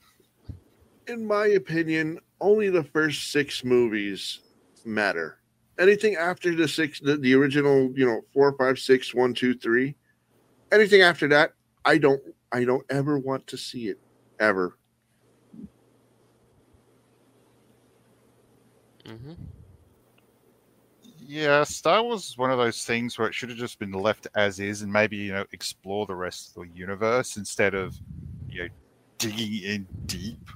In 1.07 1.25
my 1.25 1.47
opinion, 1.47 2.19
only 2.41 2.69
the 2.69 2.83
first 2.83 3.31
six 3.31 3.63
movies 3.63 4.39
matter. 4.85 5.39
anything 5.79 6.15
after 6.15 6.55
the 6.55 6.67
six, 6.67 6.99
the, 6.99 7.17
the 7.17 7.33
original, 7.33 7.91
you 7.95 8.05
know, 8.05 8.21
four, 8.33 8.55
five, 8.57 8.79
six, 8.79 9.13
one, 9.13 9.33
two, 9.33 9.53
three, 9.53 9.95
anything 10.71 11.01
after 11.01 11.27
that, 11.27 11.53
I 11.85 11.97
don't, 11.97 12.21
I 12.51 12.63
don't 12.63 12.85
ever 12.89 13.17
want 13.17 13.47
to 13.47 13.57
see 13.57 13.87
it 13.87 13.99
ever. 14.39 14.77
Hmm 19.05 19.33
Yeah, 21.19 21.63
Star 21.63 22.03
Wars 22.03 22.29
is 22.29 22.37
one 22.37 22.51
of 22.51 22.57
those 22.57 22.83
things 22.83 23.17
where 23.17 23.27
it 23.27 23.33
should 23.33 23.49
have 23.49 23.57
just 23.57 23.79
been 23.79 23.91
left 23.91 24.27
as 24.35 24.59
is, 24.59 24.81
and 24.81 24.91
maybe 24.91 25.17
you 25.17 25.33
know 25.33 25.45
explore 25.51 26.05
the 26.05 26.15
rest 26.15 26.49
of 26.55 26.63
the 26.63 26.69
universe 26.69 27.37
instead 27.37 27.73
of 27.73 27.95
you 28.49 28.63
know 28.63 28.69
digging 29.19 29.63
in 29.63 29.87
deep. 30.05 30.49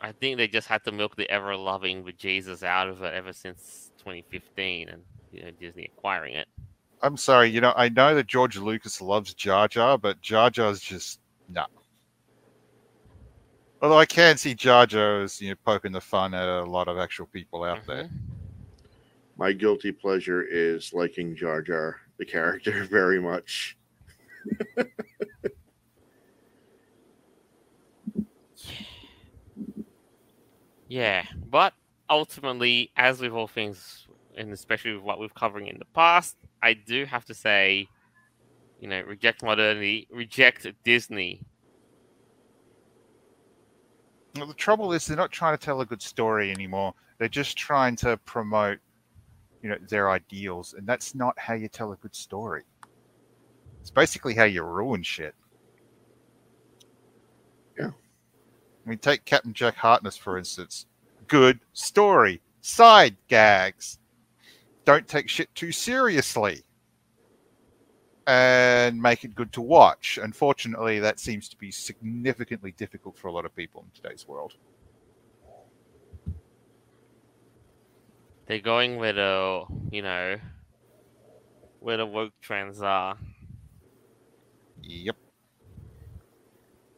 I 0.00 0.12
think 0.12 0.36
they 0.36 0.48
just 0.48 0.68
had 0.68 0.82
to 0.84 0.92
milk 0.92 1.16
the 1.16 1.30
ever 1.30 1.56
loving 1.56 2.10
Jesus 2.18 2.62
out 2.62 2.88
of 2.88 3.02
it 3.02 3.14
ever 3.14 3.32
since 3.32 3.92
2015 3.98 4.88
and 4.88 5.02
you 5.32 5.44
know, 5.44 5.50
Disney 5.60 5.90
acquiring 5.96 6.34
it. 6.34 6.48
I'm 7.02 7.16
sorry, 7.16 7.50
you 7.50 7.60
know 7.60 7.72
I 7.76 7.88
know 7.88 8.14
that 8.14 8.26
George 8.26 8.56
Lucas 8.58 9.00
loves 9.00 9.34
Jar 9.34 9.68
Jar, 9.68 9.98
but 9.98 10.20
Jar 10.20 10.50
Jar's 10.50 10.80
just 10.80 11.20
no. 11.48 11.66
Although 13.82 13.98
I 13.98 14.06
can 14.06 14.36
see 14.36 14.54
Jar 14.54 14.86
Jar 14.86 15.22
as 15.22 15.40
you 15.40 15.50
know 15.50 15.56
poking 15.64 15.90
the 15.90 16.00
fun 16.00 16.34
at 16.34 16.48
a 16.48 16.64
lot 16.64 16.86
of 16.86 16.98
actual 16.98 17.26
people 17.26 17.64
out 17.64 17.84
there. 17.84 18.04
Mhm. 18.04 18.10
My 19.36 19.52
guilty 19.52 19.90
pleasure 19.90 20.42
is 20.42 20.92
liking 20.92 21.34
Jar 21.34 21.60
Jar, 21.62 22.00
the 22.16 22.24
character, 22.24 22.84
very 22.90 23.20
much. 23.20 23.76
Yeah, 30.88 31.24
but 31.50 31.74
ultimately, 32.10 32.92
as 32.96 33.20
with 33.20 33.32
all 33.32 33.48
things, 33.48 34.06
and 34.36 34.52
especially 34.52 34.92
with 34.94 35.02
what 35.02 35.18
we've 35.18 35.34
covering 35.34 35.66
in 35.66 35.78
the 35.78 35.86
past, 35.86 36.36
I 36.62 36.74
do 36.74 37.04
have 37.06 37.24
to 37.26 37.34
say, 37.34 37.88
you 38.80 38.88
know, 38.88 39.00
reject 39.02 39.42
modernity, 39.42 40.06
reject 40.10 40.66
Disney. 40.84 41.42
Well, 44.36 44.46
the 44.46 44.54
trouble 44.54 44.92
is 44.92 45.06
they're 45.06 45.16
not 45.16 45.30
trying 45.30 45.56
to 45.56 45.64
tell 45.64 45.80
a 45.82 45.86
good 45.86 46.02
story 46.02 46.50
anymore. 46.50 46.94
They're 47.18 47.28
just 47.28 47.56
trying 47.56 47.96
to 47.96 48.16
promote, 48.18 48.78
you 49.62 49.68
know, 49.68 49.78
their 49.88 50.10
ideals, 50.10 50.74
and 50.74 50.86
that's 50.86 51.14
not 51.14 51.38
how 51.38 51.54
you 51.54 51.68
tell 51.68 51.92
a 51.92 51.96
good 51.96 52.14
story. 52.14 52.62
It's 53.80 53.90
basically 53.90 54.34
how 54.34 54.44
you 54.44 54.62
ruin 54.62 55.02
shit. 55.02 55.34
Yeah. 57.78 57.90
I 58.86 58.88
mean, 58.88 58.98
take 58.98 59.24
Captain 59.24 59.52
Jack 59.52 59.76
Harkness 59.76 60.16
for 60.16 60.38
instance. 60.38 60.86
Good 61.28 61.60
story, 61.72 62.40
side 62.60 63.16
gags. 63.28 63.98
Don't 64.84 65.06
take 65.06 65.28
shit 65.28 65.54
too 65.54 65.72
seriously, 65.72 66.62
and 68.26 69.00
make 69.00 69.24
it 69.24 69.34
good 69.34 69.52
to 69.52 69.60
watch. 69.60 70.18
Unfortunately, 70.22 70.98
that 71.00 71.18
seems 71.18 71.48
to 71.48 71.56
be 71.56 71.70
significantly 71.70 72.72
difficult 72.72 73.16
for 73.18 73.28
a 73.28 73.32
lot 73.32 73.44
of 73.44 73.54
people 73.54 73.84
in 73.84 74.02
today's 74.02 74.26
world. 74.28 74.54
They're 78.46 78.60
going 78.60 78.96
where 78.96 79.12
the, 79.12 79.64
you 79.90 80.02
know, 80.02 80.36
where 81.80 81.96
the 81.96 82.06
woke 82.06 82.34
trends 82.40 82.82
are. 82.82 83.16
Yep. 84.82 85.16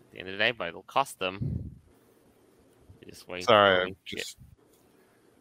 At 0.01 0.13
the 0.13 0.19
end 0.19 0.29
of 0.29 0.33
the 0.33 0.39
day, 0.39 0.51
but 0.53 0.69
it'll 0.69 0.83
cost 0.83 1.19
them. 1.19 1.71
Just 3.07 3.27
Sorry, 3.45 3.87
I'm 3.87 3.97
just. 4.05 4.37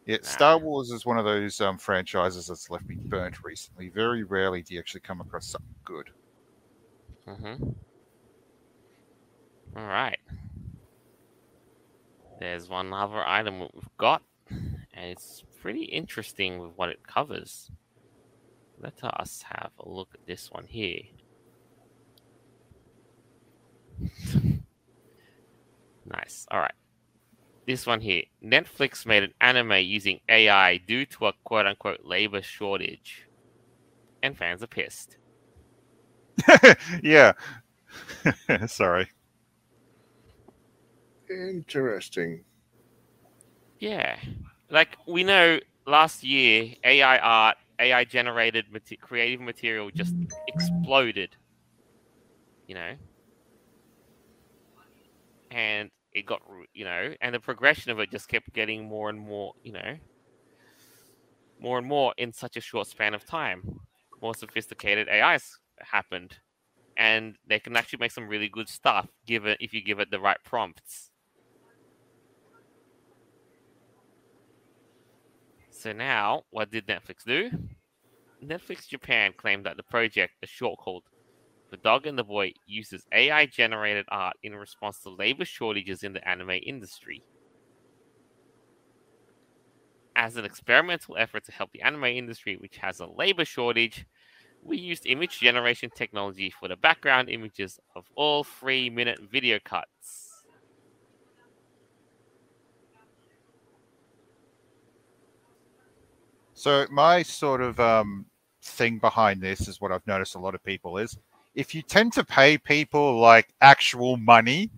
Yeah. 0.06 0.18
Star 0.22 0.58
Wars 0.58 0.90
is 0.90 1.06
one 1.06 1.16
of 1.18 1.24
those 1.24 1.60
um, 1.62 1.78
franchises 1.78 2.48
that's 2.48 2.68
left 2.68 2.86
me 2.86 2.96
burnt 2.96 3.42
recently. 3.42 3.88
Very 3.88 4.22
rarely 4.22 4.60
do 4.62 4.74
you 4.74 4.80
actually 4.80 5.00
come 5.00 5.20
across 5.22 5.46
something 5.46 5.74
good. 5.84 6.10
Mm-hmm. 7.26 7.64
All 9.76 9.86
right. 9.86 10.18
There's 12.38 12.68
one 12.68 12.92
other 12.92 13.26
item 13.26 13.60
we've 13.60 13.96
got, 13.96 14.22
and 14.50 15.06
it's 15.06 15.42
pretty 15.62 15.84
interesting 15.84 16.58
with 16.58 16.72
what 16.76 16.90
it 16.90 17.06
covers. 17.06 17.70
Let 18.78 19.02
us 19.02 19.42
have 19.48 19.70
a 19.80 19.88
look 19.88 20.10
at 20.14 20.26
this 20.26 20.50
one 20.50 20.66
here. 20.66 21.00
nice. 26.04 26.46
All 26.50 26.60
right. 26.60 26.74
This 27.66 27.86
one 27.86 28.00
here. 28.00 28.24
Netflix 28.44 29.06
made 29.06 29.22
an 29.22 29.34
anime 29.40 29.72
using 29.84 30.20
AI 30.28 30.78
due 30.78 31.06
to 31.06 31.26
a 31.26 31.32
quote 31.44 31.66
unquote 31.66 32.00
labor 32.04 32.42
shortage. 32.42 33.26
And 34.22 34.36
fans 34.36 34.62
are 34.62 34.66
pissed. 34.68 35.16
yeah. 37.02 37.32
Sorry. 38.66 39.08
Interesting. 41.30 42.44
Yeah, 43.80 44.16
like 44.70 44.96
we 45.06 45.24
know 45.24 45.60
last 45.86 46.24
year, 46.24 46.74
AI 46.84 47.18
art, 47.18 47.56
AI 47.80 48.04
generated 48.04 48.66
mate- 48.72 49.00
creative 49.00 49.40
material 49.40 49.90
just 49.90 50.14
exploded. 50.46 51.36
You 52.66 52.74
know, 52.76 52.94
and 55.50 55.90
it 56.14 56.26
got 56.26 56.42
you 56.72 56.84
know, 56.84 57.14
and 57.20 57.34
the 57.34 57.40
progression 57.40 57.90
of 57.90 57.98
it 57.98 58.10
just 58.10 58.28
kept 58.28 58.52
getting 58.52 58.84
more 58.84 59.10
and 59.10 59.18
more. 59.18 59.52
You 59.62 59.72
know, 59.72 59.96
more 61.58 61.78
and 61.78 61.86
more 61.86 62.14
in 62.16 62.32
such 62.32 62.56
a 62.56 62.60
short 62.60 62.86
span 62.86 63.14
of 63.14 63.24
time. 63.26 63.80
More 64.22 64.34
sophisticated 64.34 65.08
AIs 65.08 65.58
happened, 65.80 66.38
and 66.96 67.36
they 67.46 67.58
can 67.58 67.76
actually 67.76 67.98
make 67.98 68.12
some 68.12 68.28
really 68.28 68.48
good 68.48 68.68
stuff 68.68 69.08
given 69.26 69.56
if 69.60 69.74
you 69.74 69.82
give 69.82 69.98
it 69.98 70.10
the 70.10 70.20
right 70.20 70.38
prompts. 70.44 71.10
So 75.70 75.92
now, 75.92 76.44
what 76.50 76.70
did 76.70 76.86
Netflix 76.86 77.24
do? 77.26 77.50
Netflix 78.42 78.88
Japan 78.88 79.32
claimed 79.36 79.66
that 79.66 79.76
the 79.76 79.82
project, 79.82 80.34
a 80.42 80.46
short 80.46 80.78
called 80.78 81.02
The 81.74 81.80
Dog 81.80 82.06
and 82.06 82.16
the 82.16 82.22
Boy, 82.22 82.52
uses 82.66 83.04
AI 83.10 83.46
generated 83.46 84.06
art 84.08 84.36
in 84.44 84.54
response 84.54 85.00
to 85.00 85.10
labor 85.10 85.44
shortages 85.44 86.04
in 86.04 86.12
the 86.12 86.26
anime 86.26 86.60
industry. 86.64 87.24
As 90.14 90.36
an 90.36 90.44
experimental 90.44 91.16
effort 91.16 91.44
to 91.46 91.52
help 91.52 91.72
the 91.72 91.82
anime 91.82 92.04
industry, 92.04 92.56
which 92.56 92.76
has 92.76 93.00
a 93.00 93.06
labor 93.06 93.44
shortage, 93.44 94.06
we 94.62 94.78
used 94.78 95.04
image 95.04 95.40
generation 95.40 95.90
technology 95.92 96.48
for 96.48 96.68
the 96.68 96.76
background 96.76 97.28
images 97.28 97.80
of 97.96 98.04
all 98.14 98.44
three 98.44 98.88
minute 98.88 99.18
video 99.28 99.58
cuts. 99.58 100.44
So 106.52 106.86
my 106.88 107.24
sort 107.24 107.60
of 107.60 107.80
um, 107.80 108.26
thing 108.62 109.00
behind 109.00 109.40
this 109.40 109.66
is 109.66 109.80
what 109.80 109.90
I've 109.90 110.06
noticed 110.06 110.36
a 110.36 110.38
lot 110.38 110.54
of 110.54 110.62
people 110.62 110.98
is 110.98 111.18
if 111.54 111.74
you 111.74 111.82
tend 111.82 112.12
to 112.14 112.24
pay 112.24 112.58
people 112.58 113.18
like 113.18 113.54
actual 113.60 114.16
money 114.16 114.70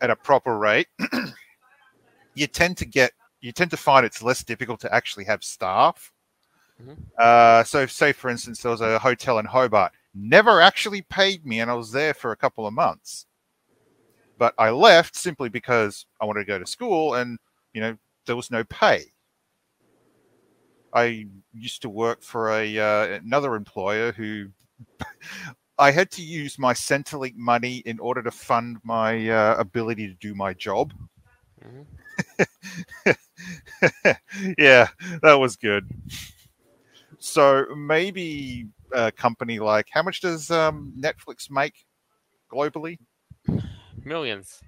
at 0.00 0.10
a 0.10 0.16
proper 0.16 0.58
rate, 0.58 0.88
you 2.34 2.46
tend 2.46 2.76
to 2.78 2.84
get 2.84 3.12
you 3.40 3.52
tend 3.52 3.70
to 3.70 3.76
find 3.76 4.04
it's 4.04 4.22
less 4.22 4.42
difficult 4.42 4.80
to 4.80 4.94
actually 4.94 5.24
have 5.24 5.42
staff. 5.44 6.12
Mhm. 6.82 6.96
Uh, 7.18 7.64
so, 7.64 7.86
say 7.86 8.12
for 8.12 8.28
instance, 8.28 8.62
there 8.62 8.70
was 8.70 8.80
a 8.80 8.98
hotel 8.98 9.38
in 9.38 9.46
Hobart, 9.46 9.92
never 10.14 10.60
actually 10.60 11.02
paid 11.02 11.46
me, 11.46 11.60
and 11.60 11.70
I 11.70 11.74
was 11.74 11.92
there 11.92 12.14
for 12.14 12.32
a 12.32 12.36
couple 12.36 12.66
of 12.66 12.74
months. 12.74 13.26
But 14.38 14.54
I 14.58 14.70
left 14.70 15.16
simply 15.16 15.48
because 15.48 16.04
I 16.20 16.26
wanted 16.26 16.40
to 16.40 16.46
go 16.46 16.58
to 16.58 16.66
school, 16.66 17.14
and 17.14 17.38
you 17.72 17.80
know 17.80 17.96
there 18.26 18.36
was 18.36 18.50
no 18.50 18.64
pay. 18.64 19.12
I 20.92 21.26
used 21.52 21.82
to 21.82 21.88
work 21.88 22.22
for 22.22 22.50
a 22.50 22.78
uh, 22.78 23.06
another 23.14 23.54
employer 23.54 24.12
who 24.12 24.48
I 25.78 25.90
had 25.90 26.10
to 26.12 26.22
use 26.22 26.58
my 26.58 26.72
Centrelink 26.72 27.34
money 27.36 27.76
in 27.84 27.98
order 28.00 28.22
to 28.22 28.30
fund 28.30 28.78
my 28.82 29.28
uh, 29.28 29.56
ability 29.58 30.08
to 30.08 30.14
do 30.14 30.34
my 30.34 30.54
job. 30.54 30.92
Mhm. 31.64 31.86
yeah, 34.58 34.88
that 35.22 35.34
was 35.34 35.56
good. 35.56 35.88
So 37.18 37.66
maybe 37.74 38.66
a 38.92 39.10
company 39.12 39.58
like 39.58 39.88
how 39.90 40.02
much 40.02 40.20
does 40.20 40.50
um, 40.50 40.92
Netflix 40.98 41.50
make 41.50 41.84
globally? 42.52 42.98
Millions. 44.04 44.62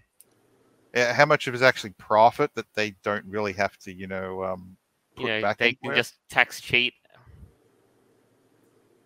Yeah, 0.94 1.12
how 1.12 1.26
much 1.26 1.46
of 1.46 1.54
it 1.54 1.56
is 1.56 1.62
actually 1.62 1.90
profit 1.98 2.50
that 2.54 2.66
they 2.74 2.94
don't 3.02 3.24
really 3.26 3.52
have 3.52 3.76
to, 3.78 3.92
you 3.92 4.06
know, 4.06 4.42
um, 4.42 4.76
put 5.16 5.24
You 5.24 5.28
know, 5.28 5.40
back 5.42 5.56
they 5.61 5.72
can 5.72 5.78
anywhere? 5.80 5.96
just 5.96 6.14
tax 6.30 6.61
cheat. 6.61 6.94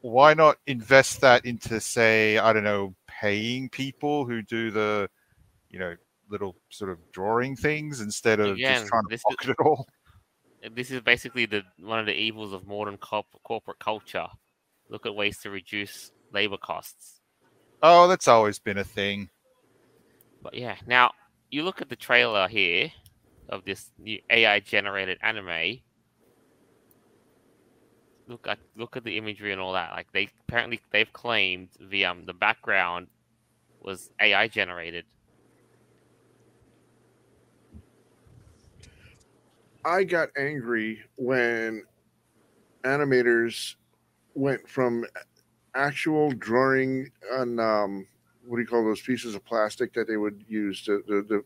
Why 0.03 0.35
not 0.35 0.57
invest 0.67 1.21
that 1.21 1.45
into 1.47 1.81
say 1.81 2.37
i 2.39 2.53
don't 2.53 2.65
know 2.65 2.95
paying 3.07 3.69
people 3.69 4.27
who 4.27 4.43
do 4.43 4.71
the 4.71 5.09
you 5.71 5.79
know 5.79 5.95
little 6.29 6.57
sort 6.71 6.91
of 6.91 6.99
drawing 7.13 7.55
things 7.57 8.01
instead 8.01 8.41
of 8.41 8.55
Again, 8.57 8.75
just 8.81 8.87
trying 8.89 9.03
to 9.05 9.09
this 9.11 9.21
is- 9.21 9.37
pocket 9.37 9.51
it 9.51 9.57
all 9.65 9.87
this 10.75 10.91
is 10.91 11.01
basically 11.01 11.47
the 11.47 11.63
one 11.81 11.99
of 11.99 12.07
the 12.07 12.15
evils 12.15 12.53
of 12.53 12.67
modern 12.67 12.97
corp- 12.97 13.27
corporate 13.43 13.81
culture. 13.81 14.29
Look 14.89 15.07
at 15.07 15.15
ways 15.15 15.39
to 15.39 15.51
reduce 15.51 16.13
labor 16.33 16.57
costs. 16.57 17.21
Oh, 17.83 18.07
that's 18.07 18.29
always 18.29 18.61
been 18.61 18.79
a 18.79 18.85
thing. 18.85 19.29
But 20.41 20.55
yeah, 20.55 20.77
now 20.87 21.13
you 21.51 21.65
look 21.65 21.83
at 21.83 21.89
the 21.89 21.97
trailer 21.97 22.47
here 22.47 22.93
of 23.49 23.65
this 23.65 23.91
new 23.99 24.21
AI 24.31 24.61
generated 24.61 25.19
anime. 25.21 25.81
Look 28.29 28.47
at 28.47 28.59
look 28.77 28.97
at 28.97 29.05
the 29.05 29.19
imagery 29.19 29.53
and 29.53 29.61
all 29.61 29.73
that. 29.73 29.93
Like 29.93 30.13
they 30.13 30.29
apparently 30.49 30.81
they've 30.91 31.13
claimed 31.13 31.69
the 31.81 32.05
um 32.05 32.25
the 32.25 32.33
background 32.33 33.09
was 33.81 34.11
AI 34.21 34.49
generated. 34.49 35.05
I 39.85 40.05
got 40.05 40.29
angry 40.39 41.01
when 41.17 41.83
animators 42.85 43.75
went 44.35 44.69
from 44.69 45.05
actual 45.75 46.31
drawing 46.31 47.11
on 47.33 47.59
um, 47.59 48.07
what 48.47 48.57
do 48.57 48.63
you 48.63 48.69
call 48.69 48.85
those 48.85 49.01
pieces 49.01 49.35
of 49.35 49.45
plastic 49.45 49.93
that 49.95 50.07
they 50.07 50.17
would 50.17 50.45
use 50.49 50.85
to 50.85 51.03
the, 51.07 51.23
the 51.29 51.45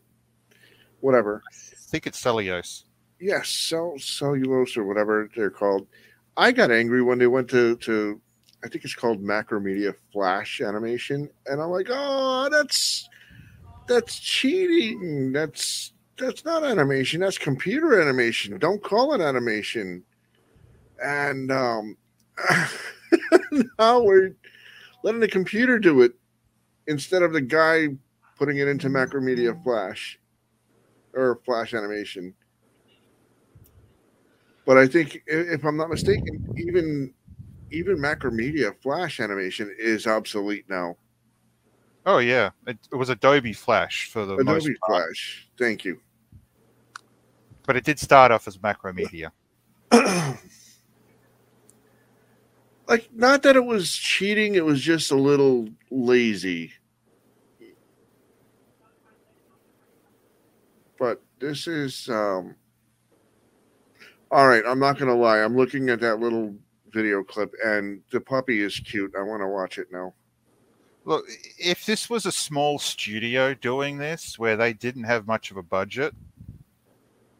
whatever. 0.99 1.41
I 1.47 1.55
think 1.89 2.07
it's 2.07 2.19
cellulose. 2.19 2.85
Yes, 3.19 3.49
cell 3.49 3.95
cellulose 3.97 4.77
or 4.77 4.83
whatever 4.83 5.29
they're 5.35 5.49
called. 5.49 5.87
I 6.37 6.51
got 6.51 6.71
angry 6.71 7.01
when 7.01 7.17
they 7.17 7.27
went 7.27 7.49
to 7.49 7.75
to 7.77 8.21
I 8.63 8.69
think 8.69 8.85
it's 8.85 8.95
called 8.95 9.21
Macromedia 9.21 9.93
Flash 10.11 10.61
animation, 10.61 11.29
and 11.45 11.61
I'm 11.61 11.69
like, 11.69 11.87
oh, 11.89 12.47
that's 12.51 13.09
that's 13.87 14.19
cheating. 14.19 15.31
That's 15.31 15.93
that's 16.17 16.45
not 16.45 16.63
animation. 16.63 17.21
That's 17.21 17.37
computer 17.37 17.99
animation. 17.99 18.57
Don't 18.59 18.83
call 18.83 19.13
it 19.13 19.21
animation. 19.21 20.03
And 21.03 21.51
um, 21.51 21.97
now 23.79 24.01
we're 24.01 24.31
letting 25.03 25.19
the 25.19 25.27
computer 25.27 25.79
do 25.79 26.01
it 26.01 26.13
instead 26.87 27.21
of 27.21 27.33
the 27.33 27.41
guy 27.41 27.89
putting 28.37 28.57
it 28.57 28.67
into 28.67 28.89
Macromedia 28.89 29.61
Flash 29.63 30.19
or 31.13 31.39
Flash 31.45 31.73
animation. 31.73 32.33
But 34.67 34.77
I 34.77 34.85
think, 34.85 35.23
if 35.27 35.63
I'm 35.63 35.77
not 35.77 35.89
mistaken, 35.89 36.53
even 36.57 37.13
even 37.71 37.97
Macromedia 37.97 38.75
Flash 38.81 39.21
animation 39.21 39.73
is 39.79 40.05
obsolete 40.05 40.65
now. 40.67 40.97
Oh 42.05 42.17
yeah, 42.17 42.49
it, 42.67 42.77
it 42.91 42.95
was 42.95 43.07
Adobe 43.07 43.53
Flash 43.53 44.09
for 44.11 44.25
the 44.25 44.33
Adobe 44.33 44.45
most 44.45 44.69
part, 44.85 45.05
Flash. 45.05 45.47
Thank 45.57 45.85
you. 45.85 46.01
but 47.65 47.77
it 47.77 47.85
did 47.85 47.97
start 47.97 48.29
off 48.29 48.45
as 48.45 48.57
Macromedia. 48.57 49.31
like 52.89 53.09
not 53.13 53.43
that 53.43 53.55
it 53.55 53.63
was 53.63 53.95
cheating 53.95 54.55
it 54.55 54.65
was 54.65 54.81
just 54.81 55.11
a 55.11 55.15
little 55.15 55.69
lazy 55.89 56.73
but 60.99 61.21
this 61.39 61.67
is 61.67 62.09
um 62.09 62.53
all 64.31 64.47
right 64.47 64.63
i'm 64.67 64.79
not 64.79 64.97
gonna 64.97 65.15
lie 65.15 65.39
i'm 65.39 65.55
looking 65.55 65.89
at 65.89 65.99
that 65.99 66.19
little 66.19 66.53
video 66.91 67.23
clip 67.23 67.53
and 67.65 68.01
the 68.11 68.19
puppy 68.19 68.61
is 68.61 68.79
cute 68.79 69.13
i 69.17 69.21
want 69.21 69.41
to 69.41 69.47
watch 69.47 69.77
it 69.77 69.87
now 69.91 70.13
Look, 71.07 71.25
if 71.57 71.85
this 71.85 72.09
was 72.09 72.25
a 72.25 72.33
small 72.33 72.79
studio 72.79 73.53
doing 73.53 73.97
this 73.97 74.37
where 74.37 74.57
they 74.57 74.73
didn't 74.73 75.05
have 75.05 75.25
much 75.25 75.51
of 75.51 75.55
a 75.55 75.63
budget, 75.63 76.13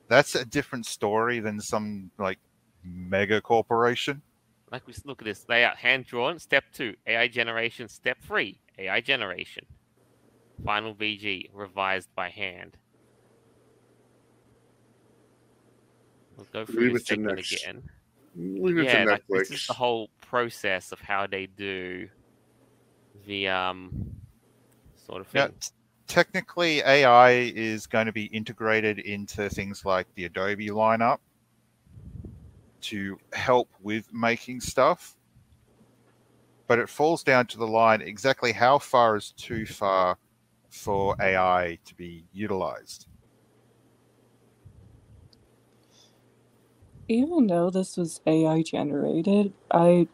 that's 0.08 0.36
a 0.36 0.46
different 0.46 0.86
story 0.86 1.42
than 1.42 1.60
some 1.60 2.10
like 2.18 2.40
mega 2.82 3.42
corporation. 3.42 4.22
Like 4.72 4.88
we 4.88 4.94
look 5.04 5.22
at 5.22 5.26
this 5.26 5.46
layout, 5.50 5.76
hand 5.76 6.06
drawn. 6.06 6.40
Step 6.40 6.64
two, 6.72 6.96
AI 7.06 7.28
generation. 7.28 7.90
Step 7.90 8.20
three, 8.26 8.62
AI 8.80 9.02
generation. 9.02 9.66
Final 10.64 10.96
BG 10.96 11.50
revised 11.54 12.08
by 12.16 12.30
hand. 12.30 12.78
We'll 16.38 16.48
go 16.54 16.66
through 16.66 16.84
Leave 16.84 16.94
this 16.94 17.02
it 17.02 17.06
to 17.06 17.14
segment 17.16 17.36
next. 17.38 17.64
again. 17.64 17.84
leave 18.36 18.78
it 18.78 18.86
yeah, 18.86 19.06
to 19.06 19.12
like, 19.12 19.24
this 19.28 19.52
is 19.52 19.68
the 19.68 19.74
whole 19.74 20.10
process 20.22 20.92
of 20.92 21.00
how 21.00 21.26
they 21.28 21.48
do 21.48 22.08
the 23.26 23.48
um 23.48 23.92
sort 25.08 25.22
of 25.22 25.28
thing. 25.28 25.42
Yeah, 25.42 25.48
t- 25.48 25.70
technically, 26.08 26.82
AI 26.82 27.32
is 27.32 27.88
going 27.88 28.06
to 28.06 28.12
be 28.12 28.26
integrated 28.26 29.00
into 29.00 29.50
things 29.50 29.84
like 29.86 30.08
the 30.16 30.26
Adobe 30.26 30.68
lineup 30.70 31.18
to 32.82 33.18
help 33.34 33.70
with 33.82 34.14
making 34.14 34.62
stuff. 34.62 35.16
But 36.68 36.80
it 36.80 36.90
falls 36.90 37.24
down 37.24 37.48
to 37.48 37.58
the 37.58 37.68
line 37.68 38.02
exactly 38.02 38.52
how 38.52 38.78
far 38.78 39.16
is 39.16 39.32
too 39.32 39.66
far 39.66 40.18
for 40.70 41.16
AI 41.22 41.80
to 41.86 41.96
be 41.96 42.26
utilized. 42.34 43.08
Even 47.10 47.48
though 47.48 47.70
this 47.70 47.98
was 47.98 48.22
AI 48.28 48.64
generated, 48.64 49.54
I 49.72 50.08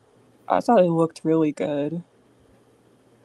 I 0.48 0.62
thought 0.62 0.82
it 0.86 0.92
looked 0.92 1.22
really 1.24 1.52
good. 1.54 2.04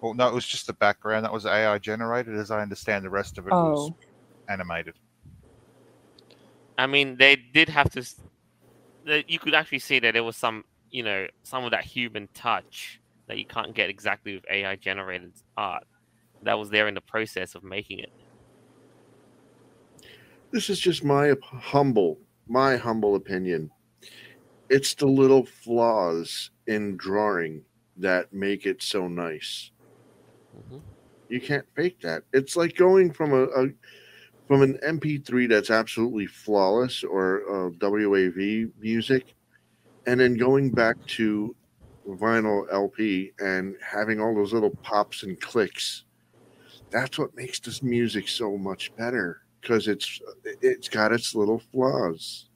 Well, 0.00 0.14
no, 0.14 0.28
it 0.28 0.34
was 0.34 0.46
just 0.46 0.66
the 0.68 0.74
background 0.74 1.24
that 1.24 1.32
was 1.32 1.46
AI 1.46 1.78
generated. 1.78 2.36
As 2.36 2.50
I 2.50 2.62
understand, 2.62 3.04
the 3.04 3.10
rest 3.10 3.38
of 3.38 3.48
it 3.48 3.58
was 3.60 3.90
Oh, 3.90 3.96
animated. 4.48 4.96
I 6.78 6.86
mean, 6.86 7.16
they 7.18 7.36
did 7.36 7.68
have 7.70 7.90
to. 7.92 8.04
You 9.28 9.38
could 9.40 9.54
actually 9.54 9.80
see 9.80 9.98
that 10.00 10.14
there 10.14 10.24
was 10.24 10.36
some, 10.36 10.64
you 10.90 11.02
know, 11.04 11.28
some 11.44 11.64
of 11.64 11.72
that 11.72 11.84
human 11.84 12.28
touch 12.34 13.00
that 13.28 13.38
you 13.38 13.46
can't 13.46 13.74
get 13.74 13.90
exactly 13.90 14.34
with 14.36 14.44
AI 14.50 14.76
generated 14.76 15.32
art. 15.56 15.84
That 16.42 16.58
was 16.58 16.70
there 16.70 16.88
in 16.88 16.94
the 16.94 17.02
process 17.02 17.54
of 17.56 17.64
making 17.64 18.00
it. 18.00 18.12
this 20.52 20.70
is 20.70 20.80
just 20.80 21.04
my 21.04 21.34
humble 21.42 22.18
my 22.48 22.76
humble 22.76 23.14
opinion 23.14 23.70
it's 24.68 24.94
the 24.94 25.06
little 25.06 25.46
flaws 25.46 26.50
in 26.66 26.96
drawing 26.96 27.64
that 27.96 28.32
make 28.32 28.66
it 28.66 28.82
so 28.82 29.08
nice. 29.08 29.70
Mhm. 30.54 30.82
you 31.28 31.40
can't 31.40 31.66
fake 31.74 32.00
that. 32.02 32.24
It's 32.32 32.56
like 32.56 32.74
going 32.76 33.12
from 33.12 33.32
a, 33.32 33.44
a 33.44 33.68
from 34.46 34.62
an 34.62 34.78
mp3 34.82 35.46
that's 35.46 35.70
absolutely 35.70 36.26
flawless 36.26 37.04
or 37.04 37.42
uh, 37.68 37.70
wav 37.70 38.72
music 38.78 39.34
and 40.06 40.20
then 40.20 40.36
going 40.36 40.72
back 40.72 40.96
to 41.06 41.56
vinyl 42.08 42.66
lp 42.72 43.32
and 43.40 43.76
having 43.82 44.20
all 44.20 44.34
those 44.34 44.52
little 44.54 44.76
pops 44.82 45.22
and 45.24 45.40
clicks. 45.40 46.04
That's 46.92 47.18
what 47.18 47.34
makes 47.36 47.60
this 47.60 47.82
music 47.82 48.28
so 48.28 48.58
much 48.58 48.94
better 48.96 49.42
because 49.68 49.86
it's 49.86 50.20
it's 50.62 50.88
got 50.88 51.12
its 51.12 51.34
little 51.34 51.58
flaws 51.58 52.46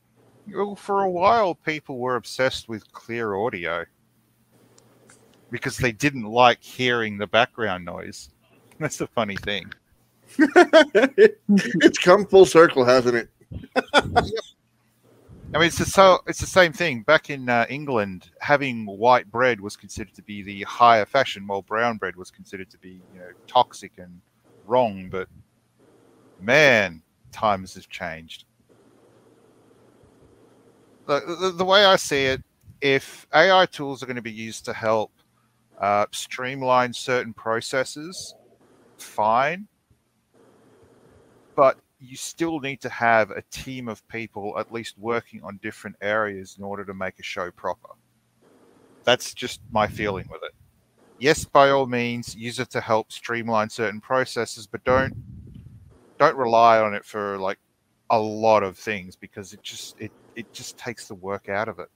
Well, 0.51 0.75
for 0.75 1.03
a 1.03 1.11
while, 1.11 1.55
people 1.55 1.99
were 1.99 2.17
obsessed 2.17 2.69
with 2.69 2.91
clear 2.93 3.35
audio 3.35 3.85
because 5.51 5.77
they 5.77 5.93
didn't 5.93 6.25
like 6.25 6.63
hearing 6.63 7.19
the 7.19 7.27
background 7.27 7.85
noise. 7.85 8.31
That's 8.81 8.97
the 8.97 9.07
funny 9.07 9.37
thing. 9.37 9.71
it's 10.39 11.99
come 11.99 12.25
full 12.25 12.47
circle 12.47 12.87
hasn't 12.87 13.15
it 13.15 13.29
I 15.55 15.59
mean, 15.59 15.67
it's 15.67 15.77
the 15.77 15.85
so 15.85 16.21
it's 16.27 16.41
the 16.41 16.47
same 16.47 16.73
thing. 16.73 17.03
Back 17.03 17.29
in 17.29 17.51
uh, 17.51 17.67
England, 17.69 18.31
having 18.41 18.87
white 18.87 19.31
bread 19.31 19.61
was 19.61 19.77
considered 19.77 20.15
to 20.15 20.23
be 20.23 20.43
the 20.43 20.63
higher 20.63 21.05
fashion, 21.05 21.47
while 21.47 21.61
brown 21.61 21.99
bread 21.99 22.17
was 22.17 22.31
considered 22.31 22.71
to 22.71 22.79
be, 22.79 23.03
you 23.13 23.21
know, 23.21 23.29
toxic 23.47 23.93
and 23.99 24.23
wrong. 24.67 25.11
But 25.11 25.29
man, 26.43 27.03
times 27.31 27.75
have 27.75 27.89
changed. 27.89 28.45
The, 31.07 31.53
the, 31.57 31.65
way 31.65 31.85
I 31.85 31.97
see 31.97 32.25
it, 32.27 32.43
if 32.81 33.27
AI 33.35 33.67
tools 33.67 34.03
are 34.03 34.07
going 34.07 34.17
to 34.17 34.23
be 34.23 34.33
used 34.33 34.65
to 34.67 34.73
help 34.73 35.11
uh, 35.79 36.07
streamline 36.13 36.93
certain 36.93 37.35
processes, 37.35 38.35
fine. 38.99 39.67
But 41.55 41.79
you 42.01 42.17
still 42.17 42.61
need 42.61 42.81
to 42.81 42.89
have 42.89 43.31
a 43.31 43.43
team 43.51 43.89
of 43.89 44.07
people 44.09 44.59
at 44.59 44.73
least 44.73 44.97
working 44.99 45.43
on 45.43 45.59
different 45.63 45.97
areas 46.01 46.57
in 46.59 46.65
order 46.65 46.85
to 46.85 46.95
make 46.95 47.19
a 47.19 47.23
show 47.23 47.51
proper. 47.51 47.91
That's 49.05 49.35
just 49.35 49.61
my 49.71 49.87
feeling 49.87 50.29
with 50.31 50.43
it. 50.45 50.53
Yes, 51.19 51.45
by 51.45 51.71
all 51.71 51.87
means, 51.87 52.35
use 52.35 52.59
it 52.59 52.71
to 52.71 52.81
help 52.81 53.13
streamline 53.13 53.71
certain 53.71 54.01
processes, 54.01 54.67
but 54.67 54.83
don't 54.85 55.15
don't 56.27 56.37
rely 56.37 56.79
on 56.79 56.95
it 56.95 57.05
for 57.05 57.39
like 57.39 57.59
a 58.11 58.19
lot 58.19 58.63
of 58.63 58.79
things 58.79 59.17
because 59.17 59.53
it 59.53 59.63
just 59.63 60.01
it 60.01 60.13
it 60.37 60.51
just 60.53 60.79
takes 60.79 61.09
the 61.09 61.15
work 61.15 61.49
out 61.49 61.69
of 61.69 61.79
it. 61.79 61.89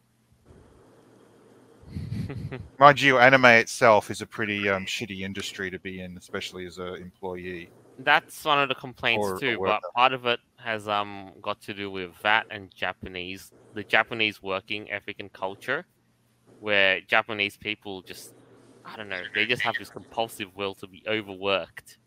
Mind 2.79 3.01
you, 3.01 3.19
anime 3.19 3.45
itself 3.47 4.11
is 4.11 4.21
a 4.21 4.27
pretty 4.27 4.69
um, 4.69 4.85
shitty 4.85 5.21
industry 5.21 5.71
to 5.71 5.79
be 5.79 6.01
in, 6.01 6.17
especially 6.17 6.67
as 6.67 6.79
an 6.79 6.97
employee. 6.97 7.71
That's 7.99 8.45
one 8.45 8.61
of 8.61 8.69
the 8.69 8.75
complaints 8.75 9.27
Or- 9.27 9.39
too. 9.39 9.57
or 9.61 9.67
But 9.67 9.81
part 9.95 10.13
of 10.13 10.27
it 10.27 10.41
has 10.59 10.89
um 10.89 11.33
got 11.41 11.61
to 11.63 11.75
do 11.75 11.91
with 11.91 12.11
that 12.23 12.47
and 12.51 12.71
Japanese, 12.75 13.53
the 13.75 13.85
Japanese 13.85 14.43
working 14.43 14.91
ethic 14.91 15.17
and 15.21 15.33
culture, 15.33 15.87
where 16.61 17.01
Japanese 17.03 17.57
people 17.57 18.03
just, 18.03 18.35
I 18.85 18.97
don't 18.97 19.09
know, 19.09 19.23
they 19.35 19.47
just 19.47 19.63
have 19.63 19.77
this 19.79 19.89
compulsive 19.91 20.49
will 20.57 20.75
to 20.77 20.87
be 20.87 21.03
overworked. 21.09 21.99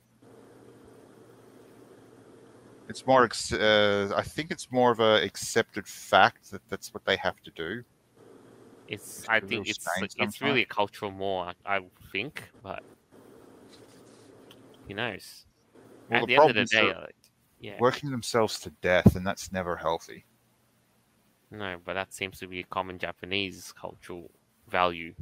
It's 2.90 3.06
more. 3.06 3.24
Ex- 3.24 3.54
uh, 3.54 4.12
I 4.16 4.24
think 4.24 4.50
it's 4.52 4.72
more 4.72 4.92
of 4.92 5.00
a 5.00 5.24
accepted 5.24 5.88
fact 5.88 6.50
that 6.52 6.62
that's 6.70 6.94
what 6.94 7.06
they 7.06 7.16
have 7.18 7.40
to 7.44 7.52
do. 7.52 7.84
It's, 8.88 9.20
It's 9.20 9.30
I 9.30 9.40
think 9.40 9.70
it's 9.70 9.88
it's 10.18 10.42
really 10.42 10.64
a 10.64 10.66
cultural 10.66 11.12
more, 11.12 11.54
I, 11.66 11.78
I 11.78 11.80
think, 12.12 12.50
but 12.64 12.82
who 14.88 14.96
knows? 14.96 15.46
Well, 16.10 16.24
At 16.24 16.28
the 16.28 16.36
the, 16.36 16.42
end 16.42 16.50
of 16.50 16.56
the 16.56 16.66
day, 16.66 16.96
like, 16.96 17.16
yeah, 17.60 17.76
Working 17.80 18.10
themselves 18.10 18.60
to 18.62 18.72
death, 18.82 19.16
and 19.16 19.26
that's 19.26 19.52
never 19.52 19.76
healthy. 19.76 20.26
no, 21.52 21.78
but 21.86 21.94
that 21.94 22.12
seems 22.14 22.40
to 22.40 22.48
be 22.48 22.62
a 22.62 22.64
common 22.64 22.98
Japanese 22.98 23.72
cultural 23.80 24.32
value. 24.68 25.14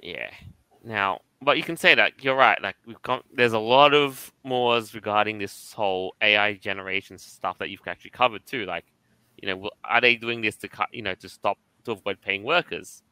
Yeah. 0.00 0.30
Now, 0.84 1.22
but 1.42 1.56
you 1.56 1.62
can 1.62 1.76
say 1.76 1.94
that 1.94 2.22
you're 2.22 2.36
right. 2.36 2.60
Like 2.62 2.76
we've 2.86 3.00
got, 3.02 3.24
there's 3.34 3.52
a 3.52 3.58
lot 3.58 3.94
of 3.94 4.32
mores 4.44 4.94
regarding 4.94 5.38
this 5.38 5.72
whole 5.72 6.14
AI 6.22 6.54
generation 6.54 7.18
stuff 7.18 7.58
that 7.58 7.70
you've 7.70 7.80
actually 7.86 8.10
covered 8.10 8.46
too. 8.46 8.64
Like, 8.64 8.84
you 9.36 9.48
know, 9.48 9.70
are 9.84 10.00
they 10.00 10.16
doing 10.16 10.40
this 10.40 10.56
to 10.56 10.68
cut, 10.68 10.88
you 10.92 11.02
know, 11.02 11.14
to 11.16 11.28
stop 11.28 11.58
to 11.84 11.92
avoid 11.92 12.20
paying 12.20 12.42
workers? 12.42 13.02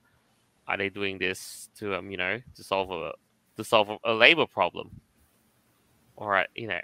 Are 0.67 0.79
they 0.79 0.89
doing 0.89 1.19
this 1.19 1.69
to, 1.79 1.97
um, 1.97 2.11
you 2.11 2.17
know, 2.17 2.41
to 2.57 2.65
solve 2.65 2.91
a 2.91 3.13
to 3.57 3.65
solve 3.65 3.91
a, 3.91 3.99
a 4.05 4.15
labor 4.15 4.47
problem? 4.47 4.91
Or, 6.17 6.39
uh, 6.39 6.45
you 6.55 6.69
know, 6.69 6.81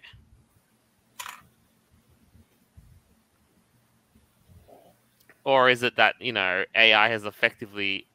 or 5.44 5.70
is 5.70 5.82
it 5.82 5.96
that 5.96 6.14
you 6.20 6.32
know 6.32 6.64
AI 6.74 7.08
has 7.08 7.24
effectively 7.24 8.06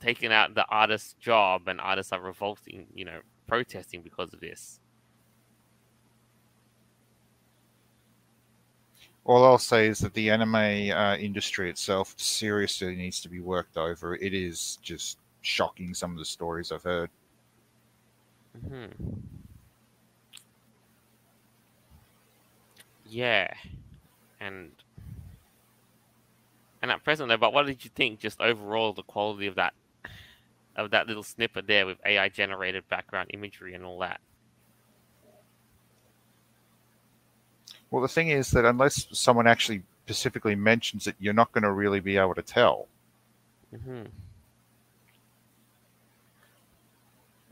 taken 0.00 0.32
out 0.32 0.54
the 0.54 0.66
artist's 0.68 1.14
job 1.14 1.68
and 1.68 1.80
artists 1.80 2.12
are 2.12 2.20
revolting, 2.20 2.88
you 2.94 3.04
know, 3.04 3.20
protesting 3.46 4.02
because 4.02 4.32
of 4.34 4.40
this? 4.40 4.80
All 9.24 9.44
I'll 9.44 9.58
say 9.58 9.86
is 9.86 10.00
that 10.00 10.14
the 10.14 10.30
anime 10.30 10.56
uh, 10.56 11.16
industry 11.18 11.70
itself 11.70 12.14
seriously 12.18 12.96
needs 12.96 13.20
to 13.20 13.28
be 13.28 13.38
worked 13.38 13.76
over. 13.76 14.16
It 14.16 14.34
is 14.34 14.78
just 14.82 15.18
shocking 15.40 15.94
some 15.94 16.12
of 16.12 16.18
the 16.18 16.24
stories 16.24 16.72
I've 16.72 16.82
heard. 16.82 17.10
hmm 18.54 19.10
Yeah, 23.04 23.54
and 24.40 24.72
and 26.82 26.90
at 26.90 27.04
present 27.04 27.28
though, 27.28 27.36
but 27.36 27.52
what 27.52 27.66
did 27.66 27.84
you 27.84 27.90
think 27.90 28.20
just 28.20 28.40
overall 28.40 28.92
the 28.92 29.02
quality 29.02 29.46
of 29.46 29.54
that 29.56 29.74
of 30.78 30.90
that 30.92 31.06
little 31.08 31.24
snippet 31.24 31.66
there 31.66 31.86
with 31.86 31.98
AI 32.06 32.30
generated 32.30 32.88
background 32.88 33.30
imagery 33.34 33.74
and 33.74 33.84
all 33.84 33.98
that? 34.00 34.20
Well, 37.90 38.00
the 38.00 38.08
thing 38.08 38.28
is 38.30 38.50
that 38.52 38.64
unless 38.64 39.08
someone 39.12 39.46
actually 39.46 39.82
specifically 40.06 40.54
mentions 40.54 41.06
it, 41.06 41.16
you're 41.18 41.34
not 41.34 41.52
going 41.52 41.64
to 41.64 41.72
really 41.72 42.00
be 42.00 42.16
able 42.16 42.34
to 42.34 42.42
tell. 42.42 42.88
hmm 43.72 44.08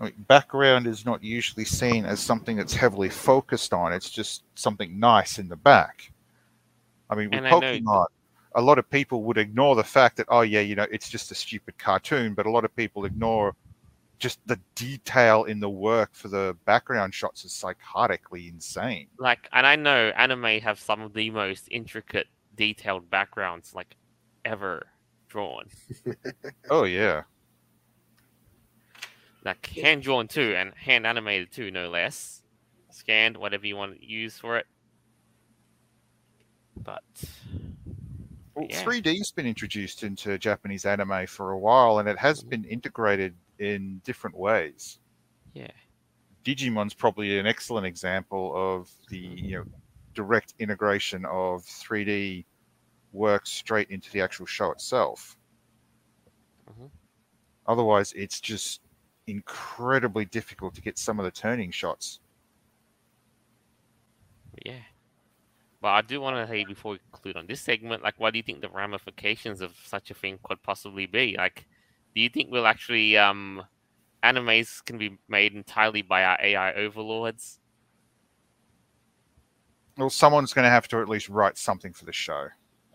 I 0.01 0.05
mean, 0.05 0.25
background 0.29 0.87
is 0.87 1.05
not 1.07 1.23
usually 1.25 1.65
seen 1.65 2.05
as 2.07 2.21
something 2.21 2.57
that's 2.57 2.75
heavily 2.75 3.09
focused 3.11 3.73
on. 3.73 3.93
It's 3.93 4.11
just 4.11 4.43
something 4.55 4.99
nice 4.99 5.39
in 5.39 5.49
the 5.49 5.57
back. 5.57 6.13
I 7.11 7.15
mean, 7.17 7.31
with 7.33 7.43
And 7.43 7.47
Pokemon, 7.47 8.07
a 8.57 8.61
lot 8.63 8.79
of 8.79 8.89
people 8.91 9.23
would 9.25 9.39
ignore 9.39 9.77
the 9.77 9.85
fact 9.85 10.17
that, 10.17 10.27
oh, 10.29 10.41
yeah, 10.41 10.61
you 10.61 10.75
know, 10.75 10.87
it's 10.91 11.09
just 11.09 11.31
a 11.31 11.35
stupid 11.35 11.79
cartoon, 11.79 12.35
but 12.35 12.47
a 12.47 12.51
lot 12.51 12.65
of 12.65 12.75
people 12.75 13.05
ignore 13.05 13.55
just 14.19 14.41
the 14.47 14.59
detail 14.75 15.45
in 15.45 15.61
the 15.61 15.69
work 15.69 16.15
for 16.15 16.29
the 16.29 16.57
background 16.65 17.13
shots 17.15 17.45
is 17.45 17.53
psychotically 17.53 18.51
insane. 18.51 19.09
Like, 19.19 19.47
and 19.53 19.67
I 19.67 19.77
know 19.77 20.11
anime 20.17 20.61
have 20.63 20.81
some 20.81 21.03
of 21.03 21.13
the 21.13 21.29
most 21.31 21.69
intricate, 21.71 22.27
detailed 22.57 23.11
backgrounds 23.11 23.75
like 23.75 23.95
ever 24.45 24.87
drawn. 25.29 25.67
Oh, 26.71 26.85
yeah. 26.85 27.23
like 29.45 29.65
hand 29.67 30.03
drawn 30.03 30.27
too 30.27 30.55
and 30.57 30.73
hand 30.75 31.07
animated 31.07 31.53
too 31.53 31.71
no 31.71 31.89
less 31.89 32.43
scanned 32.91 33.37
whatever 33.37 33.67
you 33.67 33.77
want 33.77 34.01
to 34.01 34.05
use 34.05 34.37
for 34.39 34.57
it 34.57 34.67
but 36.83 37.05
Well, 38.57 38.67
Yeah. 38.71 38.83
3D's 38.85 39.31
been 39.33 39.47
introduced 39.47 40.03
into 40.03 40.39
Japanese 40.39 40.87
anime 40.87 41.27
for 41.27 41.51
a 41.53 41.59
while, 41.59 41.99
and 41.99 42.09
it 42.09 42.19
has 42.19 42.43
been 42.43 42.65
integrated 42.65 43.37
in 43.59 44.01
different 44.05 44.37
ways. 44.37 44.99
yeah 45.53 45.71
Digimon's 46.45 46.95
probably 46.95 47.39
an 47.39 47.47
excellent 47.47 47.87
example 47.87 48.53
of 48.55 48.91
the 49.09 49.19
you 49.19 49.59
know 49.59 49.65
direct 50.15 50.55
integration 50.59 51.25
of 51.27 51.65
3D 51.65 52.45
work 53.13 53.47
straight 53.47 53.91
into 53.91 54.11
the 54.13 54.21
actual 54.21 54.47
show 54.47 54.71
itself. 54.71 55.37
Mhm. 56.71 56.91
Otherwise, 57.67 58.13
it's 58.13 58.41
just 58.41 58.81
incredibly 59.27 60.25
difficult 60.25 60.75
to 60.75 60.81
get 60.81 60.99
some 60.99 61.19
of 61.19 61.25
the 61.25 61.31
turning 61.31 61.71
shots. 61.71 62.21
yeah 64.65 64.83
but 65.81 65.89
i 65.89 66.03
do 66.03 66.21
want 66.21 66.37
to 66.37 66.53
say 66.53 66.65
before 66.65 66.93
we 66.93 66.99
conclude 67.13 67.37
on 67.37 67.47
this 67.47 67.61
segment 67.61 68.03
like 68.03 68.19
what 68.19 68.33
do 68.33 68.39
you 68.39 68.43
think 68.43 68.61
the 68.61 68.69
ramifications 68.69 69.61
of 69.61 69.73
such 69.85 70.11
a 70.11 70.15
thing 70.15 70.39
could 70.43 70.63
possibly 70.63 71.07
be 71.07 71.35
like 71.37 71.67
do 72.15 72.21
you 72.21 72.29
think 72.29 72.51
we'll 72.51 72.67
actually 72.67 73.17
um 73.17 73.63
animes 74.25 74.85
can 74.85 74.99
be 74.99 75.19
made 75.29 75.55
entirely 75.55 76.03
by 76.03 76.25
our 76.25 76.39
ai 76.43 76.73
overlords 76.75 77.59
Well, 79.97 80.11
someone's 80.11 80.53
going 80.53 80.65
to 80.65 80.71
have 80.71 80.89
to 80.89 81.01
at 81.01 81.09
least 81.09 81.29
write 81.29 81.57
something 81.57 81.93
for 81.93 82.05
the 82.05 82.13
show. 82.13 82.49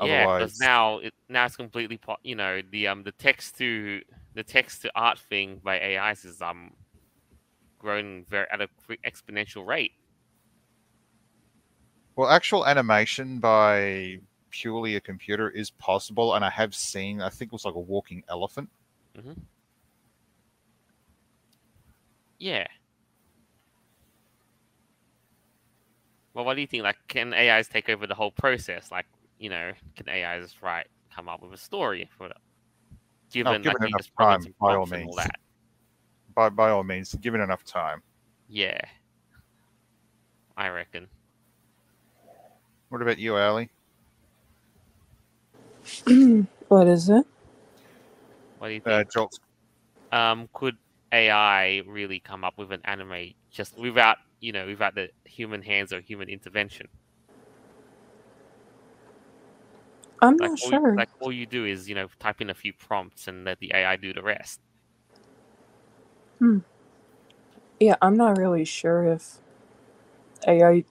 Yeah, 0.04 0.26
Otherwise, 0.26 0.42
because 0.42 0.60
now 0.60 0.98
it 1.00 1.14
now 1.30 1.46
it's 1.46 1.56
completely 1.56 1.98
po- 1.98 2.18
you 2.24 2.36
know 2.36 2.62
the 2.72 2.88
um 2.88 3.04
the 3.04 3.12
text 3.12 3.58
to 3.58 4.02
the 4.34 4.44
text 4.44 4.82
to 4.82 4.92
art 4.96 5.20
thing 5.20 5.62
by 5.64 5.80
AIs 5.80 6.26
is 6.26 6.42
um 6.42 6.72
grown 7.78 8.26
very 8.28 8.48
at 8.52 8.62
a 8.62 8.68
quick 8.86 9.00
exponential 9.04 9.66
rate. 9.66 9.92
Well, 12.22 12.30
actual 12.30 12.68
animation 12.68 13.40
by 13.40 14.20
purely 14.52 14.96
a 14.96 15.02
computer 15.02 15.50
is 15.50 15.72
possible, 15.72 16.36
and 16.36 16.46
I 16.46 16.52
have 16.52 16.76
seen. 16.76 17.20
I 17.20 17.30
think 17.30 17.50
it 17.50 17.52
was 17.52 17.66
like 17.66 17.74
a 17.74 17.80
walking 17.80 18.24
elephant. 18.30 18.70
Mm-hmm. 19.18 19.42
Yeah. 22.38 22.68
Well, 26.36 26.46
what 26.46 26.54
do 26.54 26.62
you 26.62 26.68
think? 26.68 26.84
Like, 26.84 26.98
can 27.08 27.34
AIs 27.34 27.68
take 27.68 27.90
over 27.90 28.06
the 28.06 28.14
whole 28.14 28.30
process? 28.30 28.92
Like, 28.92 29.08
you 29.40 29.50
know, 29.50 29.72
can 29.96 30.08
AIs 30.08 30.54
write 30.62 30.90
come 31.12 31.28
up 31.28 31.42
with 31.42 31.54
a 31.54 31.58
story 31.58 32.08
for 32.20 32.28
it? 32.28 32.38
Given, 33.32 33.64
given 33.64 33.82
like, 33.82 33.90
enough 33.90 34.12
time, 34.20 34.54
by 34.62 34.76
all 34.76 34.94
and 34.94 35.10
all 35.10 35.16
that. 35.16 35.40
By 36.36 36.50
by 36.50 36.70
all 36.70 36.84
means, 36.84 37.16
given 37.16 37.42
enough 37.42 37.64
time. 37.64 38.04
Yeah. 38.48 38.80
I 40.56 40.68
reckon. 40.68 41.08
What 42.92 43.04
about 43.04 43.20
you, 43.20 43.38
Ally? 43.38 43.68
what 46.70 46.88
is 46.88 47.10
it? 47.10 47.26
What 48.60 48.70
do 48.70 48.76
you 48.76 48.82
Uh, 48.86 49.04
think? 49.14 49.30
Um, 50.14 50.50
could 50.56 50.78
AI 51.14 51.84
really 51.88 52.22
come 52.22 52.46
up 52.46 52.56
with 52.58 52.74
an 52.74 52.82
anime 52.86 53.34
just 53.52 53.78
without, 53.80 54.18
you 54.42 54.54
know, 54.54 54.68
without 54.68 54.96
the 54.96 55.10
human 55.26 55.64
hands 55.64 55.94
or 55.94 56.02
human 56.02 56.30
intervention? 56.30 56.88
I'm 60.22 60.38
Like, 60.40 60.52
not 60.52 60.60
sure. 60.60 60.74
you, 60.74 60.80
like 60.98 61.10
all 61.22 61.32
you 61.34 61.48
do 61.48 61.66
is, 61.66 61.90
you 61.90 61.96
know, 61.96 62.08
type 62.20 62.42
in 62.42 62.50
a 62.52 62.56
few 62.56 62.74
prompts 62.80 63.28
and 63.28 63.46
let 63.46 63.60
the 63.60 63.72
AI 63.76 63.98
do 63.98 64.14
the 64.14 64.24
rest. 64.24 64.60
Hmm. 66.40 66.60
yeah, 67.80 67.96
I'm 68.02 68.18
not 68.18 68.38
really 68.38 68.66
sure 68.66 69.06
if 69.06 69.40
AI 70.48 70.86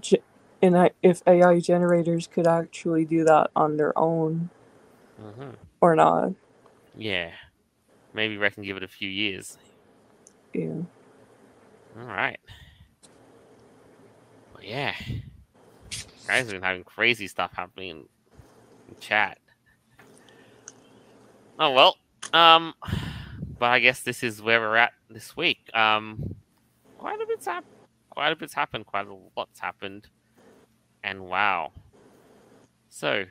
ge- 0.00 0.22
and 0.62 0.78
I, 0.78 0.92
if 1.02 1.22
AI 1.26 1.60
generators 1.60 2.28
could 2.28 2.46
actually 2.48 3.04
do 3.06 3.24
that 3.24 3.50
on 3.56 3.78
their 3.78 3.98
own 3.98 4.50
hmm 5.20 5.50
or 5.80 5.96
not. 5.96 6.32
Yeah, 6.94 7.32
maybe 8.14 8.38
reckon 8.38 8.64
give 8.64 8.76
it 8.78 8.84
a 8.84 8.88
few 8.88 9.10
years. 9.10 9.58
Yeah. 10.54 10.82
All 11.98 12.04
right. 12.06 12.38
Well, 14.54 14.64
yeah, 14.64 14.94
guys 16.28 16.46
have 16.46 16.52
been 16.52 16.62
having 16.62 16.84
crazy 16.84 17.28
stuff 17.28 17.52
happening 17.54 17.90
in, 17.90 17.98
in 18.88 18.96
chat. 19.00 19.38
Oh 21.58 21.72
well, 21.72 21.96
um, 22.32 22.74
but 23.58 23.66
I 23.66 23.80
guess 23.80 24.02
this 24.02 24.22
is 24.24 24.42
where 24.42 24.60
we're 24.60 24.76
at 24.76 24.92
this 25.10 25.36
week. 25.36 25.60
Um, 25.74 26.36
quite 26.98 27.20
a 27.20 27.26
bit's 27.26 27.46
hap- 27.46 27.64
quite 28.10 28.32
a 28.32 28.36
bit's 28.36 28.54
happened. 28.54 28.86
Quite 28.86 29.08
a 29.08 29.16
lot's 29.36 29.60
happened. 29.60 30.08
And 31.04 31.24
wow. 31.26 31.72
So, 32.88 33.24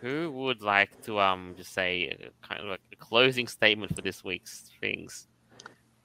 who 0.00 0.30
would 0.30 0.62
like 0.62 0.90
to 1.02 1.20
um 1.20 1.54
just 1.56 1.72
say 1.72 2.04
a, 2.08 2.46
kind 2.46 2.60
of 2.60 2.68
like 2.68 2.80
a 2.92 2.96
closing 2.96 3.46
statement 3.46 3.94
for 3.94 4.02
this 4.02 4.22
week's 4.24 4.70
things 4.80 5.26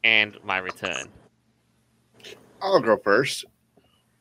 and 0.03 0.37
my 0.43 0.57
return? 0.57 1.11
I'll 2.61 2.79
go 2.81 2.97
first. 2.97 3.45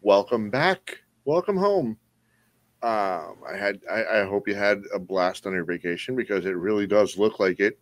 Welcome 0.02 0.50
back. 0.50 0.98
Welcome 1.24 1.56
home. 1.56 1.98
Um, 2.82 3.36
I 3.48 3.56
had. 3.56 3.80
I, 3.90 4.20
I 4.20 4.24
hope 4.26 4.46
you 4.48 4.54
had 4.54 4.82
a 4.94 4.98
blast 4.98 5.46
on 5.46 5.52
your 5.54 5.64
vacation 5.64 6.14
because 6.14 6.46
it 6.46 6.50
really 6.56 6.86
does 6.86 7.16
look 7.16 7.40
like 7.40 7.60
it. 7.60 7.78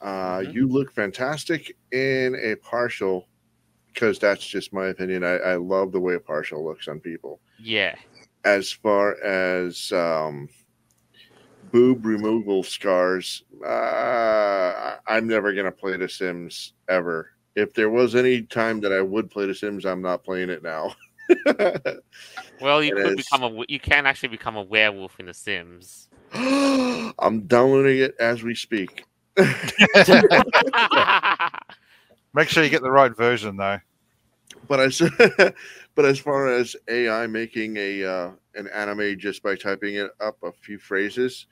Uh, 0.00 0.38
Mhm. 0.38 0.54
You 0.54 0.68
look 0.68 0.92
fantastic 0.92 1.76
in 1.92 2.34
a 2.36 2.56
partial, 2.56 3.28
because 3.92 4.18
that's 4.18 4.46
just 4.46 4.72
my 4.72 4.86
opinion. 4.88 5.22
I, 5.24 5.36
I 5.36 5.56
love 5.56 5.92
the 5.92 6.00
way 6.00 6.14
a 6.14 6.20
partial 6.20 6.64
looks 6.64 6.88
on 6.88 7.00
people. 7.00 7.40
Yeah. 7.58 7.94
As 8.44 8.72
far 8.72 9.22
as 9.22 9.92
um, 9.92 10.48
boob 11.70 12.04
removal 12.04 12.62
scars, 12.62 13.42
uh, 13.64 13.68
I- 13.68 14.98
I'm 15.06 15.26
never 15.26 15.52
gonna 15.54 15.70
play 15.72 15.96
The 15.96 16.08
Sims 16.08 16.72
ever. 16.88 17.30
If 17.54 17.74
there 17.74 17.90
was 17.90 18.14
any 18.14 18.42
time 18.42 18.80
that 18.80 18.92
I 18.92 19.00
would 19.02 19.30
play 19.30 19.46
The 19.46 19.54
Sims, 19.54 19.84
I'm 19.84 20.02
not 20.02 20.24
playing 20.24 20.50
it 20.50 20.62
now. 20.62 20.94
Well, 22.60 22.82
you 22.82 22.92
It 22.92 23.02
could 23.04 23.16
is. 23.18 23.26
become 23.26 23.42
a 23.42 23.48
w- 23.48 23.66
you 23.68 23.80
can 23.80 24.06
actually 24.06 24.28
become 24.28 24.56
a 24.56 24.62
werewolf 24.62 25.18
in 25.18 25.26
The 25.26 25.34
Sims. 25.34 26.08
I'm 26.34 27.46
downloading 27.46 27.98
it 27.98 28.14
as 28.20 28.42
we 28.42 28.54
speak. 28.54 29.04
Make 32.34 32.48
sure 32.48 32.62
you 32.62 32.70
get 32.70 32.82
the 32.82 32.90
right 32.90 33.14
version, 33.16 33.56
though. 33.56 33.78
But 34.68 34.80
as 34.80 35.00
but 35.94 36.04
as 36.04 36.18
far 36.18 36.48
as 36.48 36.76
AI 36.88 37.26
making 37.26 37.76
a 37.76 38.04
uh, 38.04 38.30
an 38.54 38.68
anime 38.68 39.18
just 39.18 39.42
by 39.42 39.56
typing 39.56 39.96
it 39.96 40.10
up 40.20 40.36
a 40.42 40.52
few 40.52 40.78
phrases, 40.78 41.46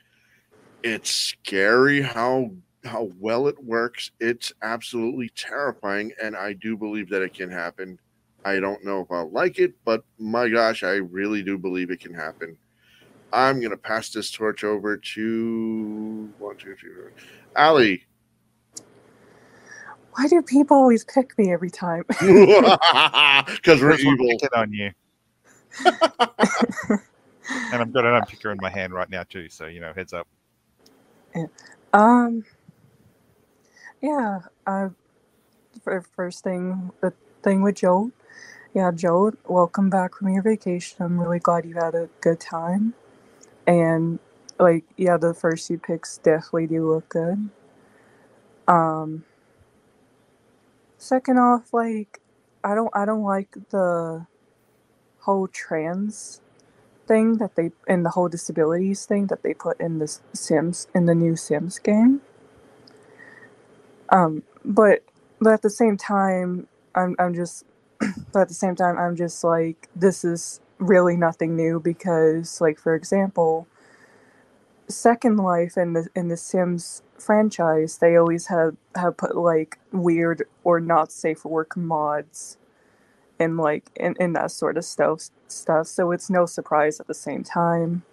it's 0.83 1.11
scary 1.11 2.01
how 2.01 2.51
how 2.85 3.09
well 3.19 3.47
it 3.47 3.63
works. 3.63 4.11
It's 4.19 4.53
absolutely 4.63 5.29
terrifying, 5.35 6.11
and 6.21 6.35
I 6.35 6.53
do 6.53 6.77
believe 6.77 7.09
that 7.09 7.21
it 7.21 7.33
can 7.35 7.51
happen. 7.51 7.99
I 8.45 8.59
don't 8.59 8.83
know 8.83 9.01
if 9.01 9.11
I'll 9.11 9.31
like 9.31 9.59
it, 9.59 9.73
but 9.85 10.03
my 10.19 10.49
gosh, 10.49 10.83
I 10.83 10.95
really 10.95 11.43
do 11.43 11.57
believe 11.57 11.91
it 11.91 11.99
can 12.01 12.13
happen. 12.13 12.57
I'm 13.33 13.61
gonna 13.61 13.77
pass 13.77 14.11
this 14.11 14.31
torch 14.31 14.63
over 14.63 14.97
to 14.97 16.33
one, 16.37 16.57
two, 16.57 16.75
three, 16.75 16.93
four. 16.95 17.13
Ally. 17.55 17.97
Why 20.13 20.27
do 20.27 20.41
people 20.41 20.77
always 20.77 21.03
pick 21.05 21.37
me 21.37 21.51
every 21.51 21.69
time? 21.71 22.03
Because 23.47 23.81
we're 23.81 23.91
That's 23.91 24.05
what 24.05 24.13
evil. 24.13 24.27
picking 24.29 24.49
on 24.55 24.73
you. 24.73 24.91
and 25.85 27.81
I've 27.81 27.93
got 27.93 28.05
an 28.05 28.21
unpicker 28.21 28.51
in 28.51 28.57
my 28.61 28.69
hand 28.69 28.93
right 28.93 29.09
now 29.09 29.23
too, 29.23 29.49
so 29.49 29.65
you 29.67 29.79
know, 29.79 29.93
heads 29.93 30.13
up. 30.13 30.27
Um. 31.93 32.43
Yeah. 34.01 34.39
Uh. 34.67 34.89
fir- 35.83 36.01
First 36.01 36.43
thing, 36.43 36.91
the 37.01 37.13
thing 37.43 37.61
with 37.61 37.75
Joe. 37.75 38.11
Yeah, 38.73 38.91
Joe. 38.91 39.33
Welcome 39.47 39.89
back 39.89 40.15
from 40.15 40.29
your 40.29 40.43
vacation. 40.43 40.97
I'm 41.03 41.19
really 41.19 41.39
glad 41.39 41.65
you 41.65 41.75
had 41.75 41.95
a 41.95 42.09
good 42.21 42.39
time. 42.39 42.93
And 43.67 44.19
like, 44.59 44.85
yeah, 44.97 45.17
the 45.17 45.33
first 45.33 45.67
few 45.67 45.77
picks 45.77 46.17
definitely 46.19 46.67
do 46.67 46.91
look 46.91 47.09
good. 47.09 47.49
Um. 48.67 49.23
Second 51.01 51.39
off, 51.39 51.73
like, 51.73 52.21
I 52.63 52.75
don't, 52.75 52.91
I 52.95 53.05
don't 53.05 53.23
like 53.23 53.49
the 53.71 54.27
whole 55.21 55.47
trans 55.49 56.41
thing 57.07 57.37
that 57.37 57.55
they 57.55 57.71
and 57.87 58.05
the 58.05 58.11
whole 58.11 58.29
disabilities 58.29 59.05
thing 59.05 59.27
that 59.27 59.43
they 59.43 59.53
put 59.53 59.79
in 59.79 59.99
the 59.99 60.19
Sims 60.33 60.87
in 60.95 61.05
the 61.05 61.15
new 61.15 61.35
Sims 61.35 61.79
game. 61.79 62.21
Um, 64.11 64.43
but 64.65 65.03
but 65.41 65.53
at 65.53 65.61
the 65.61 65.69
same 65.69 65.97
time, 65.97 66.67
I'm 66.95 67.15
I'm 67.19 67.33
just 67.35 67.65
but 68.33 68.41
at 68.43 68.47
the 68.49 68.53
same 68.55 68.75
time 68.75 68.97
I'm 68.97 69.15
just 69.15 69.43
like 69.43 69.89
this 69.95 70.25
is 70.25 70.61
really 70.79 71.17
nothing 71.17 71.55
new 71.55 71.79
because 71.79 72.61
like 72.61 72.79
for 72.79 72.95
example, 72.95 73.67
Second 74.91 75.37
Life 75.37 75.77
in 75.77 75.93
the 75.93 76.07
in 76.15 76.29
the 76.29 76.37
Sims 76.37 77.03
franchise, 77.19 77.99
they 77.99 78.17
always 78.17 78.47
have 78.47 78.77
have 78.95 79.17
put 79.17 79.35
like 79.37 79.79
weird 79.93 80.45
or 80.65 80.79
not 80.81 81.11
safe 81.11 81.39
for 81.39 81.49
work 81.51 81.77
mods 81.77 82.57
and 83.39 83.57
like 83.57 83.91
in, 83.95 84.15
in 84.19 84.33
that 84.33 84.51
sort 84.51 84.77
of 84.77 84.85
stuff 84.85 85.29
stuff. 85.47 85.87
So 85.87 86.11
it's 86.11 86.29
no 86.29 86.45
surprise 86.45 86.99
at 86.99 87.07
the 87.07 87.15
same 87.15 87.43
time. 87.43 88.03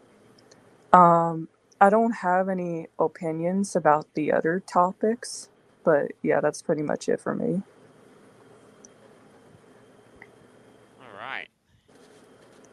Um 0.92 1.48
I 1.80 1.90
don't 1.90 2.16
have 2.16 2.48
any 2.48 2.88
opinions 2.98 3.76
about 3.76 4.14
the 4.14 4.32
other 4.32 4.60
topics, 4.60 5.48
but 5.84 6.12
yeah, 6.22 6.40
that's 6.40 6.62
pretty 6.62 6.82
much 6.82 7.08
it 7.08 7.20
for 7.20 7.34
me. 7.34 7.62
All 11.00 11.18
right. 11.18 11.48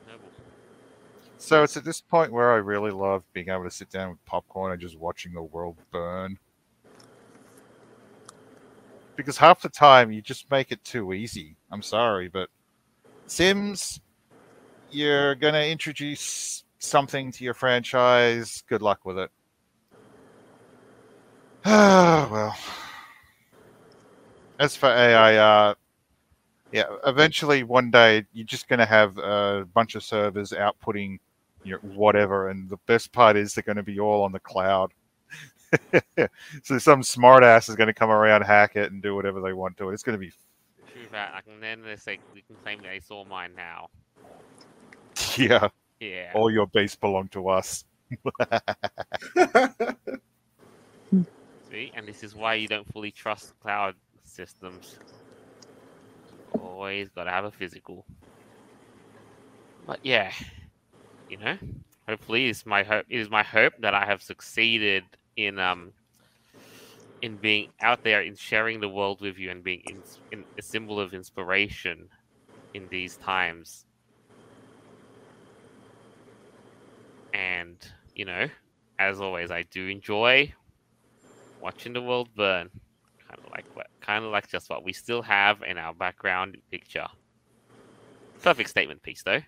Noble. 0.07 0.31
So 1.45 1.61
it's 1.61 1.77
at 1.77 1.83
this 1.83 2.01
point 2.01 2.31
where 2.31 2.53
I 2.53 2.55
really 2.55 2.89
love 2.89 3.21
being 3.31 3.49
able 3.49 3.65
to 3.65 3.69
sit 3.69 3.91
down 3.91 4.09
with 4.09 4.25
popcorn 4.25 4.71
and 4.71 4.81
just 4.81 4.97
watching 4.97 5.31
the 5.31 5.43
world 5.43 5.75
burn. 5.91 6.39
Because 9.15 9.37
half 9.37 9.61
the 9.61 9.69
time 9.69 10.11
you 10.11 10.23
just 10.23 10.49
make 10.49 10.71
it 10.71 10.83
too 10.83 11.13
easy. 11.13 11.55
I'm 11.71 11.83
sorry, 11.83 12.29
but 12.29 12.49
Sims, 13.27 14.01
you're 14.89 15.35
going 15.35 15.53
to 15.53 15.69
introduce 15.69 16.63
something 16.79 17.31
to 17.33 17.43
your 17.43 17.53
franchise. 17.53 18.63
Good 18.67 18.81
luck 18.81 19.05
with 19.05 19.19
it. 19.19 19.29
Ah, 21.63 22.27
well. 22.31 22.57
As 24.57 24.75
for 24.75 24.89
AI, 24.89 25.35
uh, 25.35 25.75
yeah, 26.71 26.85
eventually 27.05 27.61
one 27.61 27.91
day 27.91 28.25
you're 28.33 28.47
just 28.47 28.67
going 28.67 28.79
to 28.79 28.85
have 28.87 29.19
a 29.19 29.67
bunch 29.75 29.93
of 29.93 30.03
servers 30.03 30.49
outputting 30.49 31.19
your 31.65 31.79
whatever, 31.79 32.49
and 32.49 32.69
the 32.69 32.77
best 32.87 33.11
part 33.11 33.35
is 33.35 33.53
they're 33.53 33.63
going 33.63 33.75
to 33.77 33.83
be 33.83 33.99
all 33.99 34.23
on 34.23 34.31
the 34.31 34.39
cloud. 34.39 34.93
so 36.63 36.77
some 36.77 37.01
smartass 37.01 37.69
is 37.69 37.75
going 37.75 37.87
to 37.87 37.93
come 37.93 38.11
around, 38.11 38.43
hack 38.43 38.75
it, 38.75 38.91
and 38.91 39.01
do 39.01 39.15
whatever 39.15 39.41
they 39.41 39.53
want 39.53 39.77
to 39.77 39.89
it. 39.89 39.93
It's 39.93 40.03
going 40.03 40.17
to 40.17 40.25
be, 40.25 40.31
True 40.93 41.07
that. 41.11 41.33
I 41.35 41.41
can 41.41 41.59
then 41.59 41.81
they 41.81 41.95
say 41.97 42.19
we 42.33 42.41
can 42.43 42.55
claim 42.57 42.81
they 42.81 42.99
saw 42.99 43.25
mine 43.25 43.53
now. 43.55 43.89
yeah, 45.37 45.69
Yeah. 45.99 46.33
all 46.33 46.51
your 46.51 46.67
base 46.67 46.95
belong 46.95 47.27
to 47.29 47.49
us. 47.49 47.83
See, 51.71 51.91
and 51.95 52.07
this 52.07 52.23
is 52.23 52.35
why 52.35 52.55
you 52.55 52.67
don't 52.67 52.87
fully 52.93 53.11
trust 53.11 53.53
cloud 53.59 53.95
systems. 54.23 54.99
Always 56.59 57.09
gotta 57.09 57.31
have 57.31 57.45
a 57.45 57.51
physical. 57.51 58.05
But 59.85 59.99
yeah, 60.03 60.31
you 61.27 61.37
know, 61.37 61.57
hopefully 62.07 62.47
it's 62.47 62.65
my 62.65 62.83
hope. 62.83 63.05
It 63.09 63.19
is 63.19 63.29
my 63.29 63.43
hope 63.43 63.73
that 63.79 63.93
I 63.93 64.05
have 64.05 64.21
succeeded 64.21 65.03
in 65.35 65.59
um 65.59 65.93
in 67.21 67.37
being 67.37 67.67
out 67.81 68.03
there 68.03 68.21
in 68.21 68.35
sharing 68.35 68.79
the 68.79 68.89
world 68.89 69.21
with 69.21 69.37
you 69.37 69.49
and 69.49 69.63
being 69.63 69.81
in, 69.85 70.03
in 70.31 70.45
a 70.57 70.61
symbol 70.61 70.99
of 70.99 71.13
inspiration 71.13 72.09
in 72.73 72.87
these 72.89 73.17
times. 73.17 73.85
And 77.33 77.77
you 78.13 78.25
know, 78.25 78.47
as 78.99 79.19
always, 79.21 79.51
I 79.51 79.63
do 79.63 79.87
enjoy 79.87 80.53
watching 81.59 81.93
the 81.93 82.01
world 82.01 82.29
burn. 82.35 82.69
Kind 83.27 83.39
of 83.43 83.49
like 83.51 83.65
what, 83.73 83.87
kind 84.01 84.23
of 84.23 84.31
like 84.31 84.47
just 84.49 84.69
what 84.69 84.83
we 84.83 84.93
still 84.93 85.21
have 85.23 85.61
in 85.63 85.77
our 85.77 85.93
background 85.93 86.57
picture. 86.71 87.07
Perfect 88.41 88.69
statement 88.69 89.01
piece, 89.03 89.23
though. 89.23 89.41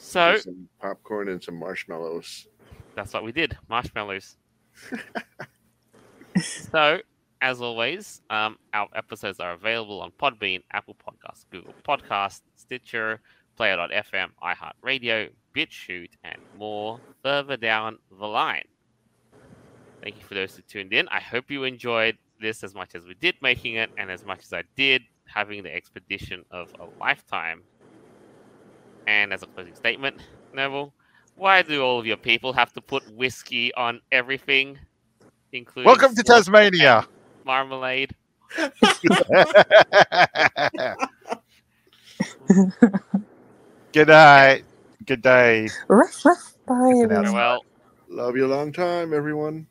So 0.00 0.38
some 0.38 0.68
popcorn 0.80 1.28
and 1.28 1.42
some 1.42 1.56
marshmallows. 1.56 2.48
that's 2.94 3.12
what 3.12 3.22
we 3.22 3.32
did. 3.32 3.56
Marshmallows. 3.68 4.36
so, 6.42 7.00
as 7.42 7.60
always, 7.60 8.22
um, 8.30 8.56
our 8.72 8.88
episodes 8.94 9.40
are 9.40 9.52
available 9.52 10.00
on 10.00 10.10
Podbean, 10.12 10.62
Apple 10.72 10.96
Podcasts, 10.96 11.44
Google 11.50 11.74
Podcasts, 11.86 12.40
Stitcher, 12.56 13.20
Player.fm, 13.56 14.28
iHeartRadio, 14.42 15.28
BitChute, 15.54 16.12
and 16.24 16.38
more 16.56 16.98
further 17.22 17.58
down 17.58 17.98
the 18.18 18.26
line. 18.26 18.64
Thank 20.02 20.16
you 20.16 20.22
for 20.22 20.32
those 20.32 20.56
who 20.56 20.62
tuned 20.62 20.94
in. 20.94 21.08
I 21.08 21.20
hope 21.20 21.50
you 21.50 21.64
enjoyed 21.64 22.16
this 22.40 22.64
as 22.64 22.74
much 22.74 22.94
as 22.94 23.04
we 23.04 23.14
did 23.14 23.34
making 23.42 23.74
it, 23.74 23.90
and 23.98 24.10
as 24.10 24.24
much 24.24 24.40
as 24.44 24.52
I 24.54 24.62
did 24.76 25.02
having 25.26 25.62
the 25.62 25.74
expedition 25.74 26.42
of 26.50 26.74
a 26.80 26.86
lifetime. 26.98 27.62
And 29.06 29.32
as 29.32 29.42
a 29.42 29.46
closing 29.48 29.74
statement, 29.74 30.16
Neville, 30.52 30.94
why 31.34 31.62
do 31.62 31.82
all 31.82 31.98
of 32.00 32.06
your 32.06 32.16
people 32.18 32.52
have 32.54 32.72
to 32.74 32.82
put 32.82 33.06
whiskey 33.06 33.74
on 33.74 34.00
everything, 34.12 34.78
including 35.52 36.02
Welcome 36.02 36.14
to 36.16 36.22
Tasmania. 36.22 37.08
marmalade? 37.44 38.12
Good 43.92 44.08
night. 44.08 44.64
Good 45.06 45.22
day. 45.22 45.74
Ruff, 45.88 46.24
ruff. 46.24 46.56
Bye, 46.66 47.00
Good 47.00 47.12
everyone. 47.12 47.48
Farewell. 47.48 47.66
Love 48.10 48.36
you 48.36 48.46
a 48.46 48.48
long 48.54 48.72
time, 48.72 49.14
everyone. 49.14 49.66